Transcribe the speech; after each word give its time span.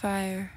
Fire. 0.00 0.48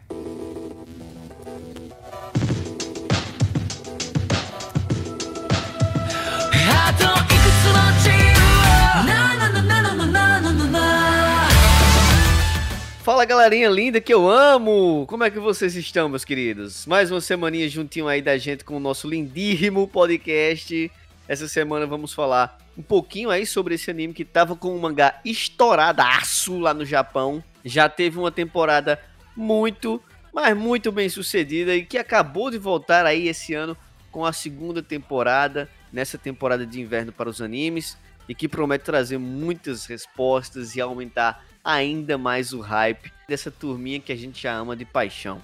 Fala 13.04 13.25
galerinha 13.25 13.67
linda 13.67 13.99
que 13.99 14.13
eu 14.13 14.29
amo! 14.29 15.07
Como 15.07 15.23
é 15.23 15.32
que 15.32 15.39
vocês 15.39 15.76
estão, 15.76 16.08
meus 16.08 16.23
queridos? 16.23 16.86
Mais 16.86 17.10
uma 17.10 17.20
semaninha 17.20 17.68
juntinho 17.68 18.08
aí 18.08 18.21
da 18.21 18.38
gente 18.38 18.64
com 18.64 18.78
o 18.78 18.80
nosso 18.80 19.10
lindíssimo 19.10 19.88
podcast. 19.88 20.92
Essa 21.28 21.48
semana 21.48 21.88
vamos 21.88 22.14
falar 22.14 22.60
um 22.78 22.84
pouquinho 22.84 23.32
aí 23.32 23.48
sobre 23.48 23.73
esse 23.73 23.89
anime 23.89 24.14
que 24.14 24.23
tava 24.23 24.55
com 24.55 24.76
um 24.76 24.80
mangá 24.80 25.20
estouradaço 25.26 26.60
lá 26.60 26.76
no 26.76 26.86
Japão. 26.86 27.44
Já 27.66 27.89
teve 27.89 28.20
uma 28.20 28.32
temporada 28.32 29.00
muito, 29.42 30.02
mas 30.34 30.55
muito 30.55 30.92
bem 30.92 31.10
sucedida 31.10 31.76
e 31.76 31.84
que 31.84 31.98
acabou 31.98 32.52
de 32.52 32.58
voltar 32.58 33.05
aí 33.05 33.27
esse 33.27 33.54
ano 33.54 33.76
com 34.12 34.26
a 34.26 34.32
segunda 34.32 34.84
temporada, 34.84 35.70
nessa 35.91 36.18
temporada 36.18 36.66
de 36.66 36.80
inverno 36.80 37.12
para 37.12 37.30
os 37.30 37.41
animes, 37.41 37.98
e 38.30 38.35
que 38.35 38.48
promete 38.48 38.85
trazer 38.85 39.18
muitas 39.18 39.85
respostas 39.85 40.76
e 40.76 40.82
aumentar 40.82 41.44
ainda 41.63 42.18
mais 42.18 42.54
o 42.54 42.62
hype 42.62 43.12
dessa 43.27 43.49
turminha 43.49 43.99
que 43.99 44.12
a 44.12 44.16
gente 44.16 44.41
já 44.44 44.54
ama 44.54 44.76
de 44.76 44.85
paixão. 44.85 45.41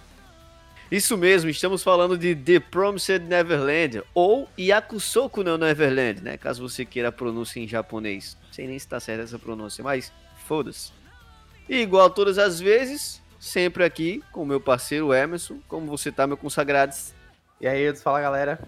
Isso 0.89 1.17
mesmo, 1.17 1.49
estamos 1.49 1.83
falando 1.83 2.17
de 2.17 2.33
The 2.33 2.61
Promised 2.61 3.25
Neverland 3.25 4.03
ou 4.13 4.47
Yakusoku 4.57 5.43
no 5.43 5.57
Neverland, 5.57 6.21
né? 6.21 6.37
Caso 6.37 6.67
você 6.67 6.85
queira 6.85 7.09
a 7.09 7.11
pronúncia 7.11 7.59
em 7.59 7.67
japonês. 7.67 8.37
Não 8.45 8.53
sei 8.53 8.67
nem 8.67 8.79
se 8.79 8.85
está 8.85 8.97
certa 8.99 9.23
essa 9.23 9.37
pronúncia, 9.37 9.83
mas 9.83 10.13
foda-se. 10.45 10.91
E 11.67 11.81
igual 11.81 12.09
todas 12.09 12.37
as 12.37 12.61
vezes, 12.61 13.21
sempre 13.47 13.83
aqui 13.83 14.23
com 14.31 14.43
o 14.43 14.45
meu 14.45 14.59
parceiro 14.59 15.13
Emerson. 15.13 15.59
Como 15.67 15.87
você 15.87 16.11
tá, 16.11 16.27
meu 16.27 16.37
consagrados? 16.37 17.13
E 17.59 17.67
aí, 17.67 17.95
fala 17.95 18.21
galera. 18.21 18.59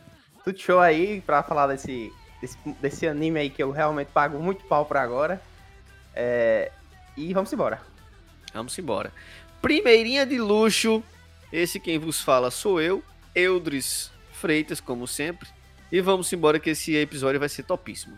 Tudo 0.44 0.58
show 0.58 0.80
aí 0.80 1.22
pra 1.22 1.44
falar 1.44 1.67
desse, 1.67 2.12
desse, 2.42 2.58
desse 2.81 3.08
anime 3.08 3.40
aí 3.40 3.50
que 3.50 3.62
eu 3.62 3.72
realmente 3.72 4.08
pago 4.12 4.40
muito 4.40 4.64
pau 4.66 4.86
pra 4.86 5.02
agora. 5.02 5.42
É, 6.16 6.72
e 7.16 7.34
vamos 7.34 7.52
embora. 7.53 7.81
Vamos 8.53 8.78
embora. 8.80 9.12
Primeirinha 9.62 10.26
de 10.26 10.40
luxo. 10.40 11.03
Esse 11.52 11.80
quem 11.80 11.98
vos 11.98 12.22
fala 12.22 12.52
sou 12.52 12.80
eu, 12.80 13.03
Eudris 13.34 14.12
Freitas, 14.31 14.80
como 14.80 15.08
sempre. 15.08 15.50
E 15.92 16.00
vamos 16.00 16.31
embora 16.31 16.59
que 16.59 16.70
esse 16.70 16.96
episódio 16.96 17.40
vai 17.40 17.50
ser 17.50 17.64
topíssimo. 17.64 18.18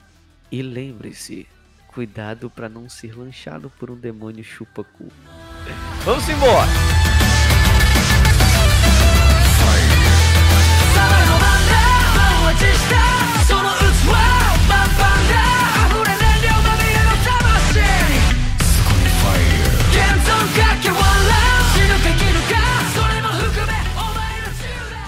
E 0.51 0.61
lembre-se, 0.61 1.47
cuidado 1.87 2.49
para 2.49 2.67
não 2.67 2.89
ser 2.89 3.17
lanchado 3.17 3.71
por 3.79 3.89
um 3.89 3.95
demônio 3.95 4.43
chupa-cu. 4.43 5.07
Vamos 6.03 6.27
embora! 6.27 6.67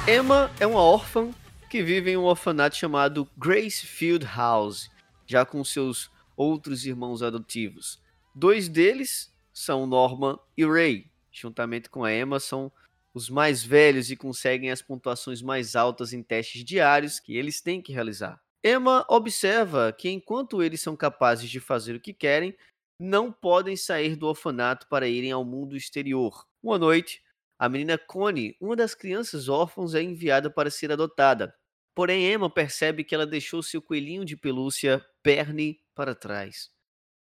Emma 0.06 0.52
é 0.60 0.68
uma 0.68 0.80
órfã 0.80 1.32
que 1.70 1.82
vive 1.82 2.12
em 2.12 2.18
um 2.18 2.26
orfanato 2.26 2.76
chamado 2.76 3.28
Gracefield 3.36 4.24
House, 4.26 4.92
já 5.26 5.44
com 5.44 5.64
seus 5.64 6.12
outros 6.38 6.86
irmãos 6.86 7.24
adotivos. 7.24 8.00
Dois 8.36 8.70
deles 8.70 9.33
são 9.54 9.86
Norman 9.86 10.38
e 10.58 10.66
Ray. 10.66 11.12
Juntamente 11.32 11.90
com 11.90 12.04
a 12.04 12.14
Emma, 12.14 12.40
são 12.40 12.72
os 13.14 13.30
mais 13.30 13.64
velhos 13.64 14.10
e 14.10 14.16
conseguem 14.16 14.72
as 14.72 14.82
pontuações 14.82 15.42
mais 15.42 15.76
altas 15.76 16.14
em 16.14 16.24
testes 16.24 16.64
diários 16.64 17.20
que 17.20 17.38
eles 17.38 17.62
têm 17.62 17.82
que 17.82 17.94
realizar. 17.94 18.42
Emma 18.64 19.06
observa 19.10 19.94
que 19.94 20.10
enquanto 20.10 20.64
eles 20.64 20.82
são 20.82 20.96
capazes 20.96 21.50
de 21.50 21.60
fazer 21.60 21.96
o 21.96 22.00
que 22.00 22.14
querem, 22.14 22.56
não 23.00 23.32
podem 23.32 23.76
sair 23.76 24.16
do 24.16 24.28
orfanato 24.28 24.88
para 24.88 25.08
irem 25.08 25.32
ao 25.32 25.44
mundo 25.44 25.76
exterior. 25.76 26.46
Uma 26.62 26.80
noite, 26.80 27.22
a 27.60 27.68
menina 27.68 27.98
Connie, 27.98 28.56
uma 28.60 28.76
das 28.76 28.96
crianças 28.96 29.50
órfãos, 29.50 29.94
é 29.94 30.02
enviada 30.02 30.50
para 30.50 30.72
ser 30.72 30.92
adotada. 30.92 31.54
Porém, 31.94 32.32
Emma 32.32 32.50
percebe 32.50 33.04
que 33.04 33.14
ela 33.14 33.28
deixou 33.28 33.62
seu 33.62 33.82
coelhinho 33.82 34.26
de 34.26 34.36
pelúcia, 34.36 35.06
Bernie, 35.24 35.82
para 35.94 36.16
trás. 36.16 36.72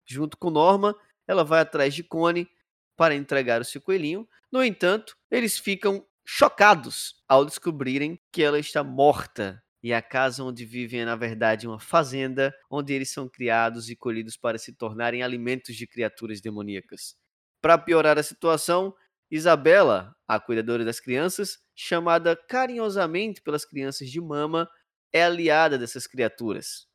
Junto 0.04 0.36
com 0.36 0.50
Norma, 0.50 0.94
ela 1.30 1.44
vai 1.44 1.60
atrás 1.60 1.94
de 1.94 2.02
Connie 2.02 2.48
para 2.96 3.14
entregar 3.14 3.60
o 3.60 3.64
seu 3.64 3.80
coelhinho. 3.80 4.28
No 4.50 4.64
entanto, 4.64 5.16
eles 5.30 5.58
ficam 5.58 6.04
chocados 6.26 7.22
ao 7.28 7.44
descobrirem 7.44 8.20
que 8.32 8.42
ela 8.42 8.58
está 8.58 8.82
morta 8.82 9.62
e 9.82 9.94
a 9.94 10.02
casa 10.02 10.42
onde 10.42 10.64
vivem 10.64 11.00
é, 11.00 11.04
na 11.04 11.14
verdade, 11.14 11.68
uma 11.68 11.78
fazenda 11.78 12.52
onde 12.68 12.92
eles 12.92 13.10
são 13.10 13.28
criados 13.28 13.88
e 13.88 13.96
colhidos 13.96 14.36
para 14.36 14.58
se 14.58 14.74
tornarem 14.74 15.22
alimentos 15.22 15.76
de 15.76 15.86
criaturas 15.86 16.40
demoníacas. 16.40 17.14
Para 17.62 17.78
piorar 17.78 18.18
a 18.18 18.22
situação, 18.22 18.92
Isabela, 19.30 20.14
a 20.26 20.40
cuidadora 20.40 20.84
das 20.84 20.98
crianças, 20.98 21.58
chamada 21.76 22.34
carinhosamente 22.34 23.40
pelas 23.40 23.64
crianças 23.64 24.10
de 24.10 24.20
mama, 24.20 24.68
é 25.12 25.22
aliada 25.22 25.78
dessas 25.78 26.08
criaturas. 26.08 26.89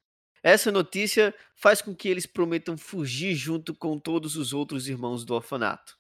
Essa 0.46 0.72
notícia 0.72 1.34
faz 1.56 1.82
com 1.82 1.96
que 1.96 2.08
eles 2.08 2.28
prometam 2.28 2.78
fugir 2.78 3.34
junto 3.34 3.74
com 3.74 4.00
todos 4.00 4.36
os 4.36 4.54
outros 4.54 4.88
irmãos 4.88 5.26
do 5.26 5.34
orfanato. 5.34 5.98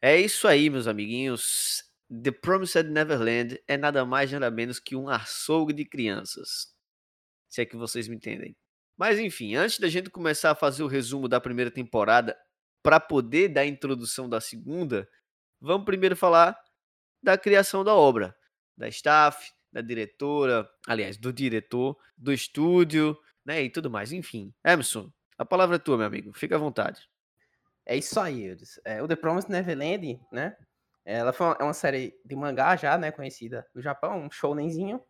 É 0.00 0.18
isso 0.18 0.48
aí, 0.48 0.70
meus 0.70 0.86
amiguinhos. 0.86 1.84
The 2.08 2.30
Promised 2.30 2.88
Neverland 2.88 3.62
é 3.68 3.76
nada 3.76 4.02
mais 4.06 4.32
nada 4.32 4.50
menos 4.50 4.80
que 4.80 4.96
um 4.96 5.06
açougue 5.10 5.74
de 5.74 5.84
crianças. 5.84 6.74
Se 7.50 7.60
é 7.60 7.66
que 7.66 7.76
vocês 7.76 8.08
me 8.08 8.16
entendem. 8.16 8.56
Mas 8.96 9.18
enfim, 9.18 9.54
antes 9.54 9.78
da 9.78 9.88
gente 9.88 10.08
começar 10.08 10.52
a 10.52 10.54
fazer 10.54 10.82
o 10.82 10.86
resumo 10.86 11.28
da 11.28 11.38
primeira 11.38 11.70
temporada, 11.70 12.34
para 12.82 12.98
poder 12.98 13.48
dar 13.48 13.62
a 13.62 13.66
introdução 13.66 14.30
da 14.30 14.40
segunda, 14.40 15.06
vamos 15.60 15.84
primeiro 15.84 16.16
falar 16.16 16.58
da 17.22 17.36
criação 17.36 17.84
da 17.84 17.94
obra, 17.94 18.34
da 18.78 18.88
staff, 18.88 19.52
da 19.70 19.82
diretora, 19.82 20.66
aliás, 20.86 21.18
do 21.18 21.30
diretor, 21.30 21.98
do 22.16 22.32
estúdio, 22.32 23.14
né, 23.44 23.62
e 23.62 23.70
tudo 23.70 23.90
mais. 23.90 24.12
Enfim, 24.12 24.52
Emerson, 24.64 25.10
a 25.36 25.44
palavra 25.44 25.76
é 25.76 25.78
tua, 25.78 25.96
meu 25.96 26.06
amigo. 26.06 26.32
Fica 26.32 26.56
à 26.56 26.58
vontade. 26.58 27.08
É 27.86 27.96
isso 27.96 28.18
aí, 28.18 28.44
Eudes. 28.44 28.80
É, 28.84 29.02
o 29.02 29.08
The 29.08 29.16
Promised 29.16 29.50
Neverland, 29.50 30.20
né, 30.32 30.56
ela 31.04 31.34
uma, 31.38 31.56
é 31.60 31.64
uma 31.64 31.74
série 31.74 32.18
de 32.24 32.34
mangá 32.34 32.76
já, 32.76 32.96
né, 32.96 33.10
conhecida 33.10 33.66
no 33.74 33.82
Japão, 33.82 34.24
um 34.24 34.30
shounenzinho. 34.30 35.02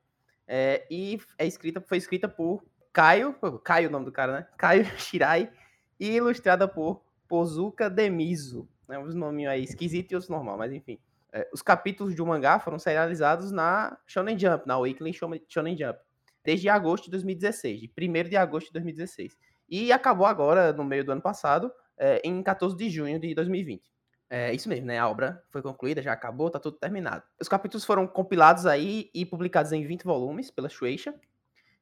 É, 0.46 0.86
e 0.90 1.20
é 1.38 1.46
escrita, 1.46 1.80
foi 1.80 1.96
escrita 1.96 2.28
por 2.28 2.64
Caio, 2.92 3.34
Caio 3.64 3.88
o 3.88 3.92
nome 3.92 4.04
do 4.04 4.12
cara, 4.12 4.32
né? 4.32 4.46
Caio 4.58 4.84
Shirai 4.98 5.50
e 5.98 6.16
ilustrada 6.16 6.66
por 6.66 7.02
Pozuka 7.28 7.88
Demiso. 7.88 8.68
Né, 8.88 8.98
uns 8.98 9.14
nominhos 9.14 9.52
aí 9.52 9.62
esquisitos 9.62 10.12
e 10.12 10.14
outros 10.14 10.28
normal, 10.28 10.58
mas 10.58 10.72
enfim. 10.72 10.98
É, 11.32 11.48
os 11.52 11.62
capítulos 11.62 12.14
do 12.14 12.26
mangá 12.26 12.60
foram 12.60 12.78
serializados 12.78 13.50
na 13.50 13.98
Shonen 14.06 14.38
Jump, 14.38 14.66
na 14.66 14.78
Weekly 14.78 15.12
Shonen 15.12 15.76
Jump, 15.76 15.98
desde 16.44 16.68
agosto 16.68 17.04
de 17.04 17.10
2016, 17.12 17.80
de 17.80 17.90
1 17.98 18.28
de 18.28 18.36
agosto 18.36 18.66
de 18.66 18.72
2016. 18.74 19.36
E 19.68 19.90
acabou 19.90 20.26
agora, 20.26 20.72
no 20.72 20.84
meio 20.84 21.04
do 21.04 21.12
ano 21.12 21.22
passado, 21.22 21.72
é, 21.96 22.20
em 22.24 22.42
14 22.42 22.76
de 22.76 22.90
junho 22.90 23.18
de 23.18 23.34
2020. 23.34 23.92
É 24.28 24.52
isso 24.52 24.68
mesmo, 24.68 24.86
né? 24.86 24.98
A 24.98 25.08
obra 25.08 25.42
foi 25.50 25.62
concluída, 25.62 26.02
já 26.02 26.12
acabou, 26.12 26.50
tá 26.50 26.58
tudo 26.58 26.76
terminado. 26.76 27.22
Os 27.40 27.48
capítulos 27.48 27.84
foram 27.84 28.06
compilados 28.06 28.66
aí 28.66 29.10
e 29.14 29.24
publicados 29.24 29.72
em 29.72 29.86
20 29.86 30.02
volumes 30.04 30.50
pela 30.50 30.68
Shueisha. 30.68 31.14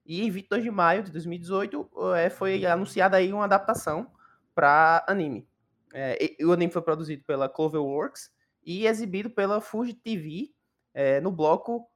E 0.05 0.22
em 0.22 0.31
22 0.31 0.65
de 0.65 0.71
maio 0.71 1.03
de 1.03 1.12
2018 1.12 1.91
é, 2.17 2.28
foi 2.28 2.67
anunciada 2.67 3.17
aí 3.17 3.33
uma 3.33 3.45
adaptação 3.45 4.11
para 4.55 5.05
anime. 5.09 5.49
É, 5.95 6.37
o 6.45 6.53
anime 6.53 6.72
foi 6.72 6.83
produzido 6.83 7.22
pela 7.25 7.49
Cloverworks 7.49 8.31
e 8.65 8.87
exibido 8.87 9.31
pela 9.31 9.61
Fuji 9.61 9.95
TV 9.95 10.51
é, 10.92 11.21
no 11.21 11.31
bloco 11.31 11.89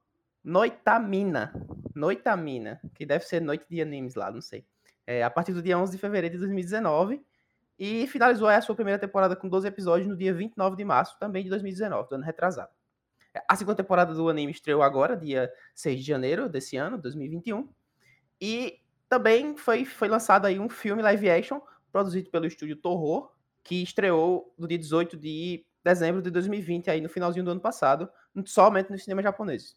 Noitamina. 0.47 1.51
Noitamina, 1.93 2.79
que 2.95 3.05
deve 3.05 3.25
ser 3.25 3.41
Noite 3.41 3.65
de 3.69 3.81
Animes 3.81 4.15
lá, 4.15 4.31
não 4.31 4.39
sei. 4.39 4.65
É, 5.05 5.21
a 5.21 5.29
partir 5.29 5.51
do 5.51 5.61
dia 5.61 5.77
11 5.77 5.91
de 5.91 5.97
fevereiro 5.97 6.35
de 6.35 6.39
2019 6.39 7.21
e 7.77 8.07
finalizou 8.07 8.47
a 8.47 8.61
sua 8.61 8.73
primeira 8.73 8.97
temporada 8.97 9.35
com 9.35 9.49
12 9.49 9.67
episódios 9.67 10.07
no 10.07 10.15
dia 10.15 10.33
29 10.33 10.77
de 10.77 10.85
março, 10.85 11.19
também 11.19 11.43
de 11.43 11.49
2019, 11.49 12.07
do 12.07 12.15
ano 12.15 12.23
retrasado. 12.23 12.71
A 13.45 13.57
segunda 13.57 13.75
temporada 13.75 14.13
do 14.13 14.29
anime 14.29 14.53
estreou 14.53 14.81
agora, 14.81 15.17
dia 15.17 15.51
6 15.75 15.99
de 15.99 16.05
janeiro 16.05 16.47
desse 16.47 16.77
ano, 16.77 16.97
2021. 16.97 17.69
E 18.39 18.79
também 19.09 19.57
foi, 19.57 19.83
foi 19.83 20.07
lançado 20.07 20.45
aí 20.45 20.57
um 20.57 20.69
filme 20.69 21.01
live 21.01 21.29
action 21.29 21.59
produzido 21.91 22.31
pelo 22.31 22.45
estúdio 22.45 22.77
Torro, 22.77 23.29
que 23.65 23.83
estreou 23.83 24.53
no 24.57 24.65
dia 24.65 24.77
18 24.77 25.17
de 25.17 25.65
dezembro 25.83 26.21
de 26.21 26.31
2020, 26.31 26.89
aí 26.89 27.01
no 27.01 27.09
finalzinho 27.09 27.43
do 27.43 27.51
ano 27.51 27.59
passado, 27.59 28.09
somente 28.45 28.89
no 28.89 28.97
cinema 28.97 29.21
japonês. 29.21 29.75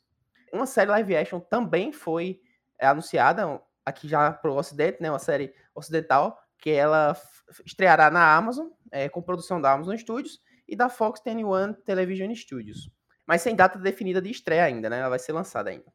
Uma 0.52 0.66
série 0.66 0.90
live 0.90 1.16
action 1.16 1.40
também 1.40 1.92
foi 1.92 2.40
é, 2.78 2.86
anunciada 2.86 3.60
aqui 3.84 4.08
já 4.08 4.32
para 4.32 4.50
o 4.50 4.56
Ocidente, 4.56 5.00
né, 5.00 5.10
uma 5.10 5.18
série 5.18 5.54
ocidental, 5.74 6.38
que 6.58 6.70
ela 6.70 7.16
estreará 7.64 8.10
na 8.10 8.34
Amazon, 8.34 8.68
é, 8.92 9.08
com 9.08 9.22
produção 9.22 9.60
da 9.60 9.72
Amazon 9.72 9.96
Studios, 9.96 10.40
e 10.68 10.76
da 10.76 10.88
Fox 10.88 11.20
21 11.24 11.72
Television 11.84 12.32
Studios. 12.34 12.90
Mas 13.26 13.42
sem 13.42 13.56
data 13.56 13.78
definida 13.78 14.22
de 14.22 14.30
estreia 14.30 14.64
ainda, 14.64 14.88
né? 14.88 15.00
Ela 15.00 15.08
vai 15.08 15.18
ser 15.18 15.32
lançada 15.32 15.70
ainda. 15.70 15.92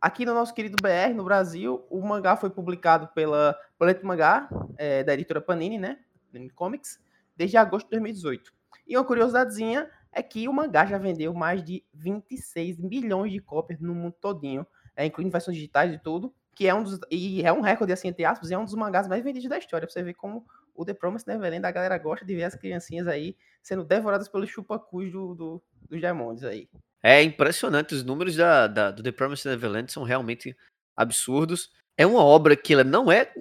Aqui 0.00 0.24
no 0.24 0.34
nosso 0.34 0.54
querido 0.54 0.76
BR, 0.80 1.14
no 1.14 1.24
Brasil, 1.24 1.84
o 1.90 2.00
mangá 2.06 2.36
foi 2.36 2.50
publicado 2.50 3.08
pela 3.08 3.58
Planeta 3.78 4.06
Mangá, 4.06 4.48
é, 4.76 5.02
da 5.02 5.14
editora 5.14 5.40
Panini, 5.40 5.78
né? 5.78 5.98
Panini 6.30 6.50
Comics, 6.50 7.00
desde 7.36 7.56
agosto 7.56 7.86
de 7.86 7.92
2018. 7.92 8.52
E 8.86 8.96
uma 8.96 9.04
curiosidadezinha 9.04 9.90
é 10.18 10.22
que 10.22 10.48
o 10.48 10.52
mangá 10.52 10.84
já 10.84 10.98
vendeu 10.98 11.32
mais 11.32 11.62
de 11.62 11.84
26 11.94 12.78
milhões 12.78 13.32
de 13.32 13.40
cópias 13.40 13.80
no 13.80 13.94
mundo 13.94 14.16
todinho, 14.20 14.66
é, 14.96 15.06
incluindo 15.06 15.30
versões 15.30 15.56
digitais 15.56 15.94
e 15.94 15.98
tudo, 15.98 16.34
que 16.54 16.66
é 16.66 16.74
um 16.74 16.82
dos, 16.82 16.98
e 17.08 17.40
é 17.42 17.52
um 17.52 17.60
recorde, 17.60 17.92
assim, 17.92 18.08
entre 18.08 18.24
aspas, 18.24 18.50
e 18.50 18.54
é 18.54 18.58
um 18.58 18.64
dos 18.64 18.74
mangás 18.74 19.06
mais 19.06 19.22
vendidos 19.22 19.48
da 19.48 19.56
história, 19.56 19.86
pra 19.86 19.92
você 19.92 20.02
ver 20.02 20.14
como 20.14 20.44
o 20.74 20.84
The 20.84 20.92
Promised 20.92 21.28
Neverland, 21.28 21.64
a 21.64 21.70
galera 21.70 21.96
gosta 21.98 22.26
de 22.26 22.34
ver 22.34 22.44
as 22.44 22.56
criancinhas 22.56 23.06
aí 23.06 23.36
sendo 23.62 23.84
devoradas 23.84 24.28
pelos 24.28 24.50
chupacus 24.50 25.10
do, 25.12 25.34
do, 25.34 25.62
dos 25.88 26.00
demônios 26.00 26.42
aí. 26.42 26.68
É 27.00 27.22
impressionante, 27.22 27.94
os 27.94 28.02
números 28.02 28.34
da, 28.34 28.66
da, 28.66 28.90
do 28.90 29.02
The 29.02 29.12
Promised 29.12 29.48
Neverland 29.48 29.92
são 29.92 30.02
realmente 30.02 30.56
absurdos. 30.96 31.70
É 31.98 32.06
uma 32.06 32.22
obra 32.22 32.56
que 32.56 32.72
ela 32.72 32.84
não 32.84 33.10
é, 33.10 33.32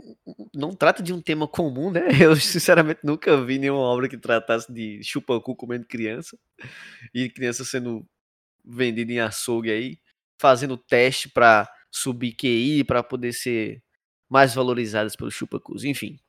não 0.54 0.76
trata 0.76 1.04
de 1.04 1.14
um 1.14 1.22
tema 1.22 1.48
comum, 1.48 1.92
né? 1.92 2.08
Eu 2.20 2.36
sinceramente 2.36 3.02
nunca 3.04 3.40
vi 3.46 3.60
nenhuma 3.60 3.82
obra 3.82 4.10
que 4.10 4.18
tratasse 4.18 4.74
de 4.74 5.00
chupacu 5.04 5.56
comendo 5.56 5.86
criança 5.86 6.36
e 7.14 7.30
criança 7.30 7.64
sendo 7.64 8.04
vendida 8.66 9.14
em 9.14 9.20
açougue 9.20 9.70
aí, 9.70 10.00
fazendo 10.40 10.76
teste 10.76 11.30
para 11.30 11.72
subir 11.92 12.34
QI 12.34 12.84
para 12.84 13.04
poder 13.04 13.32
ser 13.32 13.84
mais 14.28 14.56
valorizadas 14.56 15.16
pelos 15.16 15.36
chupacus. 15.36 15.84
Enfim, 15.84 16.20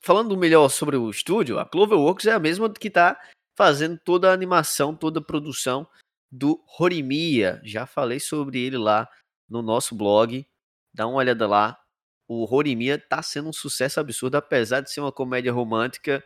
falando 0.00 0.36
melhor 0.36 0.68
sobre 0.68 0.96
o 0.96 1.10
estúdio, 1.10 1.58
a 1.58 1.64
Cloverworks 1.64 2.26
é 2.26 2.32
a 2.32 2.38
mesma 2.38 2.70
que 2.70 2.88
está 2.88 3.18
fazendo 3.56 3.98
toda 3.98 4.30
a 4.30 4.34
animação, 4.34 4.94
toda 4.94 5.18
a 5.18 5.24
produção 5.24 5.88
do 6.30 6.62
Horimiya. 6.78 7.60
Já 7.64 7.86
falei 7.86 8.20
sobre 8.20 8.60
ele 8.60 8.76
lá 8.76 9.08
no 9.48 9.62
nosso 9.62 9.94
blog. 9.96 10.46
Dá 10.92 11.06
uma 11.06 11.18
olhada 11.18 11.46
lá. 11.46 11.78
O 12.26 12.44
Horimiya 12.54 12.98
tá 12.98 13.22
sendo 13.22 13.48
um 13.48 13.52
sucesso 13.52 13.98
absurdo, 14.00 14.36
apesar 14.36 14.80
de 14.80 14.90
ser 14.90 15.00
uma 15.00 15.12
comédia 15.12 15.52
romântica. 15.52 16.24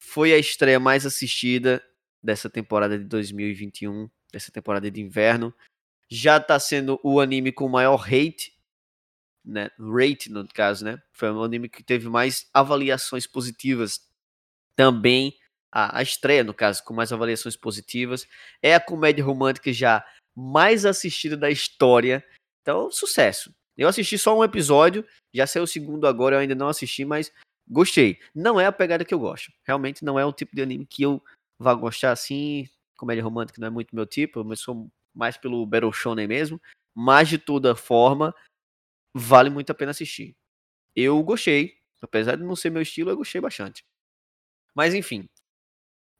Foi 0.00 0.32
a 0.32 0.38
estreia 0.38 0.80
mais 0.80 1.06
assistida 1.06 1.84
dessa 2.22 2.50
temporada 2.50 2.98
de 2.98 3.04
2021, 3.04 4.08
dessa 4.32 4.50
temporada 4.50 4.90
de 4.90 5.00
inverno. 5.00 5.54
Já 6.10 6.40
tá 6.40 6.58
sendo 6.58 6.98
o 7.02 7.20
anime 7.20 7.52
com 7.52 7.68
maior 7.68 8.04
hate, 8.04 8.52
né? 9.44 9.70
Rate 9.78 10.30
no 10.30 10.46
caso, 10.48 10.84
né? 10.84 11.00
Foi 11.12 11.30
o 11.30 11.42
anime 11.42 11.68
que 11.68 11.82
teve 11.82 12.08
mais 12.08 12.48
avaliações 12.52 13.26
positivas 13.26 14.00
também 14.76 15.36
a, 15.74 15.98
a 15.98 16.02
estreia, 16.02 16.44
no 16.44 16.54
caso, 16.54 16.84
com 16.84 16.94
mais 16.94 17.12
avaliações 17.12 17.56
positivas. 17.56 18.26
É 18.62 18.74
a 18.76 18.80
comédia 18.80 19.24
romântica 19.24 19.72
já 19.72 20.06
mais 20.34 20.86
assistida 20.86 21.36
da 21.36 21.50
história. 21.50 22.24
Então, 22.62 22.90
sucesso. 22.92 23.52
Eu 23.76 23.88
assisti 23.88 24.16
só 24.16 24.38
um 24.38 24.44
episódio, 24.44 25.04
já 25.32 25.46
saiu 25.46 25.64
o 25.64 25.66
segundo 25.66 26.06
agora, 26.06 26.36
eu 26.36 26.40
ainda 26.40 26.54
não 26.54 26.68
assisti, 26.68 27.04
mas 27.04 27.32
gostei. 27.66 28.18
Não 28.34 28.60
é 28.60 28.66
a 28.66 28.72
pegada 28.72 29.04
que 29.04 29.12
eu 29.12 29.18
gosto. 29.18 29.52
Realmente 29.66 30.04
não 30.04 30.18
é 30.18 30.24
um 30.24 30.32
tipo 30.32 30.54
de 30.54 30.62
anime 30.62 30.86
que 30.86 31.02
eu 31.02 31.22
vá 31.58 31.74
gostar 31.74 32.12
assim. 32.12 32.68
Comédia 32.96 33.24
romântica 33.24 33.60
não 33.60 33.68
é 33.68 33.70
muito 33.70 33.94
meu 33.94 34.06
tipo, 34.06 34.40
eu 34.40 34.56
sou 34.56 34.90
mais 35.12 35.36
pelo 35.36 35.66
Battle 35.66 35.92
Shonen 35.92 36.28
mesmo. 36.28 36.60
Mas 36.94 37.28
de 37.28 37.38
toda 37.38 37.74
forma, 37.74 38.34
vale 39.14 39.50
muito 39.50 39.70
a 39.70 39.74
pena 39.74 39.90
assistir. 39.90 40.36
Eu 40.94 41.20
gostei, 41.22 41.74
apesar 42.00 42.36
de 42.36 42.44
não 42.44 42.54
ser 42.54 42.70
meu 42.70 42.82
estilo, 42.82 43.10
eu 43.10 43.16
gostei 43.16 43.40
bastante. 43.40 43.84
Mas 44.74 44.94
enfim, 44.94 45.28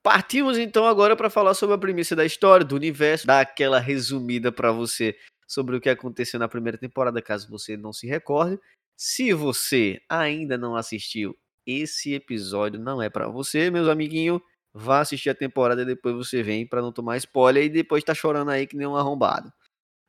Partimos 0.05 0.59
então 0.59 0.87
agora 0.87 1.17
para 1.17 1.31
falar 1.31 1.55
sobre 1.55 1.77
a 1.77 1.79
premissa 1.79 2.15
da 2.15 2.27
história, 2.27 2.63
do 2.63 2.77
universo, 2.77 3.27
dar 3.27 3.41
aquela 3.41 3.81
resumida 3.81 4.53
para 4.53 4.71
você 4.71 5.17
sobre 5.55 5.77
o 5.77 5.81
que 5.81 5.89
aconteceu 5.89 6.39
na 6.41 6.49
primeira 6.49 6.77
temporada, 6.77 7.23
caso 7.23 7.49
você 7.49 7.77
não 7.77 7.93
se 7.93 8.07
recorde. 8.07 8.59
Se 8.97 9.33
você 9.33 10.01
ainda 10.09 10.59
não 10.59 10.75
assistiu, 10.75 11.37
esse 11.67 12.13
episódio 12.15 12.79
não 12.79 13.01
é 13.01 13.09
para 13.09 13.29
você, 13.29 13.71
meus 13.71 13.89
amiguinhos. 13.89 14.41
Vá 14.73 15.01
assistir 15.01 15.31
a 15.31 15.35
temporada 15.35 15.83
e 15.83 15.85
depois 15.85 16.17
você 16.17 16.43
vem 16.43 16.67
para 16.67 16.83
não 16.83 16.93
tomar 16.93 17.17
spoiler 17.19 17.65
e 17.65 17.69
depois 17.69 18.03
tá 18.03 18.13
chorando 18.13 18.51
aí 18.51 18.67
que 18.67 18.77
nem 18.77 18.87
um 18.87 18.97
arrombado. 18.97 19.53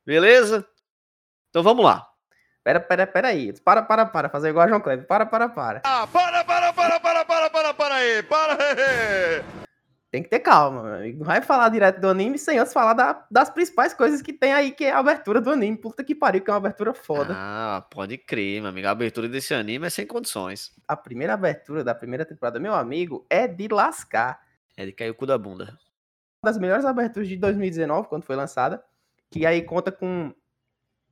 Beleza? 0.03 0.67
Então 1.49 1.61
vamos 1.61 1.85
lá. 1.85 2.07
Pera, 2.63 2.79
pera, 2.79 3.05
pera 3.05 3.27
aí. 3.27 3.53
Para, 3.61 3.83
para, 3.83 4.07
para. 4.07 4.27
Fazer 4.27 4.49
igual 4.49 4.65
a 4.65 4.67
João 4.67 4.81
Kleber. 4.81 5.05
Para, 5.05 5.23
para, 5.27 5.49
para. 5.49 5.81
Ah, 5.85 6.07
para, 6.07 6.43
para, 6.43 6.73
para, 6.73 6.99
para, 6.99 7.25
para, 7.25 7.49
para, 7.51 7.73
para 7.75 7.95
aí. 7.95 8.23
Para 8.23 8.57
tem 10.15 10.23
que 10.23 10.29
ter 10.29 10.39
calma. 10.39 10.99
Não 11.13 11.25
vai 11.25 11.41
falar 11.41 11.67
direto 11.67 11.99
do 11.99 12.07
anime 12.07 12.37
sem 12.37 12.57
antes 12.57 12.71
falar 12.71 12.93
da, 12.93 13.25
das 13.29 13.49
principais 13.49 13.93
coisas 13.93 14.21
que 14.21 14.31
tem 14.31 14.53
aí, 14.53 14.71
que 14.71 14.85
é 14.85 14.91
a 14.91 14.99
abertura 14.99 15.41
do 15.41 15.51
anime. 15.51 15.75
Puta 15.75 16.05
que 16.05 16.15
pariu, 16.15 16.41
que 16.41 16.49
é 16.49 16.53
uma 16.53 16.57
abertura 16.57 16.93
foda. 16.93 17.33
Ah, 17.35 17.85
pode 17.91 18.17
crer, 18.17 18.61
meu 18.61 18.69
amigo. 18.69 18.87
A 18.87 18.91
abertura 18.91 19.27
desse 19.27 19.53
anime 19.53 19.87
é 19.87 19.89
sem 19.89 20.07
condições. 20.07 20.71
A 20.87 20.95
primeira 20.95 21.33
abertura 21.33 21.83
da 21.83 21.93
primeira 21.93 22.23
temporada, 22.23 22.61
meu 22.61 22.73
amigo, 22.73 23.25
é 23.29 23.45
de 23.45 23.67
lascar. 23.67 24.39
É 24.77 24.85
de 24.85 24.93
cair 24.93 25.09
o 25.09 25.15
cu 25.15 25.25
da 25.25 25.37
bunda. 25.37 25.77
Uma 26.41 26.51
das 26.51 26.57
melhores 26.57 26.85
aberturas 26.85 27.27
de 27.27 27.35
2019, 27.35 28.07
quando 28.07 28.23
foi 28.23 28.37
lançada. 28.37 28.81
Que 29.29 29.45
aí 29.45 29.61
conta 29.63 29.91
com. 29.91 30.33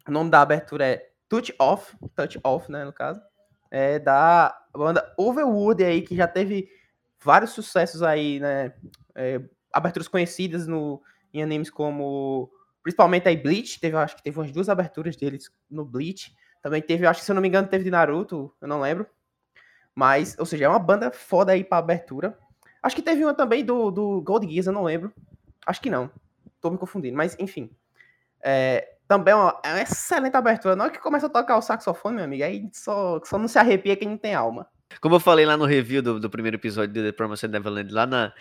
O 0.08 0.12
nome 0.12 0.30
da 0.30 0.42
abertura 0.42 0.88
é 0.88 1.10
Touch 1.28 1.54
Off. 1.60 1.94
Touch 2.16 2.40
Off, 2.42 2.72
né, 2.72 2.86
no 2.86 2.94
caso. 2.94 3.22
É 3.70 4.00
da 4.00 4.58
banda 4.74 5.14
Overwood 5.18 5.84
aí, 5.84 6.02
que 6.04 6.16
já 6.16 6.26
teve 6.26 6.70
vários 7.24 7.52
sucessos 7.52 8.04
aí, 8.04 8.40
né? 8.40 8.74
É, 9.16 9.42
aberturas 9.72 10.08
conhecidas 10.08 10.68
no, 10.68 11.02
em 11.34 11.42
animes 11.42 11.70
como. 11.70 12.52
Principalmente 12.81 13.28
aí 13.30 13.38
Bleach, 13.38 13.80
teve, 13.80 13.96
acho 13.96 14.16
que 14.16 14.24
teve 14.24 14.38
umas 14.38 14.52
duas 14.52 14.68
aberturas 14.68 15.16
deles 15.16 15.50
no 15.70 15.86
Bleach. 15.86 16.36
Também 16.62 16.81
teve, 16.81 17.06
acho 17.08 17.22
que 17.22 17.25
se 17.25 17.31
eu 17.31 17.36
não 17.36 17.42
me 17.42 17.48
engano, 17.48 17.68
teve 17.68 17.84
de 17.84 17.92
Naruto, 17.92 18.54
eu 18.62 18.68
não 18.68 18.81
lembro. 18.81 19.08
Mas, 19.96 20.36
ou 20.38 20.46
seja, 20.46 20.66
é 20.66 20.70
uma 20.70 20.80
banda 20.80 21.12
foda 21.12 21.52
aí 21.52 21.64
pra 21.64 21.78
abertura. 21.78 22.38
Acho 22.81 22.96
que 22.96 23.02
teve 23.02 23.24
uma 23.24 23.34
também 23.34 23.64
do, 23.64 23.90
do 23.90 24.22
Gold 24.22 24.52
Geass, 24.52 24.68
eu 24.68 24.74
não 24.74 24.84
lembro. 24.84 25.14
Acho 25.66 25.81
que 25.81 25.90
não. 25.90 26.12
Tô 26.60 26.69
me 26.69 26.78
confundindo, 26.78 27.16
mas 27.16 27.38
enfim. 27.40 27.69
É, 28.42 28.96
também 29.08 29.31
é 29.31 29.36
uma, 29.36 29.60
é 29.64 29.69
uma 29.69 29.81
excelente 29.81 30.36
abertura. 30.36 30.76
Na 30.76 30.86
hora 30.86 30.94
que 30.94 31.00
começa 31.00 31.28
a 31.28 31.30
tocar 31.30 31.58
o 31.58 31.62
saxofone, 31.62 32.16
meu 32.16 32.26
amigo, 32.26 32.44
aí 32.44 32.69
só, 32.74 33.22
só 33.24 33.38
não 33.38 33.48
se 33.48 33.58
arrepia 33.58 33.96
quem 33.96 34.10
não 34.10 34.18
tem 34.18 34.34
alma. 34.34 34.68
Como 35.01 35.16
eu 35.16 35.19
falei 35.19 35.45
lá 35.45 35.57
no 35.57 35.66
review 35.66 36.01
do, 36.01 36.19
do 36.19 36.30
primeiro 36.30 36.57
episódio 36.57 36.94
de 36.94 37.04
The 37.04 37.12
Promised 37.12 37.50
Neverland, 37.50 37.94
lá 37.94 38.06
na, 38.06 38.34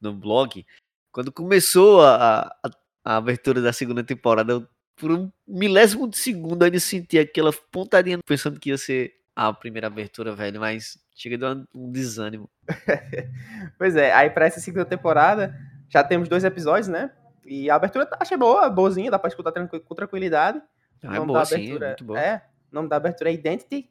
no 0.00 0.12
blog, 0.12 0.64
quando 1.12 1.32
começou 1.32 2.02
a, 2.02 2.46
a, 2.64 2.70
a 3.04 3.16
abertura 3.16 3.60
da 3.60 3.72
segunda 3.72 4.04
temporada, 4.04 4.52
eu, 4.52 4.68
por 4.96 5.12
um 5.12 5.30
milésimo 5.46 6.08
de 6.08 6.18
segundo 6.18 6.62
ainda 6.64 6.80
senti 6.80 7.18
aquela 7.18 7.52
pontadinha 7.70 8.18
pensando 8.26 8.58
que 8.58 8.70
ia 8.70 8.78
ser 8.78 9.14
a 9.34 9.52
primeira 9.52 9.86
abertura, 9.86 10.34
velho, 10.34 10.60
mas 10.60 10.98
chega 11.14 11.38
de 11.38 11.44
um, 11.74 11.92
desânimo. 11.92 12.50
pois 13.78 13.94
é, 13.94 14.12
aí 14.12 14.30
para 14.30 14.46
essa 14.46 14.60
segunda 14.60 14.84
temporada 14.84 15.54
já 15.88 16.02
temos 16.02 16.28
dois 16.28 16.44
episódios, 16.44 16.88
né? 16.88 17.12
E 17.44 17.70
a 17.70 17.76
abertura 17.76 18.08
achei 18.18 18.36
boa, 18.36 18.68
boazinha, 18.68 19.10
dá 19.10 19.18
pra 19.18 19.28
escutar 19.28 19.52
com 19.52 19.94
tranquilidade. 19.94 20.60
Ah, 21.04 21.16
é 21.16 21.20
boa, 21.20 21.44
sim, 21.44 21.76
é 21.76 21.86
muito 21.86 22.04
boa. 22.04 22.20
É, 22.20 22.42
o 22.70 22.74
nome 22.74 22.88
da 22.88 22.96
abertura 22.96 23.30
é 23.30 23.32
Identity, 23.32 23.88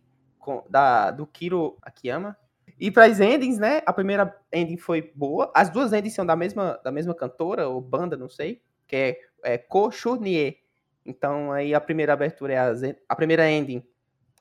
da, 0.69 1.11
do 1.11 1.25
Kiro 1.25 1.77
Akiyama. 1.81 2.37
E 2.79 2.91
para 2.91 3.05
as 3.05 3.19
endings, 3.19 3.57
né? 3.57 3.81
A 3.85 3.93
primeira 3.93 4.35
ending 4.53 4.77
foi 4.77 5.11
boa. 5.15 5.51
As 5.55 5.69
duas 5.69 5.93
endings 5.93 6.13
são 6.13 6.25
da 6.25 6.35
mesma, 6.35 6.79
da 6.83 6.91
mesma 6.91 7.15
cantora 7.15 7.67
ou 7.67 7.81
banda, 7.81 8.15
não 8.15 8.29
sei, 8.29 8.61
que 8.87 8.95
é, 8.95 9.17
é 9.43 9.57
Ko 9.57 9.91
Shurnie. 9.91 10.57
Então 11.05 11.51
aí 11.51 11.73
a 11.73 11.81
primeira 11.81 12.13
abertura 12.13 12.53
é 12.53 12.57
a, 12.57 12.73
a 13.09 13.15
primeira 13.15 13.49
ending 13.49 13.83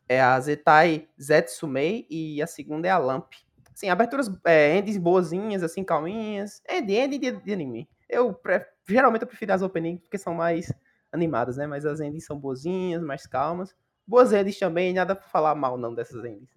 é 0.08 0.20
a 0.20 0.38
Zetai 0.40 1.08
Zetsumei 1.20 2.06
e 2.08 2.40
a 2.40 2.46
segunda 2.46 2.88
é 2.88 2.90
a 2.90 2.98
Lamp. 2.98 3.32
Sim, 3.74 3.88
aberturas 3.88 4.30
é, 4.44 4.76
endings 4.76 4.96
boazinhas, 4.96 5.62
assim, 5.62 5.84
calminhas. 5.84 6.62
End, 6.68 6.92
end 6.92 7.18
de, 7.18 7.32
de 7.32 7.52
anime. 7.52 7.88
Eu 8.08 8.32
pre, 8.32 8.64
geralmente 8.88 9.22
eu 9.22 9.28
prefiro 9.28 9.52
as 9.52 9.62
openings 9.62 10.00
porque 10.00 10.16
são 10.16 10.32
mais 10.32 10.72
animadas, 11.12 11.56
né? 11.56 11.66
Mas 11.66 11.84
as 11.84 12.00
endings 12.00 12.24
são 12.24 12.38
boazinhas, 12.38 13.02
mais 13.02 13.26
calmas. 13.26 13.74
Boas 14.06 14.32
endings 14.32 14.58
também, 14.58 14.94
nada 14.94 15.14
pra 15.14 15.28
falar 15.28 15.54
mal 15.54 15.76
não 15.76 15.94
dessas 15.94 16.24
endings. 16.24 16.48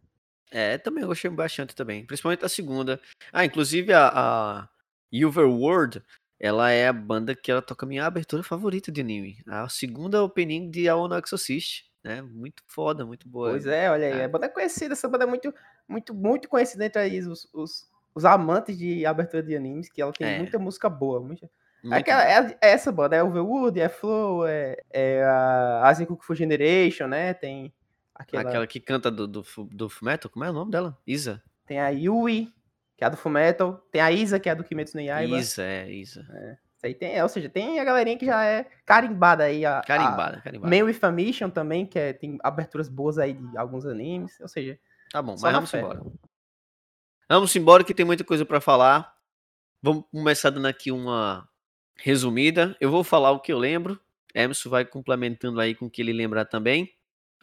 É, 0.51 0.77
também 0.77 1.03
eu 1.03 1.07
gostei 1.07 1.29
bastante 1.29 1.75
também. 1.75 2.05
Principalmente 2.05 2.43
a 2.43 2.49
segunda. 2.49 2.99
Ah, 3.31 3.45
inclusive 3.45 3.93
a, 3.93 4.07
a 4.07 4.69
World, 5.11 6.03
ela 6.39 6.71
é 6.71 6.87
a 6.87 6.93
banda 6.93 7.35
que 7.35 7.51
ela 7.51 7.61
toca 7.61 7.85
a 7.85 7.89
minha 7.89 8.05
abertura 8.05 8.43
favorita 8.43 8.91
de 8.91 9.01
anime. 9.01 9.37
A 9.47 9.67
segunda 9.69 10.23
opening 10.23 10.69
de 10.69 10.87
Aono 10.87 11.17
Exorcist. 11.17 11.89
Né? 12.03 12.21
Muito 12.21 12.63
foda, 12.65 13.05
muito 13.05 13.27
boa. 13.27 13.51
Pois 13.51 13.65
é, 13.65 13.91
olha 13.91 14.07
aí. 14.07 14.19
É. 14.19 14.23
A 14.23 14.29
banda 14.29 14.45
é 14.45 14.49
conhecida, 14.49 14.93
essa 14.93 15.07
banda 15.07 15.25
é 15.25 15.27
muito, 15.27 15.53
muito, 15.87 16.13
muito 16.13 16.47
conhecida 16.47 16.85
entre 16.85 17.19
os, 17.19 17.47
os, 17.53 17.89
os 18.15 18.25
amantes 18.25 18.77
de 18.77 19.05
abertura 19.05 19.43
de 19.43 19.55
animes, 19.55 19.89
que 19.89 20.01
ela 20.01 20.13
tem 20.13 20.27
é. 20.27 20.37
muita 20.37 20.57
música 20.57 20.89
boa. 20.89 21.19
Muita... 21.19 21.49
Aquela, 21.91 22.24
é, 22.24 22.57
é, 22.62 22.71
essa 22.71 22.91
banda, 22.91 23.15
é 23.15 23.24
Overwood, 23.24 23.79
é 23.79 23.88
Flow, 23.89 24.45
é, 24.45 24.77
é 24.89 25.24
a 25.24 25.88
Asian 25.88 26.05
Kung 26.05 26.17
Fu 26.21 26.36
Generation, 26.36 27.07
né? 27.07 27.33
Tem 27.33 27.74
aquela... 28.13 28.43
aquela 28.43 28.67
que 28.67 28.79
canta 28.79 29.09
do, 29.09 29.27
do, 29.27 29.43
do 29.71 29.89
Fumeto, 29.89 30.29
como 30.29 30.45
é 30.45 30.50
o 30.50 30.53
nome 30.53 30.71
dela? 30.71 30.98
Isa. 31.07 31.41
Tem 31.65 31.79
a 31.79 31.89
Yui, 31.89 32.53
que 32.98 33.03
é 33.03 33.07
a 33.07 33.09
do 33.09 33.17
Fullmetal. 33.17 33.77
Tem 33.91 34.01
a 34.01 34.12
Isa, 34.12 34.39
que 34.39 34.50
é 34.50 34.51
a 34.51 34.55
do 34.55 34.63
Kimetsu 34.63 34.98
no 34.98 35.03
Yaiba. 35.03 35.38
Isa, 35.38 35.63
é, 35.63 35.91
Isa. 35.91 36.21
Isso 36.21 36.86
aí 36.86 36.93
tem, 36.93 37.13
é, 37.13 37.21
ou 37.21 37.29
seja, 37.29 37.50
tem 37.50 37.79
a 37.79 37.83
galerinha 37.83 38.17
que 38.17 38.25
já 38.25 38.43
é 38.43 38.65
carimbada 38.86 39.43
aí. 39.43 39.65
A, 39.65 39.81
Carimbada, 39.86 40.38
A 40.38 40.41
carimbada. 40.41 40.75
Man 40.75 40.86
with 40.86 41.00
a 41.01 41.12
Mission 41.12 41.50
também, 41.50 41.86
que 41.86 42.00
é, 42.00 42.13
tem 42.13 42.38
aberturas 42.41 42.88
boas 42.88 43.17
aí 43.17 43.33
de 43.33 43.57
alguns 43.57 43.86
animes. 43.86 44.39
Ou 44.39 44.48
seja, 44.48 44.79
Tá 45.12 45.21
bom, 45.21 45.36
mas 45.41 45.53
vamos 45.53 45.71
fé. 45.71 45.79
embora. 45.79 46.01
Vamos 47.27 47.55
embora 47.55 47.83
que 47.83 47.93
tem 47.93 48.05
muita 48.05 48.24
coisa 48.24 48.45
pra 48.45 48.62
falar. 48.62 49.13
Vamos 49.81 50.05
começar 50.12 50.50
dando 50.50 50.67
aqui 50.67 50.91
uma 50.91 51.48
resumida. 52.01 52.75
Eu 52.79 52.89
vou 52.91 53.03
falar 53.03 53.31
o 53.31 53.39
que 53.39 53.51
eu 53.51 53.57
lembro. 53.57 53.99
Emerson 54.33 54.69
vai 54.69 54.85
complementando 54.85 55.59
aí 55.59 55.75
com 55.75 55.85
o 55.85 55.89
que 55.89 56.01
ele 56.01 56.13
lembrar 56.13 56.45
também. 56.45 56.93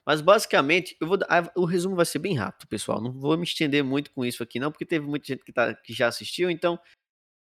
Mas 0.05 0.21
basicamente, 0.21 0.97
eu 1.01 1.07
vou 1.09 1.19
o 1.57 1.65
resumo 1.65 1.97
vai 1.97 2.07
ser 2.07 2.21
bem 2.21 2.35
rápido, 2.37 2.69
pessoal. 2.69 3.03
Não 3.03 3.11
vou 3.13 3.37
me 3.37 3.45
estender 3.45 3.83
muito 3.83 4.13
com 4.13 4.25
isso 4.25 4.43
aqui, 4.43 4.61
não, 4.61 4.71
porque 4.71 4.87
teve 4.87 5.05
muita 5.05 5.27
gente 5.27 5.45
que, 5.45 5.53
tá, 5.53 5.75
que 5.75 5.93
já 5.93 6.07
assistiu. 6.07 6.49
Então, 6.49 6.79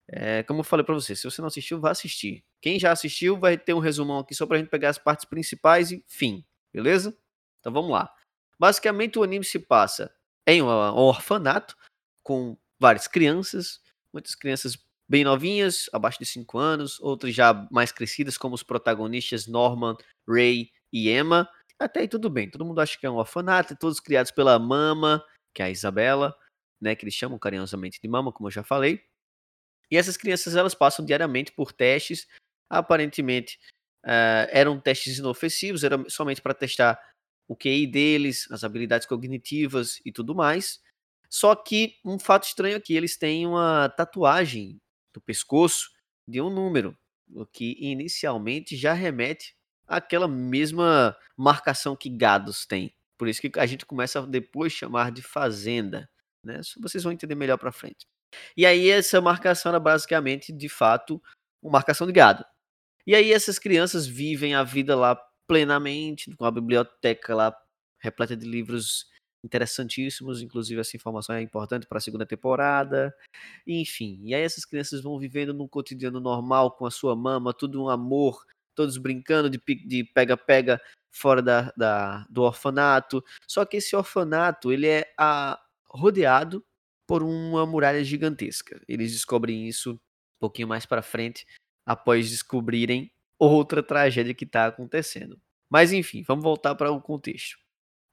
é, 0.08 0.42
como 0.44 0.62
eu 0.62 0.64
falei 0.64 0.84
pra 0.84 0.96
você, 0.96 1.16
se 1.16 1.24
você 1.24 1.42
não 1.42 1.48
assistiu, 1.48 1.80
vá 1.80 1.92
assistir. 1.92 2.44
Quem 2.60 2.80
já 2.80 2.92
assistiu 2.92 3.38
vai 3.38 3.58
ter 3.58 3.74
um 3.76 3.80
resumão 3.80 4.20
aqui 4.20 4.34
só 4.34 4.48
pra 4.48 4.58
gente 4.58 4.70
pegar 4.70 4.90
as 4.90 4.98
partes 4.98 5.26
principais 5.26 5.92
e 5.92 6.04
fim, 6.08 6.44
beleza? 6.74 7.16
Então 7.60 7.72
vamos 7.72 7.92
lá. 7.92 8.12
Basicamente, 8.60 9.20
o 9.20 9.24
anime 9.24 9.46
se 9.46 9.60
passa 9.60 10.12
em 10.48 10.62
um 10.62 10.68
orfanato 10.68 11.76
com 12.24 12.58
várias 12.80 13.08
crianças, 13.08 13.80
muitas 14.12 14.34
crianças 14.34 14.76
bem 15.08 15.24
novinhas, 15.24 15.90
abaixo 15.94 16.20
de 16.20 16.26
5 16.26 16.58
anos, 16.58 17.00
outras 17.00 17.34
já 17.34 17.68
mais 17.72 17.92
crescidas, 17.92 18.38
como 18.38 18.56
os 18.56 18.64
protagonistas 18.64 19.48
Norman, 19.48 19.96
Ray 20.28 20.72
e 20.92 21.10
Emma. 21.10 21.50
Até 21.80 22.02
aí 22.02 22.08
tudo 22.08 22.30
bem, 22.30 22.50
todo 22.50 22.66
mundo 22.66 22.80
acha 22.80 22.98
que 22.98 23.06
é 23.06 23.10
um 23.10 23.16
orfanato, 23.16 23.76
todos 23.76 24.00
criados 24.00 24.32
pela 24.32 24.58
mama, 24.58 25.24
que 25.54 25.62
é 25.62 25.66
a 25.66 25.70
Isabela, 25.70 26.36
né, 26.82 26.96
que 26.96 27.04
eles 27.04 27.14
chamam 27.14 27.38
carinhosamente 27.38 28.00
de 28.02 28.08
mama, 28.08 28.32
como 28.32 28.48
eu 28.48 28.52
já 28.52 28.64
falei. 28.64 29.02
E 29.92 29.98
essas 29.98 30.18
crianças 30.18 30.56
elas 30.56 30.74
passam 30.74 31.06
diariamente 31.06 31.52
por 31.52 31.72
testes, 31.72 32.28
aparentemente 32.70 33.60
eh, 34.06 34.50
eram 34.52 34.80
testes 34.80 35.18
inofensivos, 35.18 35.84
era 35.84 36.04
somente 36.10 36.42
para 36.42 36.54
testar 36.54 37.00
o 37.48 37.56
QI 37.56 37.86
deles, 37.88 38.50
as 38.52 38.64
habilidades 38.64 39.08
cognitivas 39.08 40.00
e 40.06 40.12
tudo 40.12 40.34
mais. 40.34 40.80
Só 41.30 41.56
que 41.56 41.96
um 42.04 42.18
fato 42.18 42.46
estranho 42.46 42.78
aqui, 42.78 42.96
eles 42.96 43.18
têm 43.18 43.46
uma 43.46 43.90
tatuagem 43.90 44.80
no 45.16 45.22
pescoço 45.22 45.90
de 46.28 46.42
um 46.42 46.50
número, 46.50 46.98
o 47.34 47.46
que 47.46 47.78
inicialmente 47.80 48.76
já 48.76 48.94
remete 48.94 49.56
àquela 49.88 50.28
mesma 50.28 51.16
marcação 51.38 51.96
que 51.96 52.10
gados 52.10 52.66
têm. 52.66 52.94
Por 53.18 53.28
isso 53.28 53.42
que 53.42 53.60
a 53.60 53.66
gente 53.66 53.86
começa 53.86 54.20
a 54.20 54.26
depois 54.26 54.74
chamar 54.74 55.12
de 55.12 55.22
fazenda, 55.22 56.10
né? 56.44 56.60
Vocês 56.82 57.04
vão 57.04 57.14
entender 57.14 57.36
melhor 57.36 57.58
para 57.58 57.72
frente. 57.72 58.06
E 58.58 58.66
aí 58.66 58.90
essa 58.90 59.22
marcação 59.22 59.70
era 59.70 59.80
basicamente, 59.80 60.52
de 60.52 60.68
fato, 60.68 61.22
uma 61.62 61.74
marcação 61.74 62.06
de 62.06 62.14
gado. 62.14 62.46
E 63.08 63.16
aí 63.16 63.32
essas 63.32 63.58
crianças 63.58 64.06
vivem 64.06 64.56
a 64.56 64.64
vida 64.64 64.96
lá 64.96 65.16
plenamente, 65.48 66.36
com 66.36 66.46
a 66.46 66.52
biblioteca 66.52 67.36
lá 67.36 67.56
repleta 68.00 68.36
de 68.36 68.46
livros 68.46 69.06
interessantíssimos, 69.46 70.42
inclusive 70.42 70.82
essa 70.82 70.96
informação 70.98 71.36
é 71.36 71.42
importante 71.42 71.88
para 71.88 72.00
a 72.00 72.02
segunda 72.02 72.26
temporada. 72.26 73.16
Enfim, 73.68 74.20
e 74.24 74.36
aí 74.36 74.42
essas 74.42 74.66
crianças 74.66 75.02
vão 75.02 75.18
vivendo 75.20 75.54
num 75.54 75.68
cotidiano 75.68 76.20
normal 76.20 76.72
com 76.72 76.86
a 76.86 76.92
sua 76.92 77.16
mama, 77.16 77.54
tudo 77.54 77.82
um 77.84 77.90
amor, 77.90 78.44
todos 78.76 78.98
brincando 78.98 79.50
de 79.50 80.04
pega-pega 80.14 80.82
fora 81.12 81.42
da, 81.42 81.72
da- 81.78 82.26
do 82.30 82.42
orfanato. 82.44 83.24
Só 83.48 83.66
que 83.66 83.78
esse 83.78 83.96
orfanato, 83.96 84.72
ele 84.72 84.88
é 84.88 85.14
a, 85.18 85.60
rodeado 85.90 86.66
por 87.08 87.24
uma 87.24 87.66
muralha 87.66 88.04
gigantesca. 88.04 88.82
Eles 88.88 89.12
descobrem 89.12 89.68
isso 89.68 89.94
um 89.94 90.00
pouquinho 90.40 90.68
mais 90.68 90.86
para 90.86 91.02
frente, 91.02 91.46
após 91.86 92.30
descobrirem 92.30 93.12
outra 93.40 93.82
tragédia 93.84 94.34
que 94.34 94.44
está 94.46 94.66
acontecendo. 94.68 95.40
Mas 95.70 95.92
enfim, 95.94 96.24
vamos 96.24 96.44
voltar 96.44 96.76
para 96.76 96.92
o 96.92 97.02
contexto, 97.02 97.58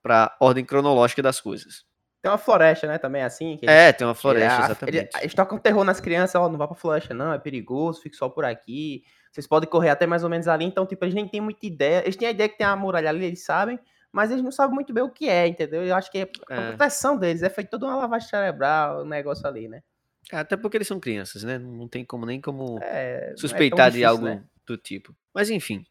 para 0.02 0.24
a 0.24 0.36
ordem 0.44 0.64
cronológica 0.64 1.22
das 1.22 1.40
coisas. 1.40 1.84
tem 2.20 2.30
uma 2.30 2.38
floresta, 2.38 2.86
né, 2.86 2.98
também 2.98 3.22
assim. 3.24 3.56
que 3.56 3.64
eles- 3.66 3.74
É, 3.74 3.92
tem 3.92 4.06
uma 4.06 4.14
floresta, 4.14 4.62
a- 4.62 4.64
exatamente. 4.66 4.96
ele- 4.96 5.08
Eles 5.22 5.34
tocam 5.34 5.58
terror 5.58 5.82
nas 5.82 5.98
crianças, 6.00 6.36
ó, 6.40 6.48
não 6.48 6.56
vá 6.56 6.68
pra 6.68 6.76
floresta 6.76 7.12
não, 7.12 7.32
é 7.32 7.38
perigoso, 7.38 8.00
fique 8.00 8.14
só 8.14 8.28
por 8.28 8.44
aqui. 8.44 9.02
Vocês 9.32 9.44
podem 9.44 9.68
correr 9.68 9.88
até 9.90 10.06
mais 10.06 10.22
ou 10.22 10.30
menos 10.30 10.46
ali, 10.46 10.64
então, 10.64 10.86
tipo, 10.86 11.04
eles 11.04 11.14
nem 11.16 11.26
têm 11.26 11.40
muita 11.40 11.66
ideia. 11.66 12.00
Eles 12.04 12.14
têm 12.14 12.28
a 12.28 12.30
ideia 12.30 12.48
que 12.48 12.56
tem 12.56 12.64
a 12.66 12.76
muralha 12.76 13.08
ali, 13.08 13.24
eles 13.24 13.44
sabem, 13.44 13.76
mas 14.12 14.30
eles 14.30 14.40
não 14.44 14.52
sabem 14.52 14.72
muito 14.72 14.92
bem 14.92 15.02
o 15.02 15.10
que 15.10 15.28
é, 15.28 15.48
entendeu? 15.48 15.82
Eu 15.84 15.96
acho 15.96 16.12
que 16.12 16.18
é 16.18 16.22
a 16.22 16.54
É. 16.54 16.66
proteção 16.68 17.16
deles, 17.16 17.42
é 17.42 17.50
feito 17.50 17.70
toda 17.70 17.86
uma 17.86 17.96
lavagem 17.96 18.28
cerebral, 18.28 19.00
o 19.00 19.04
negócio 19.04 19.44
ali, 19.44 19.66
né? 19.68 19.82
É, 20.30 20.36
Até 20.36 20.56
porque 20.56 20.76
eles 20.76 20.86
são 20.86 21.00
crianças, 21.00 21.42
né? 21.42 21.58
Não 21.58 21.88
tem 21.88 22.04
como 22.04 22.24
nem 22.24 22.40
como 22.40 22.78
É, 22.82 23.32
é 23.32 23.36
suspeitar 23.36 23.90
de 23.90 23.98
difícil, 23.98 24.08
algo 24.08 24.24
né? 24.26 24.44
do 24.64 24.76
tipo. 24.76 25.12
Mas 25.34 25.50
enfim. 25.50 25.84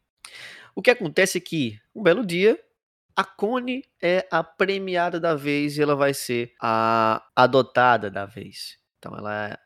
O 0.74 0.82
que 0.82 0.92
acontece 0.92 1.38
é 1.40 1.42
que, 1.42 1.78
um 1.94 2.02
belo 2.02 2.26
dia, 2.26 2.58
a 3.16 3.24
Connie 3.24 3.84
é 4.02 4.28
a 4.32 4.44
premiada 4.44 5.20
da 5.20 5.36
vez 5.36 5.78
e 5.78 5.82
ela 5.82 5.96
vai 5.96 6.14
ser 6.14 6.54
a 6.62 7.26
adotada 7.36 8.10
da 8.10 8.26
vez. 8.26 8.78
Então 8.98 9.16
ela 9.18 9.58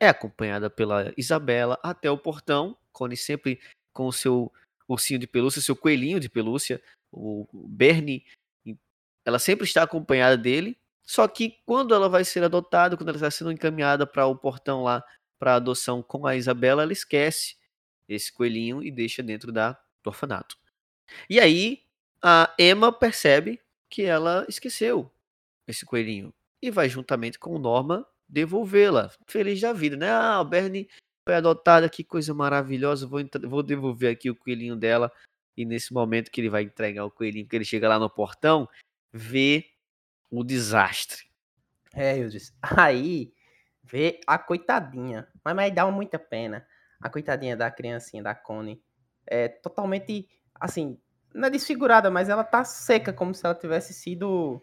é 0.00 0.08
acompanhada 0.08 0.70
pela 0.70 1.12
Isabela 1.16 1.78
até 1.82 2.10
o 2.10 2.18
portão. 2.18 2.76
Connie 2.92 3.16
sempre 3.16 3.60
com 3.92 4.06
o 4.06 4.12
seu 4.12 4.52
ursinho 4.88 5.18
de 5.18 5.26
pelúcia, 5.26 5.60
seu 5.60 5.76
coelhinho 5.76 6.20
de 6.20 6.28
pelúcia, 6.28 6.82
o 7.12 7.46
Bernie. 7.68 8.24
Ela 9.24 9.38
sempre 9.38 9.66
está 9.66 9.82
acompanhada 9.82 10.36
dele. 10.36 10.78
Só 11.02 11.26
que 11.26 11.58
quando 11.64 11.94
ela 11.94 12.08
vai 12.08 12.24
ser 12.24 12.44
adotada, 12.44 12.96
quando 12.96 13.08
ela 13.08 13.16
está 13.16 13.30
sendo 13.30 13.52
encaminhada 13.52 14.06
para 14.06 14.26
o 14.26 14.36
portão 14.36 14.82
lá 14.82 15.02
para 15.38 15.54
adoção 15.54 16.02
com 16.02 16.26
a 16.26 16.36
Isabela, 16.36 16.82
ela 16.82 16.92
esquece 16.92 17.56
esse 18.08 18.32
coelhinho 18.32 18.82
e 18.82 18.90
deixa 18.90 19.22
dentro 19.22 19.52
da, 19.52 19.72
do 20.02 20.08
orfanato. 20.08 20.56
E 21.28 21.40
aí 21.40 21.87
a 22.22 22.54
Emma 22.58 22.92
percebe 22.92 23.60
que 23.88 24.02
ela 24.02 24.44
esqueceu 24.48 25.10
esse 25.66 25.84
coelhinho 25.84 26.32
e 26.60 26.70
vai 26.70 26.88
juntamente 26.88 27.38
com 27.38 27.54
o 27.54 27.58
Norma 27.58 28.06
devolvê-la. 28.28 29.10
Feliz 29.26 29.60
da 29.60 29.72
vida, 29.72 29.96
né? 29.96 30.10
Ah, 30.10 30.40
a 30.40 30.44
Bernie 30.44 30.88
foi 31.26 31.34
adotada, 31.34 31.88
que 31.88 32.04
coisa 32.04 32.34
maravilhosa. 32.34 33.06
Vou, 33.06 33.20
vou 33.48 33.62
devolver 33.62 34.12
aqui 34.12 34.30
o 34.30 34.36
coelhinho 34.36 34.76
dela. 34.76 35.12
E 35.56 35.64
nesse 35.64 35.92
momento 35.92 36.30
que 36.30 36.40
ele 36.40 36.50
vai 36.50 36.62
entregar 36.62 37.04
o 37.04 37.10
coelhinho, 37.10 37.46
que 37.46 37.56
ele 37.56 37.64
chega 37.64 37.88
lá 37.88 37.98
no 37.98 38.10
portão, 38.10 38.68
vê 39.12 39.66
o 40.30 40.44
desastre. 40.44 41.24
É, 41.94 42.18
eu 42.18 42.28
disse. 42.28 42.52
Aí 42.62 43.32
vê 43.82 44.20
a 44.26 44.38
coitadinha. 44.38 45.26
Mas, 45.44 45.54
mas 45.54 45.74
dá 45.74 45.90
muita 45.90 46.18
pena. 46.18 46.66
A 47.00 47.08
coitadinha 47.08 47.56
da 47.56 47.70
criancinha, 47.70 48.22
da 48.22 48.34
Connie. 48.34 48.82
É 49.26 49.48
totalmente, 49.48 50.28
assim, 50.54 50.98
não 51.34 51.48
é 51.48 51.50
desfigurada, 51.50 52.10
mas 52.10 52.28
ela 52.28 52.44
tá 52.44 52.64
seca, 52.64 53.12
como 53.12 53.34
se 53.34 53.44
ela 53.44 53.54
tivesse 53.54 53.92
sido. 53.94 54.60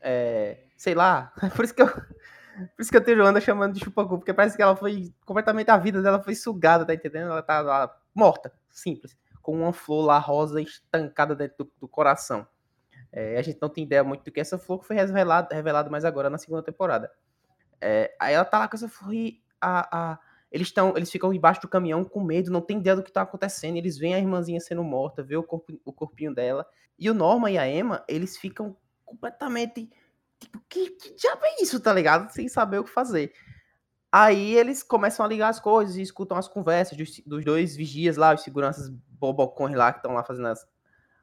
é, 0.00 0.58
sei 0.76 0.94
lá. 0.94 1.32
Por 1.56 1.64
isso 1.64 1.74
que 1.74 1.82
eu. 1.82 1.88
Por 1.88 2.82
isso 2.82 2.90
que 2.90 2.96
eu 2.96 3.04
tenho 3.04 3.18
Joana 3.18 3.40
chamando 3.40 3.74
de 3.74 3.84
chupacu, 3.84 4.18
porque 4.18 4.34
parece 4.34 4.56
que 4.56 4.62
ela 4.62 4.74
foi. 4.76 5.12
Completamente 5.24 5.70
a 5.70 5.76
vida 5.78 6.02
dela 6.02 6.20
foi 6.22 6.34
sugada, 6.34 6.84
tá 6.84 6.92
entendendo? 6.94 7.30
Ela 7.30 7.42
tá 7.42 7.60
lá, 7.60 7.96
morta, 8.14 8.52
simples. 8.70 9.16
Com 9.42 9.60
uma 9.62 9.72
flor 9.72 10.04
lá 10.06 10.18
rosa 10.18 10.60
estancada 10.60 11.36
dentro 11.36 11.64
do, 11.64 11.72
do 11.82 11.88
coração. 11.88 12.46
É, 13.12 13.38
a 13.38 13.42
gente 13.42 13.58
não 13.62 13.68
tem 13.68 13.84
ideia 13.84 14.04
muito 14.04 14.24
do 14.24 14.32
que 14.32 14.40
essa 14.40 14.58
flor, 14.58 14.82
foi 14.84 14.96
revelado, 14.96 15.54
revelado 15.54 15.90
mais 15.90 16.04
agora 16.04 16.28
na 16.28 16.36
segunda 16.38 16.62
temporada. 16.62 17.10
É, 17.80 18.14
aí 18.20 18.34
ela 18.34 18.44
tá 18.44 18.58
lá 18.58 18.68
com 18.68 18.76
essa 18.76 18.88
flor 18.88 19.14
e 19.14 19.40
a, 19.60 20.12
a- 20.12 20.18
eles, 20.50 20.70
tão, 20.72 20.96
eles 20.96 21.10
ficam 21.10 21.32
embaixo 21.32 21.60
do 21.60 21.68
caminhão 21.68 22.04
com 22.04 22.22
medo, 22.22 22.50
não 22.50 22.60
tem 22.60 22.78
ideia 22.78 22.96
do 22.96 23.02
que 23.02 23.12
tá 23.12 23.22
acontecendo. 23.22 23.76
Eles 23.76 23.98
veem 23.98 24.14
a 24.14 24.18
irmãzinha 24.18 24.60
sendo 24.60 24.82
morta, 24.82 25.22
vê 25.22 25.36
o, 25.36 25.42
corpo, 25.42 25.78
o 25.84 25.92
corpinho 25.92 26.34
dela. 26.34 26.66
E 26.98 27.10
o 27.10 27.14
Norma 27.14 27.50
e 27.50 27.58
a 27.58 27.68
Emma, 27.68 28.02
eles 28.08 28.36
ficam 28.36 28.76
completamente. 29.04 29.90
Tipo, 30.40 30.62
que, 30.68 30.90
que 30.90 31.14
diabo 31.14 31.44
é 31.44 31.62
isso, 31.62 31.78
tá 31.80 31.92
ligado? 31.92 32.30
Sem 32.32 32.48
saber 32.48 32.78
o 32.78 32.84
que 32.84 32.90
fazer. 32.90 33.32
Aí 34.10 34.54
eles 34.54 34.82
começam 34.82 35.24
a 35.24 35.28
ligar 35.28 35.48
as 35.48 35.60
coisas 35.60 35.96
e 35.96 36.02
escutam 36.02 36.38
as 36.38 36.48
conversas 36.48 36.96
dos, 36.96 37.20
dos 37.26 37.44
dois 37.44 37.76
vigias 37.76 38.16
lá, 38.16 38.34
os 38.34 38.42
seguranças 38.42 38.88
bobocões 38.88 39.74
lá 39.74 39.92
que 39.92 39.98
estão 39.98 40.14
lá 40.14 40.24
fazendo 40.24 40.48
as, 40.48 40.66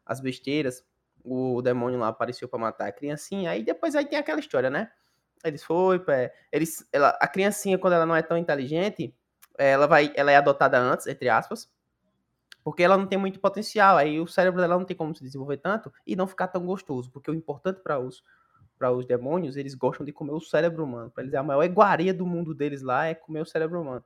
as 0.05 0.19
besteiras. 0.19 0.85
O 1.23 1.63
demônio 1.63 1.99
lá 1.99 2.09
apareceu 2.09 2.47
pra 2.47 2.59
matar 2.59 2.87
a 2.87 2.91
criancinha. 2.91 3.49
Aí 3.49 3.63
depois 3.63 3.95
aí 3.95 4.05
tem 4.05 4.19
aquela 4.19 4.39
história, 4.39 4.69
né? 4.69 4.91
Eles 5.47 5.63
foi, 5.63 6.01
eles, 6.51 6.87
ela, 6.91 7.09
a 7.21 7.27
criancinha 7.27 7.77
quando 7.77 7.93
ela 7.93 8.05
não 8.05 8.15
é 8.15 8.21
tão 8.21 8.37
inteligente, 8.37 9.15
ela 9.57 9.87
vai, 9.87 10.11
ela 10.15 10.31
é 10.31 10.37
adotada 10.37 10.77
antes, 10.79 11.07
entre 11.07 11.29
aspas, 11.29 11.69
porque 12.63 12.83
ela 12.83 12.97
não 12.97 13.07
tem 13.07 13.17
muito 13.17 13.39
potencial. 13.39 13.97
Aí 13.97 14.19
o 14.19 14.27
cérebro 14.27 14.59
dela 14.59 14.77
não 14.77 14.85
tem 14.85 14.97
como 14.97 15.15
se 15.15 15.23
desenvolver 15.23 15.57
tanto 15.57 15.91
e 16.05 16.15
não 16.15 16.27
ficar 16.27 16.47
tão 16.47 16.65
gostoso, 16.65 17.11
porque 17.11 17.29
o 17.31 17.35
importante 17.35 17.81
para 17.81 17.99
os 17.99 18.23
para 18.77 18.91
os 18.91 19.05
demônios, 19.05 19.55
eles 19.55 19.73
gostam 19.73 20.05
de 20.05 20.11
comer 20.11 20.33
o 20.33 20.41
cérebro 20.41 20.83
humano. 20.83 21.09
Para 21.09 21.23
eles 21.23 21.33
a 21.33 21.41
maior 21.41 21.63
iguaria 21.63 22.13
do 22.13 22.25
mundo 22.25 22.53
deles 22.53 22.81
lá 22.81 23.05
é 23.05 23.15
comer 23.15 23.41
o 23.41 23.45
cérebro 23.45 23.81
humano. 23.81 24.03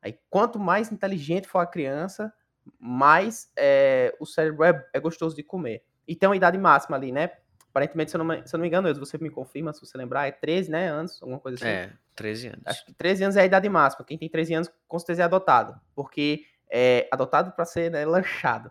Aí 0.00 0.18
quanto 0.30 0.58
mais 0.58 0.90
inteligente 0.90 1.48
for 1.48 1.58
a 1.58 1.66
criança, 1.66 2.32
mais 2.78 3.50
é, 3.56 4.16
o 4.20 4.26
cérebro 4.26 4.64
é, 4.64 4.86
é 4.92 5.00
gostoso 5.00 5.36
de 5.36 5.42
comer. 5.42 5.84
E 6.06 6.16
tem 6.16 6.28
uma 6.28 6.36
idade 6.36 6.56
máxima 6.56 6.96
ali, 6.96 7.12
né? 7.12 7.32
Aparentemente, 7.70 8.10
se 8.10 8.16
eu, 8.16 8.18
não, 8.18 8.24
me- 8.26 8.46
se 8.46 8.54
eu 8.54 8.58
não 8.58 8.62
me 8.62 8.68
engano, 8.68 8.92
você 8.94 9.18
me 9.18 9.30
confirma, 9.30 9.72
se 9.72 9.80
você 9.80 9.96
lembrar, 9.96 10.26
é 10.26 10.32
13, 10.32 10.70
né, 10.70 10.88
anos, 10.88 11.20
alguma 11.22 11.38
coisa 11.38 11.56
assim. 11.56 11.66
É, 11.68 11.92
13 12.16 12.48
anos. 12.48 12.62
Acho 12.66 12.84
que 12.86 12.92
13 12.94 13.24
anos 13.24 13.36
é 13.36 13.42
a 13.42 13.46
idade 13.46 13.68
máxima. 13.68 14.04
Quem 14.04 14.18
tem 14.18 14.28
13 14.28 14.54
anos, 14.54 14.70
com 14.86 14.98
certeza 14.98 15.22
é 15.22 15.24
adotado. 15.24 15.78
Porque 15.94 16.44
é 16.70 17.08
adotado 17.12 17.52
para 17.52 17.64
ser 17.64 17.90
né, 17.90 18.04
lanchado. 18.04 18.70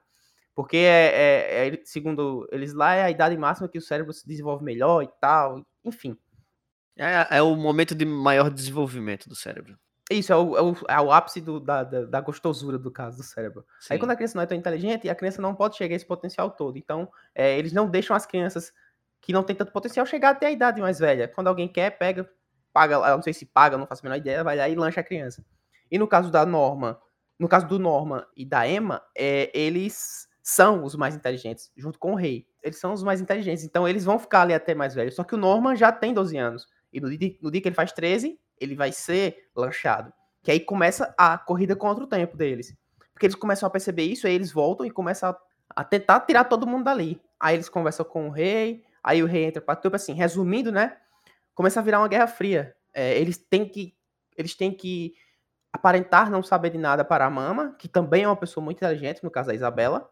Porque, 0.55 0.77
é, 0.77 1.65
é- 1.65 1.67
é- 1.69 1.81
segundo 1.85 2.47
eles 2.51 2.73
lá, 2.73 2.95
é 2.95 3.03
a 3.03 3.11
idade 3.11 3.37
máxima 3.37 3.67
que 3.69 3.77
o 3.77 3.81
cérebro 3.81 4.11
se 4.11 4.27
desenvolve 4.27 4.63
melhor 4.63 5.03
e 5.03 5.09
tal. 5.21 5.63
Enfim. 5.85 6.17
É, 6.97 7.37
é 7.37 7.41
o 7.41 7.55
momento 7.55 7.93
de 7.93 8.05
maior 8.05 8.49
desenvolvimento 8.49 9.29
do 9.29 9.35
cérebro. 9.35 9.77
Isso, 10.09 10.31
é 10.31 10.35
o, 10.37 10.57
é 10.57 10.61
o, 10.61 10.75
é 10.87 11.01
o 11.01 11.11
ápice 11.11 11.41
do- 11.41 11.59
da, 11.59 11.83
da, 11.83 12.05
da 12.05 12.21
gostosura 12.21 12.77
do 12.79 12.89
caso 12.89 13.17
do 13.17 13.23
cérebro. 13.23 13.65
Aí 13.89 13.97
Sim. 13.97 13.99
quando 13.99 14.11
a 14.11 14.15
criança 14.15 14.35
não 14.37 14.41
é 14.43 14.45
tão 14.45 14.57
inteligente, 14.57 15.07
a 15.09 15.13
criança 15.13 15.41
não 15.41 15.53
pode 15.53 15.75
chegar 15.75 15.93
a 15.93 15.97
esse 15.97 16.05
potencial 16.05 16.49
todo. 16.49 16.77
Então, 16.77 17.11
é, 17.35 17.59
eles 17.59 17.73
não 17.73 17.89
deixam 17.89 18.15
as 18.15 18.25
crianças 18.25 18.71
que 19.27 19.33
não 19.33 19.43
têm 19.43 19.57
tanto 19.57 19.73
potencial 19.73 20.05
chegar 20.05 20.29
até 20.29 20.47
a 20.47 20.51
idade 20.51 20.79
mais 20.79 20.99
velha. 20.99 21.27
Quando 21.27 21.47
alguém 21.47 21.67
quer, 21.67 21.97
pega, 21.97 22.29
paga, 22.71 22.97
não 23.13 23.21
sei 23.21 23.33
se 23.33 23.45
paga, 23.45 23.77
não 23.77 23.85
faço 23.85 24.01
a 24.01 24.05
menor 24.07 24.17
ideia, 24.17 24.41
vai 24.41 24.55
lá 24.55 24.69
e 24.69 24.73
lancha 24.73 25.01
a 25.01 25.03
criança. 25.03 25.45
E 25.91 25.99
no 25.99 26.07
caso 26.07 26.31
da 26.31 26.45
Norma, 26.45 26.97
no 27.37 27.49
caso 27.49 27.67
do 27.67 27.77
Norma 27.77 28.25
e 28.37 28.45
da 28.45 28.65
Emma, 28.65 29.03
é, 29.13 29.51
eles 29.53 30.29
são 30.41 30.81
os 30.81 30.95
mais 30.95 31.13
inteligentes, 31.13 31.69
junto 31.75 31.99
com 31.99 32.13
o 32.13 32.15
rei. 32.15 32.47
Eles 32.63 32.79
são 32.79 32.93
os 32.93 33.03
mais 33.03 33.19
inteligentes, 33.19 33.65
então 33.65 33.85
eles 33.85 34.05
vão 34.05 34.17
ficar 34.17 34.43
ali 34.43 34.53
até 34.53 34.73
mais 34.73 34.95
velhos. 34.95 35.15
Só 35.15 35.25
que 35.25 35.35
o 35.35 35.37
Norman 35.37 35.75
já 35.75 35.91
tem 35.91 36.13
12 36.13 36.37
anos. 36.37 36.65
E 36.93 37.01
no 37.01 37.09
dia, 37.09 37.35
no 37.41 37.51
dia 37.51 37.59
que 37.59 37.67
ele 37.67 37.75
faz 37.75 37.91
13, 37.91 38.39
ele 38.57 38.75
vai 38.75 38.93
ser 38.93 39.49
lanchado. 39.53 40.13
Que 40.41 40.51
aí 40.51 40.61
começa 40.61 41.13
a 41.17 41.37
corrida 41.37 41.75
contra 41.75 42.01
o 42.01 42.07
tempo 42.07 42.37
deles. 42.37 42.73
Porque 43.11 43.25
eles 43.25 43.35
começam 43.35 43.67
a 43.67 43.69
perceber 43.69 44.03
isso, 44.03 44.25
aí 44.25 44.33
eles 44.33 44.53
voltam 44.53 44.85
e 44.85 44.89
começam 44.89 45.31
a, 45.31 45.37
a 45.75 45.83
tentar 45.83 46.21
tirar 46.21 46.45
todo 46.45 46.65
mundo 46.65 46.85
dali. 46.85 47.19
Aí 47.37 47.57
eles 47.57 47.67
conversam 47.67 48.05
com 48.05 48.29
o 48.29 48.31
rei, 48.31 48.86
aí 49.07 49.23
o 49.23 49.25
rei 49.25 49.45
entra 49.45 49.61
pra 49.61 49.73
tudo, 49.73 49.95
assim, 49.95 50.13
resumindo, 50.13 50.69
né? 50.69 50.97
Começa 51.55 51.79
a 51.79 51.83
virar 51.83 51.99
uma 51.99 52.09
guerra 52.09 52.27
fria. 52.27 52.75
É, 52.93 53.17
eles 53.17 53.37
têm 53.37 53.65
que. 53.65 53.95
Eles 54.35 54.53
têm 54.53 54.71
que 54.71 55.13
aparentar 55.71 56.29
não 56.29 56.43
saber 56.43 56.71
de 56.71 56.77
nada 56.77 57.05
para 57.05 57.25
a 57.25 57.29
Mama, 57.29 57.73
que 57.79 57.87
também 57.87 58.23
é 58.23 58.27
uma 58.27 58.35
pessoa 58.35 58.63
muito 58.63 58.77
inteligente, 58.77 59.23
no 59.23 59.31
caso 59.31 59.47
da 59.47 59.55
Isabela. 59.55 60.09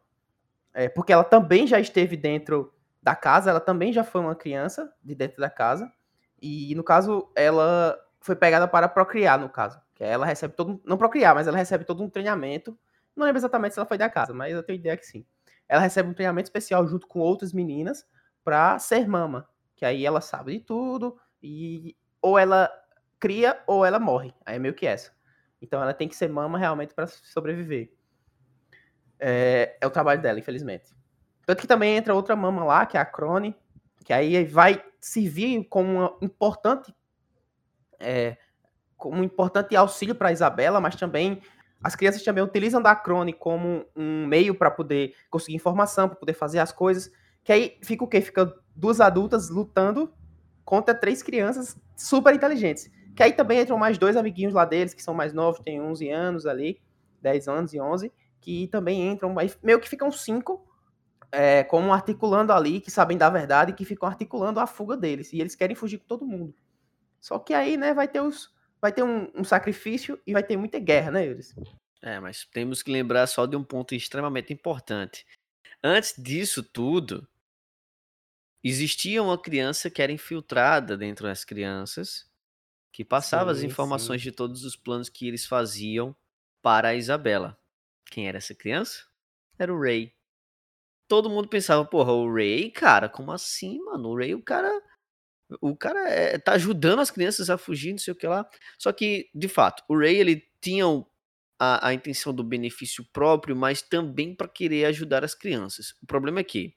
É, 0.73 0.87
porque 0.87 1.11
ela 1.11 1.25
também 1.25 1.67
já 1.67 1.77
esteve 1.77 2.15
dentro 2.15 2.73
da 3.03 3.15
casa, 3.15 3.49
ela 3.49 3.59
também 3.59 3.91
já 3.91 4.03
foi 4.03 4.21
uma 4.21 4.35
criança 4.35 4.91
de 5.03 5.13
dentro 5.13 5.41
da 5.41 5.49
casa. 5.49 5.91
E 6.41 6.73
no 6.73 6.83
caso, 6.83 7.29
ela 7.35 7.99
foi 8.21 8.35
pegada 8.35 8.67
para 8.67 8.87
procriar, 8.87 9.37
no 9.37 9.49
caso. 9.49 9.79
Que 9.93 10.05
aí 10.05 10.09
ela 10.09 10.25
recebe 10.25 10.53
todo. 10.55 10.81
Não 10.85 10.97
procriar, 10.97 11.35
mas 11.35 11.47
ela 11.47 11.57
recebe 11.57 11.83
todo 11.83 12.01
um 12.01 12.09
treinamento. 12.09 12.77
Não 13.13 13.25
lembro 13.25 13.39
exatamente 13.39 13.73
se 13.73 13.79
ela 13.79 13.87
foi 13.87 13.97
da 13.97 14.09
casa, 14.09 14.33
mas 14.33 14.53
eu 14.53 14.63
tenho 14.63 14.79
ideia 14.79 14.95
que 14.95 15.05
sim. 15.05 15.25
Ela 15.67 15.81
recebe 15.81 16.09
um 16.09 16.13
treinamento 16.13 16.47
especial 16.47 16.87
junto 16.87 17.07
com 17.07 17.19
outras 17.19 17.51
meninas 17.51 18.05
para 18.45 18.79
ser 18.79 19.07
mama. 19.07 19.49
Que 19.75 19.83
aí 19.83 20.05
ela 20.05 20.21
sabe 20.21 20.53
de 20.53 20.59
tudo. 20.61 21.19
E 21.43 21.97
ou 22.21 22.39
ela 22.39 22.71
cria 23.19 23.61
ou 23.67 23.83
ela 23.83 23.99
morre. 23.99 24.33
Aí 24.45 24.55
é 24.55 24.59
meio 24.59 24.73
que 24.73 24.85
essa. 24.85 25.11
Então 25.61 25.81
ela 25.81 25.93
tem 25.93 26.07
que 26.07 26.15
ser 26.15 26.29
mama 26.29 26.57
realmente 26.57 26.93
para 26.93 27.07
sobreviver. 27.07 27.91
É, 29.19 29.77
é 29.81 29.87
o 29.87 29.91
trabalho 29.91 30.21
dela, 30.21 30.39
infelizmente. 30.39 30.93
Tanto 31.45 31.61
que 31.61 31.67
também 31.67 31.97
entra 31.97 32.13
outra 32.13 32.35
mama 32.35 32.63
lá, 32.63 32.85
que 32.85 32.97
é 32.97 32.99
a 32.99 33.05
Crone, 33.05 33.55
que 34.03 34.13
aí 34.13 34.45
vai 34.45 34.83
servir 34.99 35.63
como 35.65 35.91
uma 35.91 36.17
importante 36.21 36.93
é, 37.99 38.37
como 38.97 39.17
um 39.17 39.23
importante 39.23 39.75
auxílio 39.75 40.15
para 40.15 40.31
Isabela, 40.31 40.79
mas 40.79 40.95
também 40.95 41.41
as 41.83 41.95
crianças 41.95 42.23
também 42.23 42.43
utilizam 42.43 42.81
da 42.81 42.95
Crone 42.95 43.33
como 43.33 43.85
um 43.95 44.25
meio 44.25 44.55
para 44.55 44.71
poder 44.71 45.15
conseguir 45.29 45.55
informação, 45.55 46.09
para 46.09 46.17
poder 46.17 46.33
fazer 46.33 46.59
as 46.59 46.71
coisas. 46.71 47.11
Que 47.45 47.53
aí 47.53 47.77
fica 47.83 48.03
o 48.03 48.07
quê? 48.07 48.19
Fica 48.21 48.53
duas 48.75 48.99
adultas 48.99 49.49
lutando 49.49 50.11
contra 50.65 50.95
três 50.95 51.21
crianças 51.21 51.79
super 51.95 52.33
inteligentes. 52.33 52.91
Que 53.15 53.21
aí 53.21 53.31
também 53.31 53.61
entram 53.61 53.77
mais 53.77 53.99
dois 53.99 54.17
amiguinhos 54.17 54.53
lá 54.53 54.65
deles, 54.65 54.95
que 54.95 55.03
são 55.03 55.13
mais 55.13 55.31
novos, 55.31 55.61
tem 55.61 55.79
11 55.79 56.09
anos 56.09 56.45
ali, 56.47 56.81
10 57.21 57.47
anos 57.47 57.73
e 57.73 57.79
11, 57.79 58.11
que 58.41 58.67
também 58.67 59.07
entram, 59.07 59.37
aí 59.37 59.51
meio 59.63 59.79
que 59.79 59.87
ficam 59.87 60.11
cinco, 60.11 60.67
é, 61.31 61.63
como 61.63 61.93
articulando 61.93 62.51
ali, 62.51 62.81
que 62.81 62.89
sabem 62.89 63.15
da 63.15 63.29
verdade, 63.29 63.73
que 63.73 63.85
ficam 63.85 64.09
articulando 64.09 64.59
a 64.59 64.65
fuga 64.65 64.97
deles. 64.97 65.31
E 65.31 65.39
eles 65.39 65.55
querem 65.55 65.75
fugir 65.75 65.99
com 65.99 66.07
todo 66.07 66.25
mundo. 66.25 66.53
Só 67.21 67.37
que 67.37 67.53
aí, 67.53 67.77
né, 67.77 67.93
vai 67.93 68.07
ter 68.07 68.21
os. 68.21 68.53
Vai 68.81 68.91
ter 68.91 69.03
um, 69.03 69.31
um 69.35 69.43
sacrifício 69.43 70.19
e 70.25 70.33
vai 70.33 70.43
ter 70.43 70.57
muita 70.57 70.79
guerra, 70.79 71.11
né, 71.11 71.27
Euris? 71.27 71.55
É, 72.01 72.19
mas 72.19 72.45
temos 72.45 72.81
que 72.83 72.91
lembrar 72.91 73.25
só 73.27 73.45
de 73.45 73.55
um 73.55 73.63
ponto 73.63 73.95
extremamente 73.95 74.51
importante. 74.51 75.25
Antes 75.83 76.15
disso 76.17 76.61
tudo, 76.61 77.27
existia 78.69 79.21
uma 79.21 79.37
criança 79.37 79.89
que 79.89 80.01
era 80.01 80.11
infiltrada 80.11 80.97
dentro 80.97 81.25
das 81.25 81.45
crianças, 81.45 82.29
que 82.91 83.05
passava 83.05 83.51
as 83.51 83.59
Sim, 83.59 83.67
informações 83.67 84.21
sim. 84.21 84.29
de 84.29 84.31
todos 84.31 84.63
os 84.63 84.75
planos 84.75 85.09
que 85.09 85.27
eles 85.27 85.45
faziam 85.45 86.15
para 86.61 86.89
a 86.89 86.95
Isabela. 86.95 87.59
Quem 88.09 88.27
era 88.27 88.37
essa 88.37 88.55
criança? 88.55 89.05
Era 89.59 89.73
o 89.73 89.79
Ray. 89.79 90.13
Todo 91.07 91.29
mundo 91.29 91.47
pensava, 91.47 91.85
porra, 91.85 92.11
o 92.13 92.33
Ray, 92.33 92.71
cara, 92.71 93.07
como 93.07 93.31
assim, 93.31 93.79
mano? 93.79 94.09
O 94.09 94.17
Ray, 94.17 94.33
o 94.33 94.41
cara. 94.41 94.71
O 95.61 95.75
cara 95.77 96.09
é, 96.09 96.39
tá 96.39 96.53
ajudando 96.53 97.01
as 97.01 97.11
crianças 97.11 97.51
a 97.51 97.57
fugir, 97.57 97.91
não 97.91 97.99
sei 97.99 98.13
o 98.13 98.15
que 98.15 98.25
lá. 98.25 98.49
Só 98.79 98.91
que, 98.91 99.29
de 99.35 99.47
fato, 99.47 99.83
o 99.87 99.95
Ray, 99.97 100.15
ele 100.15 100.43
tinha 100.59 100.85
a, 101.59 101.89
a 101.89 101.93
intenção 101.93 102.33
do 102.33 102.43
benefício 102.43 103.05
próprio, 103.13 103.55
mas 103.55 103.81
também 103.81 104.35
para 104.35 104.47
querer 104.47 104.85
ajudar 104.85 105.23
as 105.23 105.35
crianças. 105.35 105.93
O 106.01 106.07
problema 106.07 106.39
é 106.39 106.43
que, 106.43 106.75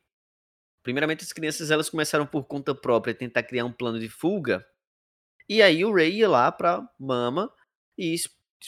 primeiramente, 0.88 1.22
as 1.22 1.34
crianças 1.34 1.70
elas 1.70 1.90
começaram 1.90 2.26
por 2.26 2.46
conta 2.46 2.74
própria 2.74 3.14
tentar 3.14 3.42
criar 3.42 3.66
um 3.66 3.72
plano 3.72 4.00
de 4.00 4.08
fuga. 4.08 4.66
E 5.46 5.60
aí 5.60 5.84
o 5.84 5.94
Ray 5.94 6.16
ia 6.20 6.28
lá 6.30 6.50
pra 6.50 6.88
Mama 6.98 7.52
e 7.98 8.16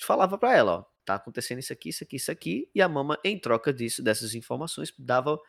falava 0.02 0.36
pra 0.36 0.54
ela, 0.54 0.80
ó, 0.80 0.84
tá 1.02 1.14
acontecendo 1.14 1.60
isso 1.60 1.72
aqui, 1.72 1.88
isso 1.88 2.04
aqui, 2.04 2.16
isso 2.16 2.30
aqui, 2.30 2.70
e 2.74 2.82
a 2.82 2.88
Mama, 2.90 3.18
em 3.24 3.38
troca 3.38 3.72
disso, 3.72 4.02
dessas 4.02 4.34
informações, 4.34 4.92
dava 4.98 5.40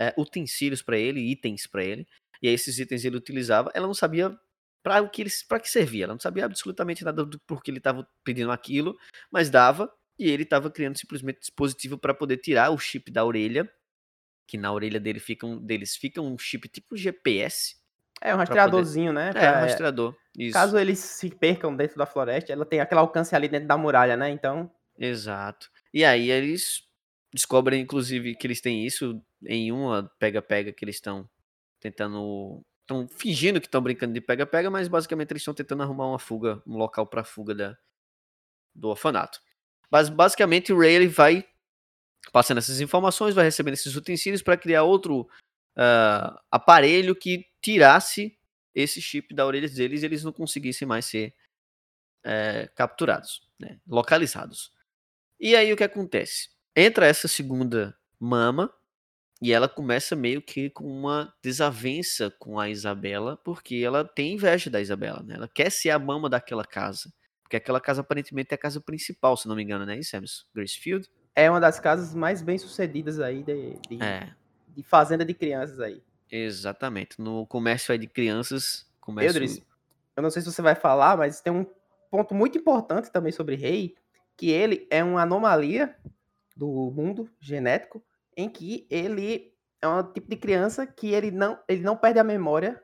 é, 0.00 0.14
utensílios 0.16 0.80
pra 0.80 0.96
ele, 0.96 1.20
itens 1.20 1.66
pra 1.66 1.84
ele, 1.84 2.06
e 2.40 2.48
aí 2.48 2.54
esses 2.54 2.78
itens 2.78 3.04
ele 3.04 3.18
utilizava, 3.18 3.70
ela 3.74 3.86
não 3.86 3.92
sabia 3.92 4.34
para 4.82 5.02
o 5.02 5.10
que 5.10 5.20
eles, 5.20 5.42
para 5.42 5.60
que 5.60 5.68
servia, 5.68 6.04
ela 6.04 6.14
não 6.14 6.20
sabia 6.20 6.46
absolutamente 6.46 7.04
nada 7.04 7.22
do 7.22 7.38
porquê 7.40 7.70
ele 7.70 7.78
estava 7.78 8.08
pedindo 8.24 8.50
aquilo, 8.50 8.96
mas 9.30 9.50
dava, 9.50 9.92
e 10.18 10.30
ele 10.30 10.44
estava 10.44 10.70
criando 10.70 10.96
simplesmente 10.96 11.40
dispositivo 11.40 11.98
para 11.98 12.14
poder 12.14 12.38
tirar 12.38 12.70
o 12.70 12.78
chip 12.78 13.10
da 13.10 13.26
orelha, 13.26 13.70
que 14.46 14.56
na 14.58 14.72
orelha 14.72 15.00
dele 15.00 15.20
fica 15.20 15.46
um, 15.46 15.58
deles 15.58 15.96
fica 15.96 16.20
um 16.20 16.36
chip 16.38 16.68
tipo 16.68 16.96
GPS, 16.96 17.76
É 18.20 18.34
um 18.34 18.38
rastreadorzinho, 18.38 19.12
né? 19.12 19.30
é, 19.30 19.32
pra- 19.32 19.52
um 19.58 19.60
rastreador, 19.60 20.16
isso. 20.36 20.52
Caso 20.52 20.78
eles 20.78 20.98
se 20.98 21.30
percam 21.30 21.74
dentro 21.74 21.96
da 21.96 22.06
floresta, 22.06 22.52
ela 22.52 22.64
tem 22.66 22.80
aquele 22.80 23.00
alcance 23.00 23.34
ali 23.34 23.48
dentro 23.48 23.68
da 23.68 23.76
muralha, 23.76 24.16
né? 24.16 24.30
Então, 24.30 24.70
Exato. 24.98 25.68
E 25.92 26.04
aí 26.04 26.30
eles 26.30 26.82
descobrem, 27.32 27.80
inclusive, 27.82 28.34
que 28.36 28.46
eles 28.46 28.60
têm 28.60 28.86
isso 28.86 29.20
em 29.44 29.72
uma 29.72 30.08
pega-pega 30.18 30.72
que 30.72 30.84
eles 30.84 30.96
estão 30.96 31.28
tentando. 31.80 32.62
Estão 32.82 33.08
fingindo 33.08 33.60
que 33.60 33.66
estão 33.66 33.80
brincando 33.80 34.12
de 34.12 34.20
pega-pega, 34.20 34.70
mas 34.70 34.86
basicamente 34.88 35.32
eles 35.32 35.40
estão 35.40 35.54
tentando 35.54 35.82
arrumar 35.82 36.06
uma 36.06 36.18
fuga, 36.18 36.62
um 36.66 36.76
local 36.76 37.06
para 37.06 37.24
fuga 37.24 37.54
da, 37.54 37.76
do 38.74 38.88
orfanato. 38.88 39.40
Mas 39.90 40.08
basicamente 40.08 40.72
o 40.72 40.78
Ray 40.78 40.92
ele 40.94 41.08
vai 41.08 41.44
passando 42.32 42.58
essas 42.58 42.80
informações, 42.80 43.34
vai 43.34 43.44
recebendo 43.44 43.74
esses 43.74 43.94
utensílios 43.96 44.42
para 44.42 44.56
criar 44.56 44.82
outro 44.82 45.28
ah, 45.76 46.40
aparelho 46.50 47.14
que 47.14 47.46
tirasse 47.60 48.36
esse 48.74 49.00
chip 49.00 49.34
da 49.34 49.46
orelha 49.46 49.68
deles 49.68 50.02
e 50.02 50.06
eles 50.06 50.24
não 50.24 50.32
conseguissem 50.32 50.86
mais 50.86 51.04
ser 51.04 51.34
eh, 52.24 52.68
capturados, 52.74 53.48
né, 53.58 53.78
localizados. 53.86 54.72
E 55.38 55.54
aí 55.54 55.72
o 55.72 55.76
que 55.76 55.84
acontece? 55.84 56.48
Entra 56.74 57.06
essa 57.06 57.28
segunda 57.28 57.96
mama 58.18 58.72
e 59.40 59.52
ela 59.52 59.68
começa 59.68 60.16
meio 60.16 60.42
que 60.42 60.70
com 60.70 60.84
uma 60.84 61.32
desavença 61.42 62.30
com 62.38 62.58
a 62.58 62.68
Isabela, 62.68 63.36
porque 63.44 63.76
ela 63.76 64.04
tem 64.04 64.34
inveja 64.34 64.70
da 64.70 64.80
Isabela, 64.80 65.22
né? 65.22 65.34
Ela 65.34 65.48
quer 65.48 65.70
ser 65.70 65.90
a 65.90 65.98
mama 65.98 66.30
daquela 66.30 66.64
casa. 66.64 67.12
Porque 67.42 67.56
aquela 67.56 67.80
casa 67.80 68.00
aparentemente 68.00 68.52
é 68.52 68.54
a 68.54 68.58
casa 68.58 68.80
principal, 68.80 69.36
se 69.36 69.46
não 69.46 69.54
me 69.54 69.62
engano, 69.62 69.84
né? 69.84 69.98
Isso, 69.98 70.16
Emerson? 70.16 70.44
Gracefield? 70.54 71.08
É 71.34 71.50
uma 71.50 71.60
das 71.60 71.80
casas 71.80 72.14
mais 72.14 72.42
bem 72.42 72.58
sucedidas 72.58 73.20
aí 73.20 73.42
de, 73.42 73.78
de, 73.88 74.02
É, 74.02 74.32
de 74.68 74.82
fazenda 74.82 75.24
de 75.24 75.34
crianças 75.34 75.80
aí. 75.80 76.02
exatamente. 76.30 77.20
No 77.20 77.46
comércio 77.46 77.92
aí 77.92 77.98
de 77.98 78.06
crianças, 78.06 78.86
comércio... 79.00 79.62
Eu 80.16 80.22
não 80.22 80.30
sei 80.30 80.42
se 80.42 80.52
você 80.52 80.62
vai 80.62 80.74
falar, 80.74 81.16
mas 81.16 81.40
tem 81.40 81.52
um 81.52 81.66
ponto 82.10 82.34
muito 82.34 82.56
importante 82.56 83.10
também 83.10 83.32
sobre 83.32 83.56
Rei, 83.56 83.96
que 84.36 84.50
ele 84.50 84.86
é 84.90 85.02
uma 85.02 85.22
anomalia 85.22 85.96
do 86.56 86.92
mundo 86.92 87.28
genético, 87.40 88.02
em 88.36 88.48
que 88.48 88.86
ele 88.88 89.52
é 89.82 89.88
um 89.88 90.02
tipo 90.12 90.28
de 90.30 90.36
criança 90.36 90.86
que 90.86 91.12
ele 91.12 91.30
não, 91.30 91.58
ele 91.68 91.82
não 91.82 91.96
perde 91.96 92.20
a 92.20 92.24
memória 92.24 92.80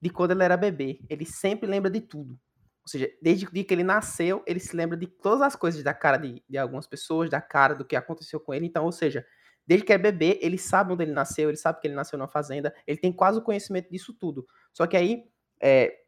de 0.00 0.08
quando 0.08 0.30
ele 0.30 0.42
era 0.42 0.56
bebê. 0.56 1.00
Ele 1.08 1.26
sempre 1.26 1.68
lembra 1.68 1.90
de 1.90 2.00
tudo. 2.00 2.38
Ou 2.82 2.88
seja, 2.88 3.10
desde 3.20 3.46
o 3.46 3.52
dia 3.52 3.64
que 3.64 3.74
ele 3.74 3.84
nasceu, 3.84 4.42
ele 4.46 4.58
se 4.58 4.74
lembra 4.74 4.96
de 4.96 5.06
todas 5.06 5.42
as 5.42 5.56
coisas 5.56 5.82
da 5.82 5.92
cara 5.92 6.16
de, 6.16 6.42
de 6.48 6.58
algumas 6.58 6.86
pessoas, 6.86 7.30
da 7.30 7.40
cara 7.40 7.74
do 7.74 7.84
que 7.84 7.94
aconteceu 7.94 8.40
com 8.40 8.54
ele. 8.54 8.66
Então, 8.66 8.84
ou 8.84 8.92
seja, 8.92 9.24
desde 9.66 9.86
que 9.86 9.92
é 9.92 9.98
bebê, 9.98 10.38
ele 10.40 10.58
sabe 10.58 10.92
onde 10.92 11.04
ele 11.04 11.12
nasceu, 11.12 11.48
ele 11.48 11.56
sabe 11.56 11.80
que 11.80 11.86
ele 11.86 11.94
nasceu 11.94 12.18
numa 12.18 12.28
fazenda, 12.28 12.74
ele 12.86 12.98
tem 12.98 13.12
quase 13.12 13.38
o 13.38 13.42
conhecimento 13.42 13.90
disso 13.90 14.14
tudo. 14.14 14.46
Só 14.72 14.86
que 14.86 14.96
aí, 14.96 15.24
é, 15.60 16.00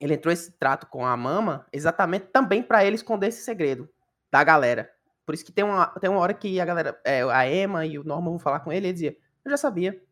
ele 0.00 0.14
entrou 0.14 0.32
esse 0.32 0.52
trato 0.52 0.86
com 0.86 1.06
a 1.06 1.16
mama 1.16 1.66
exatamente 1.72 2.26
também 2.26 2.62
para 2.62 2.84
ele 2.84 2.96
esconder 2.96 3.28
esse 3.28 3.42
segredo 3.42 3.88
da 4.30 4.44
galera. 4.44 4.90
Por 5.24 5.34
isso 5.34 5.44
que 5.44 5.52
tem 5.52 5.64
uma, 5.64 5.86
tem 5.86 6.10
uma 6.10 6.20
hora 6.20 6.34
que 6.34 6.60
a 6.60 6.64
galera, 6.64 7.00
é, 7.04 7.22
a 7.22 7.50
Emma 7.50 7.86
e 7.86 7.98
o 7.98 8.04
Norman 8.04 8.30
vão 8.30 8.38
falar 8.38 8.60
com 8.60 8.72
ele 8.72 8.88
ele 8.88 8.92
dizia, 8.92 9.16
eu 9.44 9.50
já 9.50 9.56
sabia, 9.56 10.02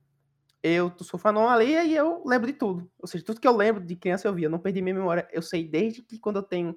eu 0.62 0.92
sou 1.00 1.20
ali 1.48 1.72
e 1.72 1.96
eu 1.96 2.22
lembro 2.24 2.46
de 2.46 2.52
tudo. 2.52 2.88
Ou 2.98 3.08
seja, 3.08 3.24
tudo 3.24 3.40
que 3.40 3.48
eu 3.48 3.56
lembro 3.56 3.84
de 3.84 3.96
criança 3.96 4.28
eu 4.28 4.34
vi. 4.34 4.44
Eu 4.44 4.50
não 4.50 4.60
perdi 4.60 4.80
minha 4.80 4.94
memória. 4.94 5.28
Eu 5.32 5.42
sei 5.42 5.66
desde 5.66 6.02
que 6.02 6.18
quando 6.18 6.36
eu 6.36 6.42
tenho 6.42 6.76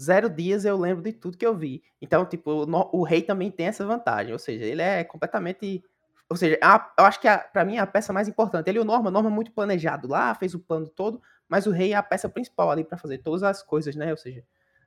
zero 0.00 0.28
dias 0.28 0.64
eu 0.64 0.76
lembro 0.76 1.02
de 1.02 1.12
tudo 1.12 1.38
que 1.38 1.46
eu 1.46 1.56
vi. 1.56 1.82
Então, 2.02 2.26
tipo, 2.26 2.50
o, 2.50 2.98
o 2.98 3.02
rei 3.02 3.22
também 3.22 3.50
tem 3.50 3.66
essa 3.66 3.86
vantagem. 3.86 4.32
Ou 4.32 4.38
seja, 4.38 4.64
ele 4.64 4.82
é 4.82 5.02
completamente. 5.04 5.82
Ou 6.28 6.36
seja, 6.36 6.58
a, 6.62 6.92
eu 6.98 7.04
acho 7.06 7.18
que 7.20 7.26
a, 7.26 7.38
pra 7.38 7.64
mim 7.64 7.76
é 7.76 7.80
a 7.80 7.86
peça 7.86 8.12
mais 8.12 8.28
importante. 8.28 8.68
Ele 8.68 8.78
e 8.78 8.80
o 8.80 8.84
Norma, 8.84 9.10
Norma 9.10 9.30
muito 9.30 9.52
planejado 9.52 10.06
lá, 10.06 10.34
fez 10.34 10.54
o 10.54 10.58
plano 10.58 10.88
todo, 10.88 11.22
mas 11.48 11.66
o 11.66 11.70
rei 11.70 11.92
é 11.92 11.96
a 11.96 12.02
peça 12.02 12.28
principal 12.28 12.70
ali 12.70 12.84
para 12.84 12.98
fazer 12.98 13.18
todas 13.18 13.42
as 13.42 13.62
coisas, 13.62 13.96
né? 13.96 14.10
Ou 14.10 14.18
seja, 14.18 14.44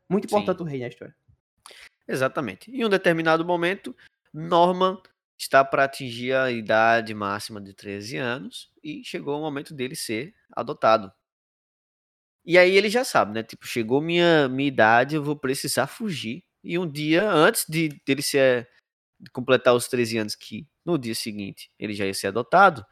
muito 0.07 0.25
importante 0.25 0.57
Sim. 0.59 0.63
o 0.63 0.67
rei 0.67 0.79
na 0.81 0.87
história. 0.87 1.15
Exatamente. 2.07 2.71
Em 2.71 2.85
um 2.85 2.89
determinado 2.89 3.43
momento, 3.43 3.95
Norman 4.33 5.01
está 5.37 5.63
para 5.63 5.83
atingir 5.85 6.33
a 6.33 6.51
idade 6.51 7.13
máxima 7.13 7.61
de 7.61 7.73
13 7.73 8.17
anos 8.17 8.71
e 8.83 9.03
chegou 9.03 9.37
o 9.37 9.41
momento 9.41 9.73
dele 9.73 9.95
ser 9.95 10.33
adotado. 10.55 11.11
E 12.45 12.57
aí 12.57 12.75
ele 12.75 12.89
já 12.89 13.03
sabe, 13.03 13.33
né? 13.33 13.43
Tipo, 13.43 13.67
chegou 13.67 14.01
minha, 14.01 14.47
minha 14.47 14.67
idade, 14.67 15.15
eu 15.15 15.23
vou 15.23 15.35
precisar 15.37 15.85
fugir. 15.87 16.43
E 16.63 16.79
um 16.79 16.89
dia 16.89 17.29
antes 17.29 17.65
de 17.67 17.89
dele 18.05 18.21
ser 18.21 18.69
de 19.19 19.29
completar 19.31 19.75
os 19.75 19.87
13 19.87 20.17
anos, 20.19 20.35
que 20.35 20.67
no 20.85 20.97
dia 20.97 21.15
seguinte 21.15 21.69
ele 21.79 21.93
já 21.93 22.05
ia 22.05 22.13
ser 22.13 22.27
adotado, 22.27 22.85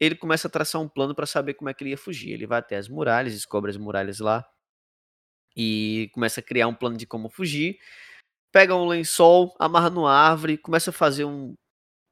ele 0.00 0.16
começa 0.16 0.48
a 0.48 0.50
traçar 0.50 0.80
um 0.82 0.88
plano 0.88 1.14
para 1.14 1.26
saber 1.26 1.54
como 1.54 1.70
é 1.70 1.74
que 1.74 1.84
ele 1.84 1.90
ia 1.90 1.98
fugir. 1.98 2.32
Ele 2.32 2.46
vai 2.46 2.58
até 2.60 2.76
as 2.76 2.88
muralhas, 2.88 3.34
descobre 3.34 3.70
as 3.70 3.76
muralhas 3.76 4.20
lá 4.20 4.44
e 5.56 6.10
começa 6.12 6.40
a 6.40 6.42
criar 6.42 6.68
um 6.68 6.74
plano 6.74 6.96
de 6.96 7.06
como 7.06 7.28
fugir. 7.30 7.78
Pega 8.52 8.74
um 8.74 8.86
lençol, 8.86 9.54
amarra 9.58 9.90
numa 9.90 10.12
árvore, 10.12 10.58
começa 10.58 10.90
a 10.90 10.92
fazer 10.92 11.24
um, 11.24 11.54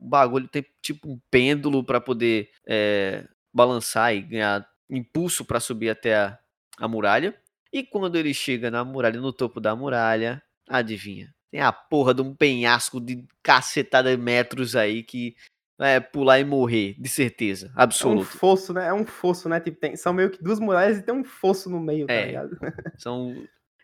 bagulho 0.08 0.48
tem 0.48 0.64
tipo 0.80 1.10
um 1.10 1.20
pêndulo 1.30 1.84
para 1.84 2.00
poder 2.00 2.50
é, 2.66 3.26
balançar 3.52 4.14
e 4.14 4.22
ganhar 4.22 4.66
impulso 4.88 5.44
para 5.44 5.60
subir 5.60 5.90
até 5.90 6.16
a, 6.16 6.38
a 6.78 6.88
muralha. 6.88 7.34
E 7.72 7.84
quando 7.84 8.16
ele 8.16 8.34
chega 8.34 8.70
na 8.70 8.84
muralha, 8.84 9.20
no 9.20 9.32
topo 9.32 9.60
da 9.60 9.76
muralha, 9.76 10.42
adivinha? 10.68 11.32
Tem 11.50 11.60
a 11.60 11.72
porra 11.72 12.14
de 12.14 12.22
um 12.22 12.34
penhasco 12.34 13.00
de 13.00 13.24
cacetada 13.42 14.16
de 14.16 14.22
metros 14.22 14.74
aí 14.76 15.02
que 15.02 15.36
é 15.78 15.98
pular 15.98 16.38
e 16.38 16.44
morrer, 16.44 16.94
de 16.98 17.08
certeza, 17.08 17.72
absoluta. 17.74 18.20
É 18.20 18.22
um 18.22 18.38
fosso, 18.38 18.72
né? 18.74 18.88
É 18.88 18.92
um 18.92 19.06
fosso, 19.06 19.48
né? 19.48 19.58
Tipo, 19.60 19.78
tem, 19.80 19.96
são 19.96 20.12
meio 20.12 20.30
que 20.30 20.42
duas 20.42 20.60
muralhas 20.60 20.98
e 20.98 21.02
tem 21.02 21.14
um 21.14 21.24
fosso 21.24 21.70
no 21.70 21.80
meio, 21.80 22.06
tá 22.06 22.12
é, 22.12 22.26
ligado? 22.26 22.58
São, 22.98 23.34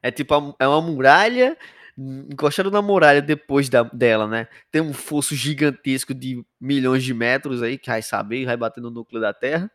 é 0.02 0.10
tipo, 0.10 0.34
é 0.58 0.68
uma 0.68 0.82
muralha 0.82 1.56
encostado 1.98 2.70
na 2.70 2.82
muralha 2.82 3.22
depois 3.22 3.68
da, 3.68 3.82
dela, 3.82 4.26
né? 4.28 4.48
Tem 4.70 4.82
um 4.82 4.92
fosso 4.92 5.34
gigantesco 5.34 6.14
de 6.14 6.44
milhões 6.60 7.02
de 7.02 7.14
metros 7.14 7.62
aí, 7.62 7.78
que 7.78 7.88
vai 7.88 8.02
saber, 8.02 8.44
vai 8.44 8.56
bater 8.56 8.80
no 8.80 8.90
núcleo 8.90 9.20
da 9.20 9.32
Terra. 9.32 9.70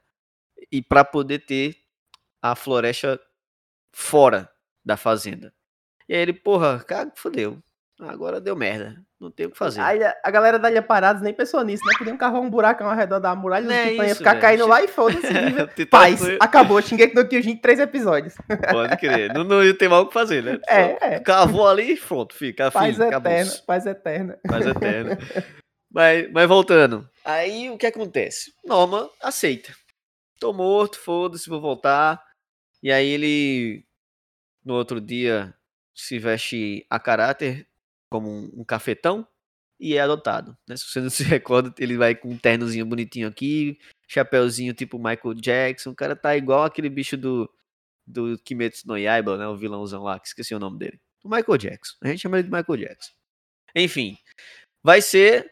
E 0.72 0.82
para 0.82 1.04
poder 1.04 1.40
ter 1.40 1.76
a 2.42 2.56
floresta 2.56 3.20
fora 3.94 4.50
da 4.86 4.98
fazenda. 4.98 5.54
E 6.08 6.14
aí 6.14 6.22
ele, 6.22 6.34
porra, 6.34 6.84
cara, 6.84 7.12
fodeu. 7.16 7.62
Agora 8.08 8.42
deu 8.42 8.56
merda. 8.56 8.96
Não 9.20 9.30
tem 9.30 9.46
o 9.46 9.52
que 9.52 9.58
fazer. 9.58 9.80
Aí 9.82 10.00
a 10.04 10.32
galera 10.32 10.58
da 10.58 10.72
Ilha 10.72 10.82
Parados 10.82 11.22
nem 11.22 11.34
pensou 11.34 11.64
nisso, 11.64 11.86
né? 11.86 11.94
Podiam 11.98 12.18
cavar 12.18 12.42
um 12.42 12.50
buracão 12.50 12.90
ao 12.90 12.96
redor 12.96 13.20
da 13.20 13.36
muralha, 13.36 13.68
os 13.68 13.72
é 13.72 14.08
ia 14.08 14.16
ficar 14.16 14.40
caindo 14.40 14.66
lá 14.66 14.84
e 14.84 14.88
foda-se. 14.88 15.28
Paz, 15.86 16.20
foi... 16.20 16.38
acabou. 16.40 16.82
Xinguei 16.82 17.14
no 17.14 17.28
Kyojin 17.28 17.58
três 17.58 17.80
episódios. 17.80 18.34
Pode 18.72 18.98
crer. 18.98 19.32
Não, 19.34 19.44
não 19.44 19.64
ia 19.64 19.78
ter 19.78 19.88
mal 19.88 20.02
o 20.02 20.08
que 20.08 20.14
fazer, 20.14 20.44
né? 20.44 20.60
É, 20.68 21.16
é. 21.16 21.20
Cavou 21.20 21.68
ali 21.68 21.94
e 21.94 21.98
pronto, 21.98 22.34
fica. 22.34 22.72
Paz 22.72 22.96
fim, 22.96 23.04
eterna, 23.04 23.52
paz 23.68 23.86
eterna. 23.86 24.40
Paz 24.48 24.66
eterna. 24.66 25.18
mas, 25.92 26.32
mas 26.32 26.48
voltando. 26.48 27.08
Aí 27.24 27.70
o 27.70 27.78
que 27.78 27.86
acontece? 27.86 28.52
Norma 28.66 29.10
aceita. 29.22 29.72
Tô 30.40 30.52
morto, 30.52 30.98
foda-se, 31.00 31.50
vou 31.50 31.62
voltar. 31.62 32.22
E 32.82 32.92
aí 32.92 33.08
ele, 33.08 33.86
no 34.66 34.74
outro 34.74 35.00
dia, 35.00 35.54
se 35.94 36.18
veste 36.18 36.86
a 36.90 37.00
caráter 37.00 37.68
como 38.12 38.30
um, 38.30 38.52
um 38.58 38.64
cafetão 38.64 39.26
e 39.80 39.96
é 39.96 40.02
adotado. 40.02 40.56
Né? 40.68 40.76
Se 40.76 40.86
você 40.86 41.00
não 41.00 41.10
se 41.10 41.24
recorda, 41.24 41.74
ele 41.80 41.98
vai 41.98 42.14
com 42.14 42.30
um 42.30 42.38
ternozinho 42.38 42.86
bonitinho 42.86 43.28
aqui, 43.28 43.80
chapéuzinho 44.08 44.74
tipo 44.74 44.98
Michael 44.98 45.34
Jackson. 45.34 45.92
O 45.92 45.96
cara 45.96 46.16
tá 46.16 46.36
igual 46.36 46.66
aquele 46.66 46.90
bicho 46.90 47.18
do, 47.18 47.50
do 48.06 48.38
Kimetsu 48.40 48.88
no 48.88 48.98
Yaiba, 48.98 49.38
né? 49.38 49.48
O 49.48 49.58
vilãozão 49.58 50.04
lá, 50.04 50.20
que 50.20 50.28
esqueci 50.28 50.54
o 50.54 50.60
nome 50.60 50.78
dele. 50.78 51.00
O 51.24 51.30
Michael 51.30 51.58
Jackson. 51.58 51.96
A 52.04 52.08
gente 52.10 52.22
chama 52.22 52.38
ele 52.38 52.50
de 52.50 52.54
Michael 52.54 52.78
Jackson. 52.78 53.12
Enfim, 53.76 54.18
vai 54.84 55.02
ser 55.02 55.50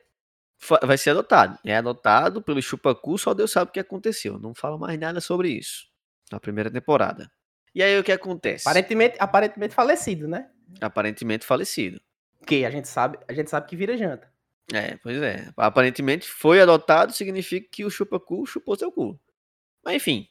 vai 0.84 0.98
ser 0.98 1.12
adotado. 1.12 1.58
É 1.64 1.78
adotado 1.78 2.42
pelo 2.42 2.62
Chupacu, 2.62 3.18
só 3.18 3.34
Deus 3.34 3.52
sabe 3.52 3.70
o 3.70 3.74
que 3.74 3.80
aconteceu. 3.80 4.38
Não 4.38 4.54
fala 4.54 4.78
mais 4.78 5.00
nada 5.00 5.22
sobre 5.22 5.50
isso 5.50 5.88
na 6.30 6.40
primeira 6.40 6.70
temporada. 6.70 7.32
E 7.74 7.82
aí 7.82 7.98
o 7.98 8.04
que 8.04 8.12
acontece? 8.12 8.68
Aparentemente, 8.68 9.16
aparentemente 9.20 9.74
falecido, 9.74 10.28
né? 10.28 10.50
Aparentemente 10.82 11.46
falecido. 11.46 12.02
Porque 12.40 12.66
a 12.66 12.72
gente 12.72 12.88
sabe, 12.88 13.20
a 13.28 13.34
gente 13.34 13.50
sabe 13.50 13.68
que 13.68 13.76
vira 13.76 13.98
janta. 13.98 14.32
É, 14.74 14.98
pois 14.98 15.22
é. 15.22 15.52
Aparentemente 15.58 16.28
foi 16.28 16.62
adotado, 16.62 17.12
significa 17.12 17.68
que 17.72 17.84
o 17.84 17.90
chupa-cu 17.90 18.46
chupou 18.46 18.76
seu 18.76 18.92
cu. 18.92 19.20
Mas 19.84 19.96
enfim. 19.96 20.28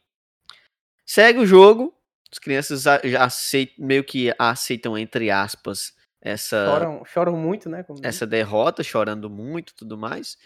Segue 1.04 1.38
o 1.40 1.46
jogo. 1.46 1.94
As 2.30 2.38
crianças 2.38 2.82
já 2.82 3.24
aceitam, 3.24 3.86
meio 3.86 4.04
que 4.04 4.32
aceitam, 4.38 4.98
entre 4.98 5.30
aspas, 5.30 5.94
essa. 6.20 6.66
Choram, 6.66 7.04
choram 7.04 7.36
muito, 7.36 7.68
né? 7.70 7.84
Essa 8.02 8.26
derrota, 8.26 8.82
chorando 8.82 9.30
muito 9.30 9.74
tudo 9.74 9.96
mais. 9.96 10.36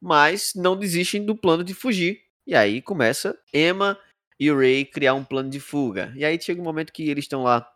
Mas 0.00 0.52
não 0.54 0.76
desistem 0.76 1.24
do 1.24 1.36
plano 1.36 1.64
de 1.64 1.74
fugir. 1.74 2.22
E 2.46 2.54
aí 2.54 2.80
começa 2.80 3.38
Emma 3.52 3.98
e 4.38 4.50
o 4.50 4.58
Ray 4.58 4.84
criar 4.84 5.14
um 5.14 5.24
plano 5.24 5.50
de 5.50 5.60
fuga. 5.60 6.12
E 6.16 6.24
aí 6.24 6.40
chega 6.40 6.60
um 6.60 6.64
momento 6.64 6.92
que 6.92 7.08
eles 7.08 7.24
estão 7.24 7.42
lá 7.42 7.68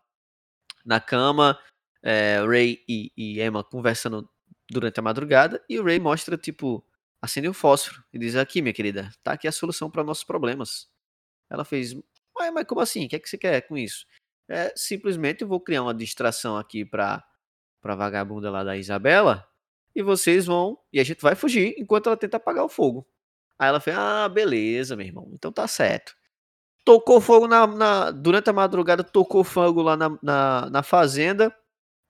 na 0.84 1.00
cama, 1.00 1.58
é, 2.02 2.38
Ray 2.46 2.82
e, 2.88 3.12
e, 3.16 3.40
Emma 3.42 3.64
conversando 3.64 4.28
durante 4.70 4.98
a 5.00 5.02
madrugada 5.02 5.62
e 5.68 5.78
o 5.78 5.84
Ray 5.84 5.98
mostra, 5.98 6.36
tipo, 6.36 6.84
acende 7.20 7.48
um 7.48 7.52
fósforo 7.52 8.02
e 8.12 8.18
diz: 8.18 8.36
Aqui, 8.36 8.62
minha 8.62 8.72
querida, 8.72 9.10
tá 9.22 9.32
aqui 9.32 9.48
a 9.48 9.52
solução 9.52 9.90
para 9.90 10.04
nossos 10.04 10.24
problemas. 10.24 10.88
Ela 11.50 11.64
fez: 11.64 11.94
Mas, 12.34 12.52
mas 12.52 12.64
como 12.66 12.80
assim? 12.80 13.06
O 13.06 13.08
que 13.08 13.16
é 13.16 13.18
que 13.18 13.28
você 13.28 13.38
quer 13.38 13.60
com 13.62 13.76
isso? 13.76 14.06
É, 14.48 14.72
simplesmente 14.76 15.42
eu 15.42 15.48
vou 15.48 15.60
criar 15.60 15.82
uma 15.82 15.94
distração 15.94 16.56
aqui 16.56 16.84
pra, 16.84 17.24
pra 17.80 17.96
vagabunda 17.96 18.50
lá 18.50 18.62
da 18.62 18.76
Isabela 18.76 19.46
e 19.94 20.02
vocês 20.02 20.46
vão. 20.46 20.78
E 20.92 21.00
a 21.00 21.04
gente 21.04 21.20
vai 21.20 21.34
fugir 21.34 21.74
enquanto 21.78 22.08
ela 22.08 22.16
tenta 22.16 22.36
apagar 22.36 22.64
o 22.64 22.68
fogo. 22.68 23.06
Aí 23.58 23.68
ela 23.68 23.80
fez: 23.80 23.96
Ah, 23.96 24.28
beleza, 24.28 24.96
meu 24.96 25.06
irmão, 25.06 25.30
então 25.32 25.52
tá 25.52 25.66
certo 25.68 26.14
tocou 26.86 27.20
fogo 27.20 27.48
na, 27.48 27.66
na, 27.66 28.10
durante 28.12 28.48
a 28.48 28.52
madrugada, 28.52 29.02
tocou 29.02 29.42
fogo 29.42 29.82
lá 29.82 29.96
na, 29.96 30.16
na, 30.22 30.70
na 30.70 30.82
fazenda 30.84 31.52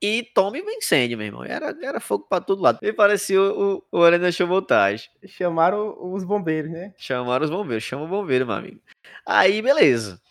e 0.01 0.23
tome 0.33 0.61
um 0.61 0.69
incêndio, 0.69 1.17
meu 1.17 1.27
irmão. 1.27 1.43
Era, 1.43 1.75
era 1.81 1.99
fogo 1.99 2.25
pra 2.29 2.39
todo 2.39 2.61
lado. 2.61 2.79
E 2.81 2.93
parecia 2.93 3.41
o, 3.41 3.83
o 3.91 4.03
Arena 4.03 4.29
Voltage. 4.31 5.09
Chamaram 5.25 5.97
os 6.13 6.23
bombeiros, 6.23 6.71
né? 6.71 6.93
Chamaram 6.97 7.45
os 7.45 7.51
bombeiros. 7.51 7.83
Chama 7.83 8.03
o 8.03 8.07
bombeiro, 8.07 8.45
meu 8.45 8.55
amigo. 8.55 8.81
Aí, 9.25 9.61
beleza. 9.61 10.21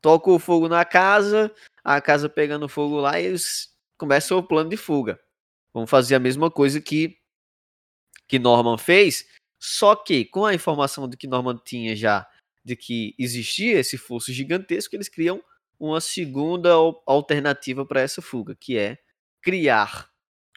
Tocou 0.00 0.38
fogo 0.38 0.68
na 0.68 0.84
casa, 0.84 1.54
a 1.84 2.00
casa 2.00 2.28
pegando 2.28 2.68
fogo 2.68 2.96
lá 2.96 3.20
e 3.20 3.26
eles 3.26 3.72
começam 3.96 4.36
o 4.36 4.42
plano 4.42 4.68
de 4.68 4.76
fuga. 4.76 5.20
Vamos 5.72 5.88
fazer 5.88 6.16
a 6.16 6.20
mesma 6.20 6.50
coisa 6.50 6.80
que, 6.80 7.16
que 8.26 8.38
Norman 8.38 8.76
fez, 8.76 9.26
só 9.60 9.94
que 9.94 10.24
com 10.24 10.44
a 10.44 10.52
informação 10.52 11.08
de 11.08 11.16
que 11.16 11.28
Norman 11.28 11.56
tinha 11.64 11.94
já 11.94 12.28
de 12.64 12.76
que 12.76 13.14
existia 13.18 13.78
esse 13.78 13.96
fosso 13.96 14.32
gigantesco, 14.32 14.94
eles 14.94 15.08
criam 15.08 15.42
uma 15.78 16.00
segunda 16.00 16.70
alternativa 17.06 17.84
para 17.84 18.00
essa 18.00 18.22
fuga, 18.22 18.54
que 18.54 18.76
é 18.76 18.98
criar 19.42 20.08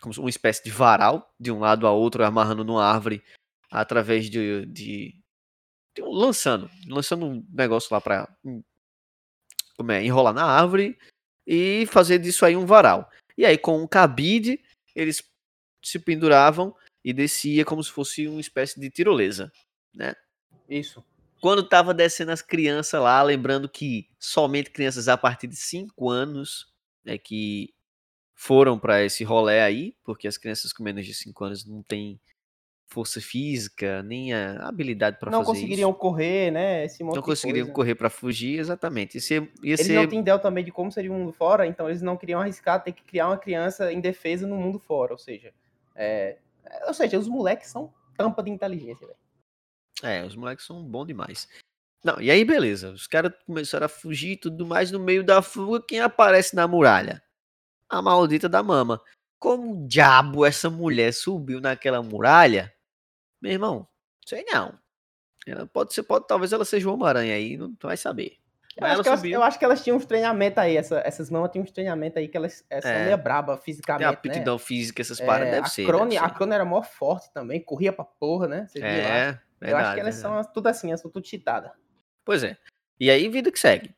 como 0.02 0.14
uma 0.20 0.30
espécie 0.30 0.64
de 0.64 0.70
varal 0.70 1.34
de 1.40 1.52
um 1.52 1.60
lado 1.60 1.88
a 1.88 1.92
outro, 1.92 2.24
amarrando 2.24 2.64
numa 2.64 2.86
árvore 2.86 3.24
através 3.72 4.30
de, 4.30 4.66
de, 4.68 5.16
de 5.96 6.02
lançando, 6.02 6.70
lançando 6.88 7.26
um 7.26 7.46
negócio 7.50 7.90
lá 7.92 8.00
para 8.00 8.30
como 9.76 9.92
é, 9.92 10.04
enrolar 10.04 10.34
na 10.34 10.46
árvore 10.46 10.98
e 11.46 11.86
fazer 11.88 12.20
disso 12.20 12.46
aí 12.46 12.56
um 12.56 12.66
varal. 12.66 13.10
E 13.38 13.46
aí 13.46 13.58
com 13.58 13.82
um 13.82 13.88
cabide 13.88 14.64
eles 14.96 15.24
se 15.84 16.00
penduravam 16.00 16.74
e 17.04 17.14
descia 17.14 17.66
como 17.66 17.84
se 17.84 17.92
fosse 17.92 18.28
uma 18.28 18.40
espécie 18.42 18.80
de 18.80 18.90
tirolesa, 18.90 19.52
né? 19.94 20.16
Isso. 20.68 21.04
quando 21.40 21.68
tava 21.68 21.94
descendo 21.94 22.32
as 22.32 22.42
crianças 22.42 23.00
lá, 23.00 23.22
lembrando 23.22 23.70
que 23.70 24.10
somente 24.20 24.72
crianças 24.72 25.08
a 25.08 25.16
partir 25.16 25.46
de 25.46 25.56
5 25.56 26.10
anos 26.10 26.74
é 27.06 27.20
que 27.20 27.75
foram 28.36 28.78
para 28.78 29.04
esse 29.04 29.24
rolê 29.24 29.62
aí, 29.62 29.96
porque 30.04 30.28
as 30.28 30.38
crianças 30.38 30.74
com 30.74 30.84
menos 30.84 31.06
de 31.06 31.14
5 31.14 31.44
anos 31.44 31.66
não 31.66 31.82
têm 31.82 32.20
força 32.88 33.20
física, 33.20 34.04
nem 34.04 34.34
a 34.34 34.68
habilidade 34.68 35.18
para 35.18 35.32
fazer 35.32 35.38
Não 35.38 35.46
conseguiriam 35.46 35.90
isso. 35.90 36.00
correr, 36.00 36.52
né? 36.52 36.86
Não 37.00 37.22
conseguiriam 37.22 37.68
correr 37.70 37.96
para 37.96 38.10
fugir, 38.10 38.60
exatamente. 38.60 39.18
Ia 39.18 39.50
Eles 39.64 39.90
não 39.90 40.08
têm 40.08 40.20
ideia 40.20 40.38
também 40.38 40.64
de 40.64 40.72
como 40.72 40.92
seria 40.92 41.12
o 41.12 41.16
mundo 41.16 41.32
fora, 41.32 41.66
então 41.66 41.90
eles 41.90 42.02
não 42.02 42.16
queriam 42.16 42.40
arriscar 42.42 42.84
ter 42.84 42.92
que 42.92 43.04
criar 43.04 43.28
uma 43.28 43.38
criança 43.38 43.92
indefesa 43.92 44.46
no 44.46 44.56
mundo 44.56 44.78
fora. 44.78 45.14
Ou 45.14 45.18
seja, 45.18 45.52
é, 45.96 46.38
é, 46.64 46.86
ou 46.86 46.94
seja, 46.94 47.18
os 47.18 47.28
moleques 47.28 47.70
são 47.70 47.92
tampa 48.16 48.44
de 48.44 48.52
inteligência, 48.52 49.08
velho. 49.08 49.20
É, 50.04 50.24
os 50.26 50.36
moleques 50.36 50.66
são 50.66 50.84
bons 50.84 51.08
demais. 51.08 51.48
Não, 52.04 52.22
e 52.22 52.30
aí 52.30 52.46
beleza, 52.46 52.92
os 52.92 53.08
caras 53.08 53.34
começaram 53.48 53.88
a 53.88 53.90
fugir 53.90 54.34
e 54.34 54.38
tudo 54.38 54.66
mais, 54.66 54.92
no 54.92 55.00
meio 55.00 55.24
da 55.24 55.42
fuga, 55.42 55.84
quem 55.88 56.02
aparece 56.02 56.56
na 56.56 56.68
muralha? 56.68 57.25
A 57.90 58.02
maldita 58.02 58.50
da 58.50 58.64
mama. 58.64 59.02
Como 59.40 59.88
diabo 59.88 60.46
essa 60.46 60.70
mulher 60.70 61.14
subiu 61.14 61.62
naquela 61.62 62.02
muralha? 62.02 62.74
Meu 63.42 63.52
irmão, 63.52 63.88
sei 64.26 64.44
não. 64.46 64.78
Ela 65.46 65.68
pode 65.68 65.94
ser, 65.94 66.02
pode, 66.04 66.26
talvez 66.28 66.52
ela 66.52 66.66
seja 66.66 66.90
uma 66.90 67.08
aranha 67.08 67.36
aí, 67.36 67.56
não 67.56 67.76
tu 67.76 67.86
vai 67.88 67.96
saber. 67.98 68.38
Eu 68.76 68.86
acho, 68.88 69.08
elas, 69.08 69.24
eu 69.24 69.44
acho 69.44 69.58
que 69.60 69.64
elas 69.64 69.82
tinham 69.84 69.96
uns 69.96 70.06
treinamentos 70.06 70.58
aí, 70.58 70.76
essa- 70.76 71.02
essas 71.06 71.30
mamas 71.30 71.50
tinham 71.52 71.64
uns 71.64 71.72
treinamentos 71.72 72.18
aí 72.18 72.28
que 72.28 72.36
elas 72.36 72.66
é, 72.70 72.82
são 72.82 72.92
É. 72.92 73.16
braba 73.16 73.56
tem 73.56 73.64
fisicamente, 73.64 74.06
aptidão 74.06 74.56
né? 74.56 74.60
física, 74.60 75.02
essas 75.02 75.20
É, 75.20 75.26
paradas, 75.26 75.52
deve 75.54 75.66
a 75.66 75.70
ser. 75.70 75.86
Crone, 75.86 76.10
deve 76.16 76.26
a 76.26 76.30
ser. 76.30 76.36
Crone 76.36 76.54
era 76.54 76.66
mó 76.66 76.82
forte 76.84 77.32
também, 77.32 77.62
corria 77.64 77.94
pra 77.94 78.04
porra, 78.04 78.48
né? 78.50 78.68
Você 78.68 78.80
viu? 78.80 78.90
É, 78.90 78.92
verdade. 78.92 79.42
Eu 79.62 79.78
acho 79.78 79.94
que 79.94 80.00
elas 80.02 80.16
verdade. 80.16 80.16
são 80.16 80.38
as- 80.38 80.52
tudo 80.52 80.68
assim, 80.68 80.90
elas 80.90 81.00
são 81.02 81.10
tudo 81.12 81.26
cheatadas. 81.26 81.72
Pois 82.26 82.44
é. 82.44 82.58
E 83.00 83.10
aí, 83.10 83.30
vida 83.30 83.50
que 83.50 83.60
segue. 83.60 83.96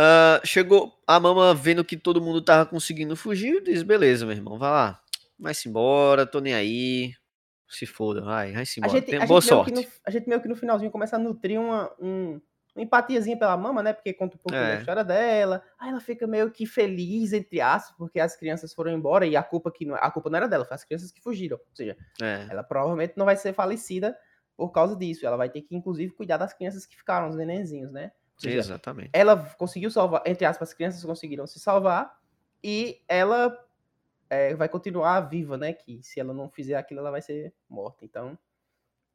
Ah, 0.00 0.40
chegou 0.44 0.96
a 1.04 1.18
mama 1.18 1.52
vendo 1.52 1.84
que 1.84 1.96
todo 1.96 2.20
mundo 2.22 2.40
tava 2.40 2.64
conseguindo 2.64 3.16
fugir, 3.16 3.60
diz: 3.64 3.82
beleza, 3.82 4.24
meu 4.24 4.36
irmão, 4.36 4.56
vai 4.56 4.70
lá. 4.70 5.02
Vai-se 5.36 5.68
embora, 5.68 6.24
tô 6.24 6.38
nem 6.40 6.54
aí. 6.54 7.12
Se 7.68 7.84
foda, 7.84 8.22
vai, 8.22 8.52
vai-se 8.52 8.78
A 8.78 8.86
embora. 8.86 8.98
gente, 9.00 9.10
Tenha 9.10 9.22
a, 9.24 9.26
boa 9.26 9.40
gente 9.40 9.48
sorte. 9.50 9.72
no, 9.72 9.84
a 10.06 10.10
gente 10.10 10.28
meio 10.28 10.40
que 10.40 10.48
no 10.48 10.54
finalzinho 10.56 10.90
começa 10.90 11.16
a 11.16 11.18
nutrir 11.18 11.60
uma, 11.60 11.92
um- 12.00 12.40
uma 12.74 12.82
empatiazinha 12.84 13.36
pela 13.36 13.56
mama, 13.56 13.82
né? 13.82 13.92
Porque 13.92 14.14
conta 14.14 14.36
um 14.36 14.38
pouquinho 14.38 14.62
É. 14.62 14.74
da 14.74 14.78
história 14.80 15.04
dela. 15.04 15.62
Aí 15.78 15.90
ela 15.90 16.00
fica 16.00 16.26
meio 16.28 16.48
que 16.50 16.64
feliz, 16.64 17.32
entre 17.32 17.60
aspas, 17.60 17.94
porque 17.98 18.20
as 18.20 18.36
crianças 18.36 18.72
foram 18.72 18.92
embora 18.92 19.26
e 19.26 19.36
a 19.36 19.42
culpa, 19.42 19.70
que 19.70 19.84
não, 19.84 19.96
a 19.96 20.10
culpa 20.12 20.30
não 20.30 20.36
era 20.38 20.48
dela, 20.48 20.64
foi 20.64 20.76
as 20.76 20.84
crianças 20.84 21.10
que 21.10 21.20
fugiram. 21.20 21.56
Ou 21.58 21.74
seja, 21.76 21.96
É, 22.22 22.46
ela 22.48 22.62
provavelmente 22.62 23.14
não 23.16 23.26
vai 23.26 23.36
ser 23.36 23.52
falecida 23.52 24.16
por 24.56 24.70
causa 24.70 24.94
disso. 24.96 25.26
Ela 25.26 25.36
vai 25.36 25.50
ter 25.50 25.60
que, 25.62 25.74
inclusive, 25.76 26.12
cuidar 26.14 26.36
das 26.38 26.54
crianças 26.54 26.86
que 26.86 26.96
ficaram, 26.96 27.28
os 27.28 27.36
nenenzinhos, 27.36 27.90
né? 27.92 28.12
Seja, 28.38 28.58
exatamente. 28.58 29.10
ela 29.12 29.36
conseguiu 29.58 29.90
salvar, 29.90 30.22
entre 30.24 30.46
aspas, 30.46 30.68
as 30.68 30.74
crianças 30.74 31.04
conseguiram 31.04 31.46
se 31.46 31.58
salvar 31.58 32.16
e 32.62 33.02
ela 33.08 33.56
é, 34.30 34.54
vai 34.54 34.68
continuar 34.68 35.20
viva, 35.22 35.56
né? 35.56 35.72
Que 35.72 36.00
se 36.02 36.20
ela 36.20 36.32
não 36.32 36.48
fizer 36.48 36.76
aquilo, 36.76 37.00
ela 37.00 37.10
vai 37.10 37.20
ser 37.20 37.52
morta. 37.68 38.04
Então, 38.04 38.38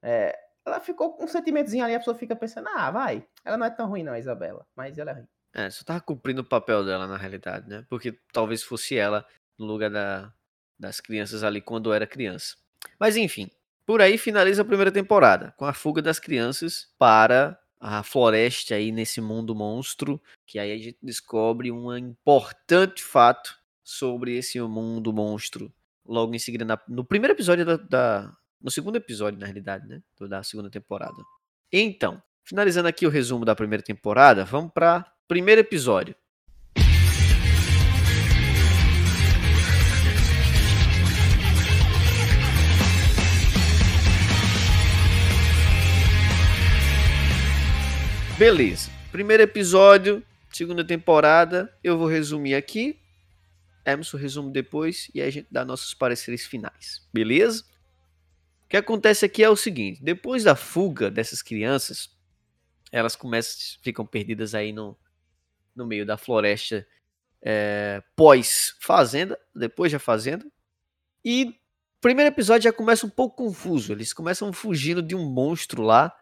é, 0.02 0.38
ela 0.66 0.80
ficou 0.80 1.14
com 1.14 1.24
um 1.24 1.28
sentimentozinho 1.28 1.84
ali, 1.84 1.96
a 1.96 2.00
pessoa 2.00 2.16
fica 2.16 2.36
pensando, 2.36 2.68
ah, 2.70 2.92
vai, 2.92 3.26
ela 3.44 3.58
não 3.58 3.66
é 3.66 3.70
tão 3.70 3.88
ruim 3.88 4.04
não, 4.04 4.14
a 4.14 4.20
Isabela, 4.20 4.66
mas 4.76 4.98
ela 4.98 5.12
é 5.12 5.14
ruim. 5.14 5.28
É, 5.54 5.70
só 5.70 5.84
tava 5.84 6.02
cumprindo 6.02 6.42
o 6.42 6.46
papel 6.46 6.84
dela 6.84 7.06
na 7.06 7.18
realidade, 7.18 7.70
né? 7.70 7.86
Porque 7.88 8.18
talvez 8.32 8.64
fosse 8.64 8.98
ela 8.98 9.26
no 9.58 9.66
lugar 9.66 9.90
da, 9.90 10.34
das 10.80 11.00
crianças 11.00 11.44
ali 11.44 11.62
quando 11.62 11.94
era 11.94 12.08
criança. 12.08 12.58
Mas 13.00 13.16
enfim, 13.16 13.52
por 13.86 14.02
aí 14.02 14.18
finaliza 14.18 14.64
a 14.64 14.66
primeira 14.66 14.92
temporada, 14.92 15.54
com 15.58 15.66
a 15.66 15.74
fuga 15.74 16.02
das 16.02 16.20
crianças 16.20 16.92
para 16.98 17.60
a 17.86 18.02
floresta 18.02 18.76
aí 18.76 18.92
nesse 18.94 19.20
mundo 19.20 19.54
monstro, 19.54 20.22
que 20.48 20.58
aí 20.58 20.72
a 20.72 20.78
gente 20.78 20.98
descobre 21.02 21.70
um 21.72 21.96
importante 21.98 23.04
fato 23.04 23.58
sobre 23.84 24.38
esse 24.38 24.60
mundo 24.62 25.12
monstro. 25.12 25.72
Logo 26.06 26.34
em 26.34 26.40
seguida, 26.40 26.64
na- 26.64 26.80
no 26.88 27.04
primeiro 27.04 27.34
episódio 27.34 27.66
da, 27.66 27.76
da- 27.78 28.38
No 28.62 28.72
segundo 28.72 28.96
episódio, 28.96 29.38
na 29.38 29.46
realidade, 29.46 29.86
né? 29.86 30.02
Da 30.30 30.42
segunda 30.42 30.70
temporada. 30.70 31.22
Então, 31.72 32.24
finalizando 32.46 32.88
aqui 32.88 33.06
o 33.06 33.10
resumo 33.10 33.44
da 33.44 33.54
primeira 33.54 33.84
temporada, 33.84 34.46
vamos 34.46 34.72
para 34.72 35.06
primeiro 35.28 35.60
episódio. 35.60 36.16
Beleza. 48.44 48.92
Primeiro 49.10 49.42
episódio, 49.42 50.22
segunda 50.52 50.84
temporada. 50.84 51.74
Eu 51.82 51.98
vou 51.98 52.10
resumir 52.10 52.56
aqui. 52.56 53.00
Emerson 53.86 54.18
resume 54.18 54.52
depois 54.52 55.10
e 55.16 55.22
aí 55.22 55.30
a 55.30 55.32
gente 55.32 55.48
dá 55.50 55.64
nossos 55.64 55.94
pareceres 55.94 56.46
finais. 56.46 57.08
Beleza? 57.14 57.64
O 58.66 58.68
que 58.68 58.76
acontece 58.76 59.24
aqui 59.24 59.42
é 59.42 59.50
o 59.50 59.56
seguinte: 59.56 60.04
depois 60.04 60.44
da 60.44 60.58
fuga 60.58 61.10
dessas 61.10 61.42
crianças, 61.42 62.10
elas 62.92 63.16
começam, 63.16 63.82
ficam 63.82 64.06
perdidas 64.06 64.54
aí 64.54 64.74
no, 64.74 64.98
no 65.74 65.88
meio 65.88 66.06
da 66.06 66.18
floresta 66.18 66.86
é, 67.42 68.04
pós-fazenda, 68.14 69.40
depois 69.56 69.90
da 69.90 70.00
fazenda. 70.00 70.46
E 71.24 71.46
o 71.46 72.02
primeiro 72.02 72.30
episódio 72.30 72.64
já 72.64 72.74
começa 72.74 73.06
um 73.06 73.10
pouco 73.10 73.46
confuso. 73.46 73.94
Eles 73.94 74.12
começam 74.12 74.52
fugindo 74.52 75.02
de 75.02 75.16
um 75.16 75.30
monstro 75.30 75.82
lá, 75.82 76.14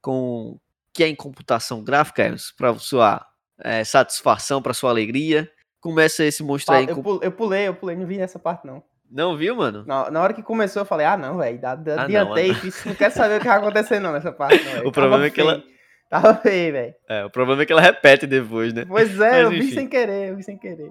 com 0.00 0.60
que 0.94 1.02
é 1.04 1.08
em 1.08 1.14
computação 1.14 1.82
gráfica, 1.82 2.34
para 2.56 2.74
sua 2.78 3.26
é, 3.60 3.82
satisfação, 3.84 4.62
para 4.62 4.72
sua 4.72 4.90
alegria. 4.90 5.50
Começa 5.80 6.24
esse 6.24 6.42
monstro 6.42 6.74
aí. 6.74 6.86
eu, 6.88 6.94
com- 6.94 7.02
pu- 7.02 7.20
eu 7.22 7.32
pulei, 7.32 7.66
eu 7.68 7.74
pulei, 7.74 7.96
não 7.96 8.06
vi 8.06 8.18
essa 8.18 8.38
parte 8.38 8.66
não. 8.66 8.82
Não 9.10 9.36
viu, 9.36 9.54
mano? 9.56 9.84
Na, 9.86 10.10
na 10.10 10.22
hora 10.22 10.32
que 10.32 10.42
começou, 10.42 10.80
eu 10.82 10.86
falei, 10.86 11.04
ah, 11.06 11.16
não, 11.16 11.36
velho, 11.38 11.60
não, 11.60 11.98
adiantei, 12.00 12.52
ah, 12.52 12.54
fiz- 12.54 12.84
não 12.84 12.94
quero 12.94 13.12
saber 13.12 13.36
o 13.36 13.40
que 13.40 13.46
vai 13.48 13.58
acontecer 13.58 13.98
não 14.00 14.12
nessa 14.12 14.32
parte 14.32 14.62
não. 14.64 14.86
O 14.88 14.92
problema 14.92 15.26
é 15.26 15.30
que 15.30 15.40
ela-. 15.40 15.62
Tava 16.08 16.34
feio, 16.36 16.72
velho. 16.72 16.94
É, 17.08 17.24
o 17.24 17.30
problema 17.30 17.62
é 17.62 17.66
que 17.66 17.72
ela 17.72 17.80
repete 17.82 18.26
depois, 18.26 18.72
né? 18.72 18.84
Pois 18.86 19.18
é, 19.20 19.30
Mas 19.30 19.40
eu 19.42 19.50
vi 19.50 19.72
sem 19.74 19.88
querer, 19.88 20.30
eu 20.30 20.36
vi 20.36 20.42
sem 20.44 20.56
querer. 20.56 20.90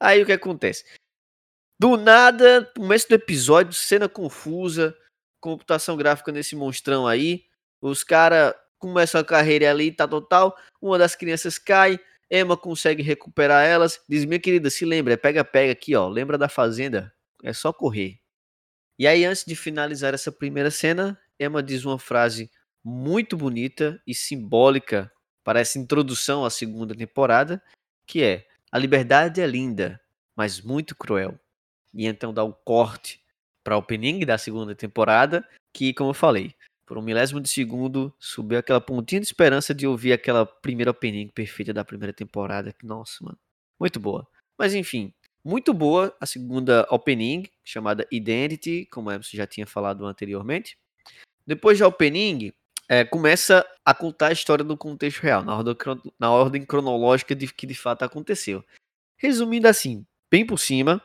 Aí 0.00 0.20
o 0.22 0.26
que 0.26 0.32
acontece? 0.32 0.84
Do 1.78 1.96
nada, 1.96 2.70
começo 2.76 3.08
do 3.08 3.14
episódio, 3.14 3.72
cena 3.72 4.08
confusa, 4.08 4.94
computação 5.40 5.96
gráfica 5.96 6.32
nesse 6.32 6.56
monstrão 6.56 7.06
aí. 7.06 7.44
Os 7.80 8.02
caras 8.02 8.54
começam 8.78 9.20
a 9.20 9.24
carreira 9.24 9.70
ali, 9.70 9.92
tá 9.92 10.06
total. 10.06 10.56
Uma 10.80 10.98
das 10.98 11.14
crianças 11.14 11.58
cai, 11.58 11.98
Emma 12.30 12.56
consegue 12.56 13.02
recuperar 13.02 13.64
elas. 13.64 14.00
Diz: 14.08 14.24
Minha 14.24 14.40
querida, 14.40 14.70
se 14.70 14.84
lembra, 14.84 15.14
é 15.14 15.16
pega-pega 15.16 15.72
aqui, 15.72 15.94
ó. 15.94 16.08
Lembra 16.08 16.36
da 16.38 16.48
fazenda? 16.48 17.12
É 17.42 17.52
só 17.52 17.72
correr. 17.72 18.18
E 18.98 19.06
aí, 19.06 19.24
antes 19.24 19.44
de 19.44 19.56
finalizar 19.56 20.14
essa 20.14 20.30
primeira 20.30 20.70
cena, 20.70 21.18
Emma 21.38 21.62
diz 21.62 21.84
uma 21.84 21.98
frase 21.98 22.50
muito 22.82 23.36
bonita 23.36 24.00
e 24.06 24.14
simbólica 24.14 25.10
para 25.42 25.60
essa 25.60 25.78
introdução 25.78 26.44
à 26.44 26.50
segunda 26.50 26.94
temporada, 26.94 27.62
que 28.06 28.22
é: 28.22 28.46
A 28.70 28.78
liberdade 28.78 29.40
é 29.40 29.46
linda, 29.46 30.00
mas 30.36 30.60
muito 30.60 30.94
cruel. 30.94 31.38
E 31.92 32.06
então 32.06 32.32
dá 32.34 32.42
o 32.42 32.52
corte 32.52 33.22
para 33.62 33.76
o 33.76 33.78
opening 33.78 34.20
da 34.26 34.36
segunda 34.36 34.74
temporada, 34.74 35.46
que, 35.72 35.94
como 35.94 36.10
eu 36.10 36.14
falei, 36.14 36.54
por 36.86 36.98
um 36.98 37.02
milésimo 37.02 37.40
de 37.40 37.48
segundo 37.48 38.14
subiu 38.18 38.58
aquela 38.58 38.80
pontinha 38.80 39.20
de 39.20 39.26
esperança 39.26 39.74
de 39.74 39.86
ouvir 39.86 40.12
aquela 40.12 40.44
primeira 40.44 40.90
opening 40.90 41.28
perfeita 41.28 41.72
da 41.72 41.84
primeira 41.84 42.12
temporada. 42.12 42.72
Que, 42.72 42.86
nossa, 42.86 43.24
mano, 43.24 43.38
muito 43.78 43.98
boa. 43.98 44.26
Mas 44.58 44.74
enfim, 44.74 45.12
muito 45.44 45.74
boa 45.74 46.14
a 46.20 46.26
segunda 46.26 46.86
opening, 46.90 47.46
chamada 47.64 48.06
Identity, 48.10 48.86
como 48.90 49.10
Emerson 49.10 49.36
já 49.36 49.46
tinha 49.46 49.66
falado 49.66 50.06
anteriormente. 50.06 50.78
Depois 51.46 51.78
da 51.78 51.86
opening, 51.86 52.52
é, 52.88 53.04
começa 53.04 53.66
a 53.84 53.94
contar 53.94 54.28
a 54.28 54.32
história 54.32 54.64
do 54.64 54.76
contexto 54.76 55.20
real, 55.20 55.42
na 55.44 55.56
ordem, 55.56 55.76
na 56.18 56.30
ordem 56.30 56.64
cronológica 56.64 57.34
de 57.34 57.46
que 57.52 57.66
de 57.66 57.74
fato 57.74 58.02
aconteceu. 58.02 58.64
Resumindo 59.18 59.68
assim, 59.68 60.06
bem 60.30 60.46
por 60.46 60.58
cima, 60.58 61.02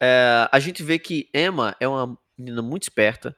é, 0.00 0.48
a 0.50 0.58
gente 0.58 0.82
vê 0.82 0.98
que 0.98 1.28
Emma 1.34 1.76
é 1.78 1.86
uma 1.86 2.18
menina 2.38 2.62
muito 2.62 2.84
esperta, 2.84 3.36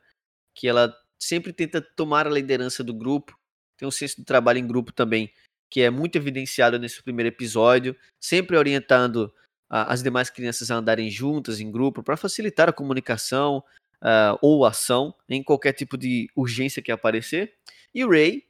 que 0.55 0.69
ela 0.69 0.95
sempre 1.23 1.53
tenta 1.53 1.81
tomar 1.81 2.27
a 2.27 2.31
liderança 2.31 2.83
do 2.83 2.93
grupo, 2.93 3.39
tem 3.77 3.87
um 3.87 3.93
senso 3.93 4.17
de 4.17 4.25
trabalho 4.25 4.59
em 4.59 4.67
grupo 4.67 4.93
também, 4.93 5.33
que 5.71 5.81
é 5.81 5.89
muito 5.89 6.17
evidenciado 6.17 6.79
nesse 6.81 7.01
primeiro 7.03 7.29
episódio, 7.29 7.97
sempre 8.21 8.57
orientando 8.57 9.33
as 9.71 10.03
demais 10.03 10.29
crianças 10.29 10.71
a 10.71 10.77
andarem 10.77 11.09
juntas 11.09 11.61
em 11.61 11.71
grupo 11.71 12.03
para 12.03 12.17
facilitar 12.17 12.69
a 12.69 12.73
comunicação 12.73 13.65
ah, 14.03 14.37
ou 14.43 14.67
ação 14.67 15.15
em 15.29 15.43
qualquer 15.43 15.73
tipo 15.73 15.97
de 15.97 16.29
urgência 16.37 16.83
que 16.83 16.93
aparecer. 16.93 17.55
E 17.95 18.05
o 18.05 18.11
Ray, 18.11 18.45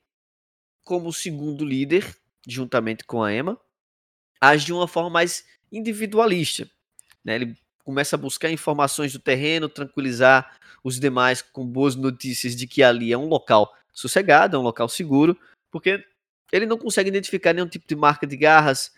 como 0.82 1.12
segundo 1.12 1.64
líder, 1.64 2.16
juntamente 2.48 3.04
com 3.04 3.22
a 3.22 3.32
Emma, 3.32 3.60
age 4.40 4.64
de 4.64 4.72
uma 4.72 4.88
forma 4.88 5.10
mais 5.10 5.44
individualista. 5.70 6.68
né? 7.22 7.36
Ele 7.36 7.56
começa 7.84 8.16
a 8.16 8.18
buscar 8.18 8.50
informações 8.50 9.12
do 9.12 9.18
terreno, 9.18 9.68
tranquilizar 9.68 10.56
os 10.82 10.98
demais 10.98 11.42
com 11.42 11.64
boas 11.66 11.94
notícias 11.94 12.56
de 12.56 12.66
que 12.66 12.82
ali 12.82 13.12
é 13.12 13.18
um 13.18 13.26
local 13.26 13.74
sossegado, 13.92 14.56
é 14.56 14.58
um 14.58 14.62
local 14.62 14.88
seguro, 14.88 15.38
porque 15.70 16.04
ele 16.52 16.66
não 16.66 16.78
consegue 16.78 17.08
identificar 17.08 17.52
nenhum 17.52 17.68
tipo 17.68 17.86
de 17.86 17.96
marca 17.96 18.26
de 18.26 18.36
garras 18.36 18.92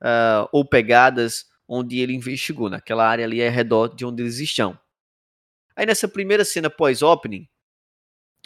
uh, 0.00 0.48
ou 0.52 0.64
pegadas 0.64 1.48
onde 1.66 2.00
ele 2.00 2.14
investigou, 2.14 2.68
naquela 2.68 3.06
área 3.06 3.24
ali 3.24 3.44
ao 3.44 3.52
redor 3.52 3.94
de 3.94 4.04
onde 4.04 4.22
eles 4.22 4.38
estão. 4.38 4.78
Aí 5.76 5.86
nessa 5.86 6.08
primeira 6.08 6.44
cena 6.44 6.68
pós-opening, 6.68 7.48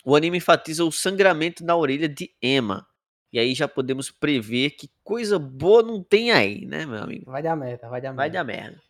o 0.05 0.15
anime 0.15 0.37
enfatiza 0.37 0.85
o 0.85 0.93
sangramento 0.93 1.65
na 1.65 1.75
orelha 1.75 2.09
de 2.09 2.31
Emma. 2.41 2.87
E 3.33 3.39
aí 3.39 3.55
já 3.55 3.67
podemos 3.67 4.11
prever 4.11 4.71
que 4.71 4.89
coisa 5.03 5.39
boa 5.39 5.83
não 5.83 6.03
tem 6.03 6.31
aí, 6.31 6.67
né, 6.67 6.87
meu 6.87 7.03
amigo? 7.03 7.31
Vai 7.31 7.43
dar 7.43 7.57
merda, 7.57 7.89
vai 7.89 8.01
dar 8.01 8.11
merda. 8.11 8.17
Vai 8.17 8.31
dar 8.31 8.45
merda. 8.45 8.81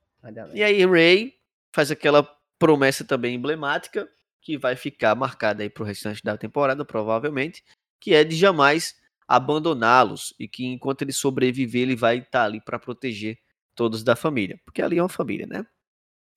E 0.54 0.62
aí 0.62 0.84
Ray 0.86 1.34
faz 1.72 1.90
aquela 1.90 2.22
promessa 2.58 3.04
também 3.04 3.34
emblemática 3.34 4.08
que 4.40 4.58
vai 4.58 4.76
ficar 4.76 5.14
marcada 5.14 5.62
aí 5.62 5.70
pro 5.70 5.84
restante 5.84 6.22
da 6.22 6.36
temporada, 6.36 6.84
provavelmente, 6.84 7.64
que 8.00 8.14
é 8.14 8.22
de 8.22 8.36
jamais 8.36 8.94
abandoná-los 9.26 10.34
e 10.38 10.46
que 10.46 10.66
enquanto 10.66 11.02
ele 11.02 11.12
sobreviver, 11.12 11.82
ele 11.82 11.96
vai 11.96 12.18
estar 12.18 12.30
tá 12.30 12.44
ali 12.44 12.60
para 12.60 12.78
proteger 12.78 13.38
todos 13.74 14.04
da 14.04 14.14
família, 14.14 14.60
porque 14.64 14.82
ali 14.82 14.98
é 14.98 15.02
uma 15.02 15.08
família, 15.08 15.46
né? 15.46 15.66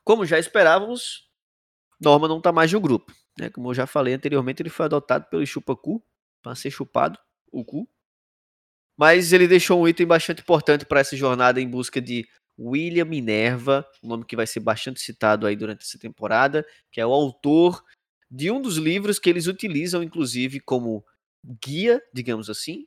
Como 0.04 0.26
já 0.26 0.40
esperávamos, 0.40 1.30
Norma 2.00 2.28
não 2.28 2.40
tá 2.40 2.52
mais 2.52 2.72
no 2.72 2.80
grupo, 2.80 3.14
né? 3.38 3.50
Como 3.50 3.70
eu 3.70 3.74
já 3.74 3.86
falei 3.86 4.14
anteriormente, 4.14 4.62
ele 4.62 4.70
foi 4.70 4.86
adotado 4.86 5.26
pelo 5.30 5.46
Chupacu 5.46 6.02
para 6.42 6.56
ser 6.56 6.72
chupado 6.72 7.20
o 7.52 7.64
cu. 7.64 7.88
Mas 8.98 9.34
ele 9.34 9.48
deixou 9.48 9.82
um 9.82 9.88
item 9.88 10.08
bastante 10.08 10.42
importante 10.42 10.86
para 10.86 11.02
essa 11.02 11.16
jornada 11.16 11.62
em 11.62 11.70
busca 11.70 12.02
de 12.02 12.28
William 12.60 13.06
Minerva, 13.06 13.88
um 14.04 14.08
nome 14.08 14.26
que 14.26 14.36
vai 14.36 14.48
ser 14.48 14.60
bastante 14.60 15.00
citado 15.00 15.46
aí 15.46 15.56
durante 15.56 15.84
essa 15.84 16.00
temporada, 16.00 16.66
que 16.92 17.00
é 17.00 17.06
o 17.06 17.14
autor 17.14 17.84
de 18.30 18.52
um 18.52 18.62
dos 18.62 18.78
livros 18.78 19.20
que 19.20 19.30
eles 19.30 19.48
utilizam, 19.48 20.04
inclusive, 20.04 20.60
como 20.60 21.06
guia, 21.64 22.02
digamos 22.14 22.50
assim, 22.50 22.86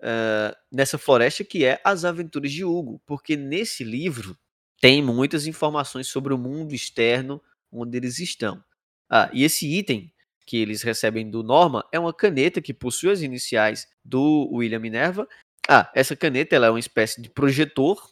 uh, 0.00 0.54
nessa 0.70 0.98
floresta, 0.98 1.44
que 1.44 1.64
é 1.64 1.80
As 1.84 2.04
Aventuras 2.04 2.52
de 2.52 2.64
Hugo, 2.64 3.00
porque 3.06 3.36
nesse 3.36 3.82
livro 3.82 4.36
tem 4.80 5.02
muitas 5.02 5.46
informações 5.46 6.06
sobre 6.08 6.32
o 6.32 6.38
mundo 6.38 6.74
externo 6.74 7.42
onde 7.72 7.96
eles 7.96 8.18
estão. 8.18 8.62
Ah, 9.08 9.30
e 9.32 9.44
esse 9.44 9.66
item 9.66 10.12
que 10.46 10.56
eles 10.56 10.82
recebem 10.82 11.28
do 11.28 11.42
Norma 11.42 11.84
é 11.92 11.98
uma 11.98 12.14
caneta 12.14 12.60
que 12.60 12.72
possui 12.72 13.10
as 13.10 13.20
iniciais 13.22 13.88
do 14.04 14.48
William 14.52 14.78
Minerva. 14.78 15.28
Ah, 15.68 15.90
essa 15.94 16.16
caneta 16.16 16.56
ela 16.56 16.66
é 16.66 16.70
uma 16.70 16.80
espécie 16.80 17.20
de 17.20 17.28
projetor 17.28 18.10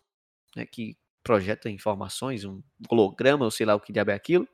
né, 0.59 0.67
que 0.67 0.97
projeta 1.23 1.71
informações, 1.71 2.45
um 2.45 2.63
holograma, 2.89 3.45
ou 3.45 3.51
sei 3.51 3.67
lá 3.67 3.75
o 3.75 3.81
que 3.81 3.93
diabo 3.93 4.11
é 4.11 4.15
aquilo. 4.15 4.49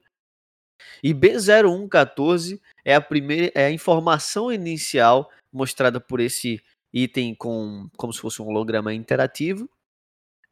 E 1.03 1.15
B0114 1.15 2.61
é 2.85 2.95
a 2.95 3.01
primeira 3.01 3.53
é 3.55 3.67
a 3.67 3.71
informação 3.71 4.53
inicial 4.53 5.31
mostrada 5.53 6.01
por 6.01 6.21
esse 6.21 6.63
item 6.93 7.35
com 7.35 7.89
como 7.97 8.13
se 8.13 8.21
fosse 8.21 8.43
um 8.43 8.47
holograma 8.47 8.93
interativo. 8.93 9.69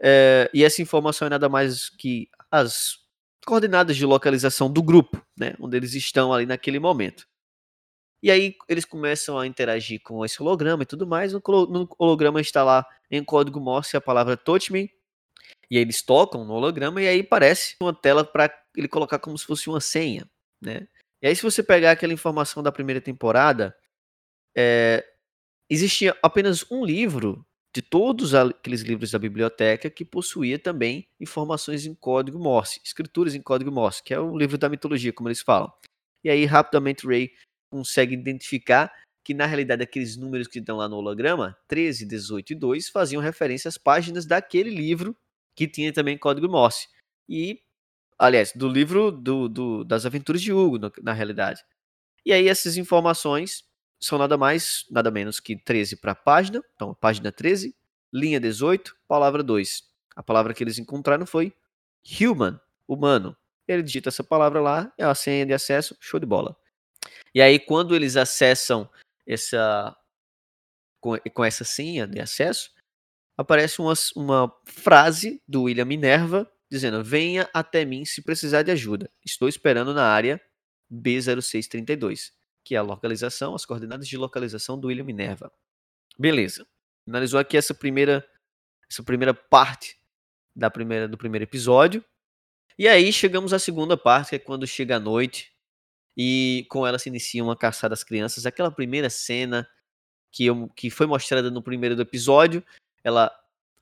É, 0.01 0.51
e 0.55 0.65
essa 0.65 0.83
informação 0.83 1.27
é 1.27 1.31
nada 1.31 1.49
mais 1.49 1.89
que 1.89 2.29
as 2.51 2.99
coordenadas 3.45 3.97
de 3.97 4.07
localização 4.07 4.73
do 4.73 4.83
grupo, 4.83 5.21
né, 5.37 5.55
onde 5.61 5.77
eles 5.77 5.95
estão 5.95 6.33
ali 6.33 6.47
naquele 6.47 6.79
momento. 6.79 7.27
E 8.23 8.31
aí 8.31 8.57
eles 8.69 8.85
começam 8.85 9.37
a 9.37 9.47
interagir 9.47 10.01
com 10.01 10.25
esse 10.25 10.41
holograma 10.41 10.85
e 10.85 10.87
tudo 10.87 11.07
mais. 11.07 11.33
No, 11.33 11.43
holograma 11.99 12.41
está 12.41 12.63
lá 12.63 12.87
em 13.11 13.25
código 13.25 13.61
Morse 13.61 13.97
a 13.97 14.01
palavra 14.01 14.37
Touch 14.37 14.73
Me. 14.73 14.89
E 15.73 15.79
aí 15.79 15.83
eles 15.85 16.03
tocam 16.03 16.45
no 16.45 16.53
holograma 16.53 17.01
e 17.01 17.09
aí 17.09 17.21
aparece 17.21 17.77
uma 17.81 17.95
tela 17.95 18.23
para 18.23 18.55
ele 18.77 18.87
colocar 18.87 19.19
como 19.19 19.39
se 19.39 19.47
fosse 19.47 19.71
uma 19.71 19.81
senha, 19.81 20.31
né? 20.61 20.87
E 21.23 21.27
aí 21.27 21.35
se 21.35 21.43
você 21.43 21.63
pegar 21.63 21.93
aquela 21.93 22.13
informação 22.13 22.63
da 22.63 22.71
primeira 22.71 23.01
temporada, 23.01 23.75
é, 24.55 25.03
existia 25.71 26.15
apenas 26.23 26.71
um 26.71 26.85
livro 26.85 27.43
de 27.75 27.81
todos 27.81 28.35
aqueles 28.35 28.83
livros 28.83 29.13
da 29.13 29.19
biblioteca 29.19 29.89
que 29.89 30.05
possuía 30.05 30.59
também 30.59 31.09
informações 31.19 31.87
em 31.87 31.95
código 31.95 32.39
Morse, 32.39 32.79
escrituras 32.85 33.35
em 33.35 33.41
código 33.41 33.73
Morse, 33.73 34.03
que 34.03 34.13
é 34.13 34.21
o 34.21 34.37
livro 34.37 34.59
da 34.59 34.69
mitologia, 34.69 35.11
como 35.11 35.31
eles 35.31 35.41
falam. 35.41 35.73
E 36.23 36.29
aí, 36.29 36.45
rapidamente, 36.45 37.07
Ray 37.07 37.33
consegue 37.71 38.13
identificar 38.13 38.93
que, 39.25 39.33
na 39.33 39.47
realidade, 39.47 39.83
aqueles 39.83 40.19
números 40.19 40.49
que 40.49 40.59
estão 40.59 40.77
lá 40.77 40.87
no 40.87 40.97
holograma, 40.97 41.57
13, 41.67 42.05
18 42.05 42.53
e 42.53 42.57
2, 42.57 42.91
faziam 42.91 43.23
referência 43.23 43.71
às 43.71 43.79
páginas 43.79 44.27
daquele 44.27 44.69
livro 44.69 45.17
que 45.55 45.69
tinha 45.69 45.93
também 45.93 46.19
código 46.19 46.49
Morse. 46.49 46.89
E, 47.29 47.61
aliás, 48.19 48.53
do 48.55 48.69
livro 48.69 49.11
do, 49.11 49.49
do 49.49 49.85
das 49.85 50.07
aventuras 50.07 50.43
de 50.43 50.53
Hugo, 50.53 50.79
no, 50.79 50.93
na 51.03 51.13
realidade. 51.13 51.65
E 52.25 52.33
aí, 52.33 52.49
essas 52.49 52.77
informações 52.77 53.65
são 54.01 54.19
nada 54.19 54.37
mais, 54.37 54.85
nada 54.91 55.11
menos 55.11 55.41
que 55.41 55.57
13 55.57 55.97
para 55.97 56.13
a 56.13 56.17
página. 56.17 56.63
Então, 56.75 56.95
página 56.95 57.31
13, 57.31 57.75
linha 58.13 58.41
18, 58.41 58.97
palavra 59.07 59.43
2. 59.43 59.85
A 60.15 60.23
palavra 60.23 60.53
que 60.53 60.63
eles 60.63 60.79
encontraram 60.79 61.27
foi 61.27 61.53
human, 62.21 62.61
humano. 62.87 63.37
Ele 63.67 63.83
digita 63.83 64.09
essa 64.09 64.25
palavra 64.25 64.61
lá, 64.61 64.93
é 64.99 65.05
a 65.05 65.15
senha 65.15 65.47
de 65.47 65.53
acesso, 65.53 65.97
show 66.01 66.19
de 66.19 66.27
bola. 66.27 66.57
E 67.35 67.41
aí, 67.41 67.59
quando 67.59 67.95
eles 67.95 68.17
acessam 68.17 68.89
essa 69.27 69.97
com, 71.01 71.19
com 71.35 71.45
essa 71.45 71.65
senha 71.65 72.07
de 72.07 72.21
acesso, 72.21 72.71
aparece 73.37 73.81
uma, 73.81 73.95
uma 74.17 74.53
frase 74.65 75.43
do 75.47 75.65
William 75.65 75.85
Minerva 75.85 76.51
dizendo: 76.71 77.03
Venha 77.03 77.49
até 77.53 77.85
mim 77.85 78.05
se 78.05 78.23
precisar 78.23 78.63
de 78.63 78.71
ajuda. 78.71 79.11
Estou 79.25 79.49
esperando 79.49 79.93
na 79.95 80.07
área 80.07 80.41
B0632 80.93 82.33
que 82.65 82.75
é 82.75 82.79
a 82.79 82.83
localização, 82.83 83.55
as 83.55 83.67
coordenadas 83.67 84.07
de 84.07 84.17
localização 84.17 84.79
do 84.79 84.89
William 84.89 85.05
Minerva. 85.05 85.53
Beleza. 86.19 86.67
Analisou 87.07 87.41
aqui 87.41 87.57
essa 87.57 87.75
primeira 87.75 88.27
essa 88.89 89.03
primeira 89.03 89.33
parte 89.33 89.99
da 90.55 90.71
primeira 90.71 91.09
do 91.09 91.17
primeiro 91.17 91.45
episódio. 91.45 92.05
E 92.79 92.87
aí 92.87 93.13
chegamos 93.13 93.53
à 93.53 93.59
segunda 93.59 93.97
parte, 93.97 94.31
que 94.31 94.37
é 94.37 94.39
quando 94.39 94.67
chega 94.67 94.97
a 94.97 95.01
noite 95.01 95.53
e 96.17 96.67
com 96.69 96.87
ela 96.87 96.99
se 96.99 97.09
inicia 97.09 97.43
uma 97.43 97.57
caçada 97.57 97.95
às 97.95 98.05
crianças. 98.05 98.47
Aquela 98.47 98.71
primeira 98.71 99.11
cena 99.11 99.69
que, 100.31 100.47
eu, 100.47 100.69
que 100.69 100.91
foi 100.91 101.07
mostrada 101.07 101.51
no 101.51 101.63
primeiro 101.63 102.01
episódio, 102.01 102.65
ela 103.05 103.31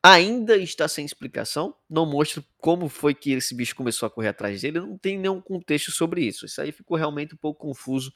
ainda 0.03 0.57
está 0.57 0.89
sem 0.89 1.05
explicação, 1.05 1.77
não 1.89 2.07
mostra 2.07 2.43
como 2.59 2.89
foi 2.89 3.15
que 3.15 3.33
esse 3.33 3.55
bicho 3.55 3.77
começou 3.77 4.07
a 4.07 4.11
correr 4.11 4.29
atrás 4.29 4.63
dele, 4.63 4.81
não 4.81 4.97
tem 4.97 5.19
nenhum 5.19 5.41
contexto 5.41 5.91
sobre 5.91 6.25
isso. 6.25 6.47
Isso 6.47 6.61
aí 6.61 6.73
ficou 6.73 6.97
realmente 6.97 7.35
um 7.35 7.39
pouco 7.39 7.61
confuso 7.61 8.13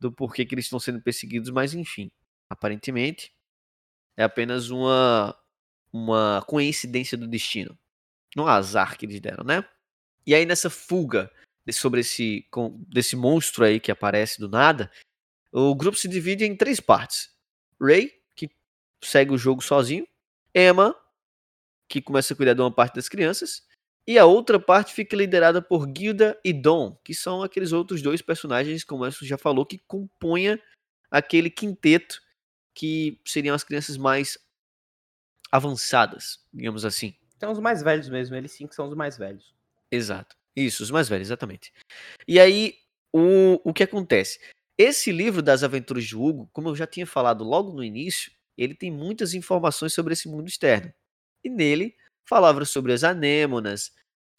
do 0.00 0.10
porquê 0.10 0.44
que 0.44 0.54
eles 0.54 0.66
estão 0.66 0.80
sendo 0.80 1.00
perseguidos, 1.00 1.50
mas 1.50 1.74
enfim, 1.74 2.10
aparentemente 2.48 3.34
é 4.16 4.24
apenas 4.24 4.70
uma 4.70 5.36
uma 5.92 6.44
coincidência 6.46 7.16
do 7.16 7.26
destino, 7.26 7.78
um 8.36 8.46
azar 8.46 8.98
que 8.98 9.06
eles 9.06 9.20
deram, 9.20 9.44
né? 9.44 9.66
E 10.26 10.34
aí 10.34 10.44
nessa 10.44 10.68
fuga 10.68 11.30
sobre 11.72 12.00
esse 12.00 12.46
desse 12.88 13.16
monstro 13.16 13.64
aí 13.64 13.80
que 13.80 13.90
aparece 13.90 14.38
do 14.40 14.48
nada, 14.48 14.90
o 15.52 15.74
grupo 15.74 15.96
se 15.96 16.08
divide 16.08 16.44
em 16.44 16.56
três 16.56 16.80
partes. 16.80 17.34
Ray, 17.80 18.12
que 18.34 18.50
segue 19.02 19.32
o 19.32 19.38
jogo 19.38 19.62
sozinho, 19.62 20.06
Emma, 20.56 20.96
que 21.86 22.00
começa 22.00 22.32
a 22.32 22.36
cuidar 22.36 22.54
de 22.54 22.62
uma 22.62 22.72
parte 22.72 22.94
das 22.94 23.10
crianças, 23.10 23.66
e 24.06 24.18
a 24.18 24.24
outra 24.24 24.58
parte 24.58 24.94
fica 24.94 25.14
liderada 25.14 25.60
por 25.60 25.86
Gilda 25.94 26.40
e 26.42 26.52
Dom, 26.52 26.96
que 27.04 27.12
são 27.12 27.42
aqueles 27.42 27.72
outros 27.72 28.00
dois 28.00 28.22
personagens, 28.22 28.82
como 28.82 29.04
a 29.04 29.10
já 29.10 29.36
falou, 29.36 29.66
que 29.66 29.78
compunha 29.86 30.58
aquele 31.10 31.50
quinteto 31.50 32.22
que 32.74 33.20
seriam 33.24 33.54
as 33.54 33.64
crianças 33.64 33.98
mais 33.98 34.38
avançadas, 35.52 36.40
digamos 36.52 36.84
assim. 36.84 37.14
São 37.38 37.52
os 37.52 37.58
mais 37.58 37.82
velhos 37.82 38.08
mesmo, 38.08 38.34
eles 38.34 38.52
sim 38.52 38.66
que 38.66 38.74
são 38.74 38.88
os 38.88 38.94
mais 38.94 39.18
velhos. 39.18 39.54
Exato. 39.90 40.36
Isso, 40.54 40.82
os 40.82 40.90
mais 40.90 41.08
velhos, 41.08 41.28
exatamente. 41.28 41.72
E 42.26 42.40
aí, 42.40 42.78
o, 43.12 43.60
o 43.62 43.74
que 43.74 43.82
acontece? 43.82 44.40
Esse 44.78 45.12
livro 45.12 45.42
das 45.42 45.62
aventuras 45.62 46.04
de 46.04 46.16
Hugo, 46.16 46.48
como 46.52 46.68
eu 46.68 46.76
já 46.76 46.86
tinha 46.86 47.06
falado 47.06 47.44
logo 47.44 47.72
no 47.72 47.84
início, 47.84 48.32
ele 48.56 48.74
tem 48.74 48.90
muitas 48.90 49.34
informações 49.34 49.92
sobre 49.92 50.12
esse 50.12 50.28
mundo 50.28 50.48
externo. 50.48 50.92
E 51.44 51.48
nele 51.48 51.96
falava 52.24 52.64
sobre 52.64 52.92
as 52.92 53.04
anêmonas, 53.04 53.92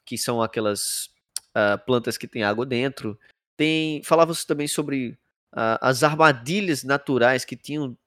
que 0.06 0.18
são 0.18 0.42
aquelas 0.42 1.10
uh, 1.50 1.78
plantas 1.86 2.18
que 2.18 2.28
têm 2.28 2.44
água 2.44 2.66
dentro. 2.66 3.20
Tem, 3.56 4.04
falava 4.04 4.34
também 4.46 4.68
sobre 4.68 5.18
uh, 5.54 5.80
as 5.82 6.04
armadilhas 6.04 6.84
naturais 6.84 7.46
que 7.46 7.56
tinham 7.56 7.98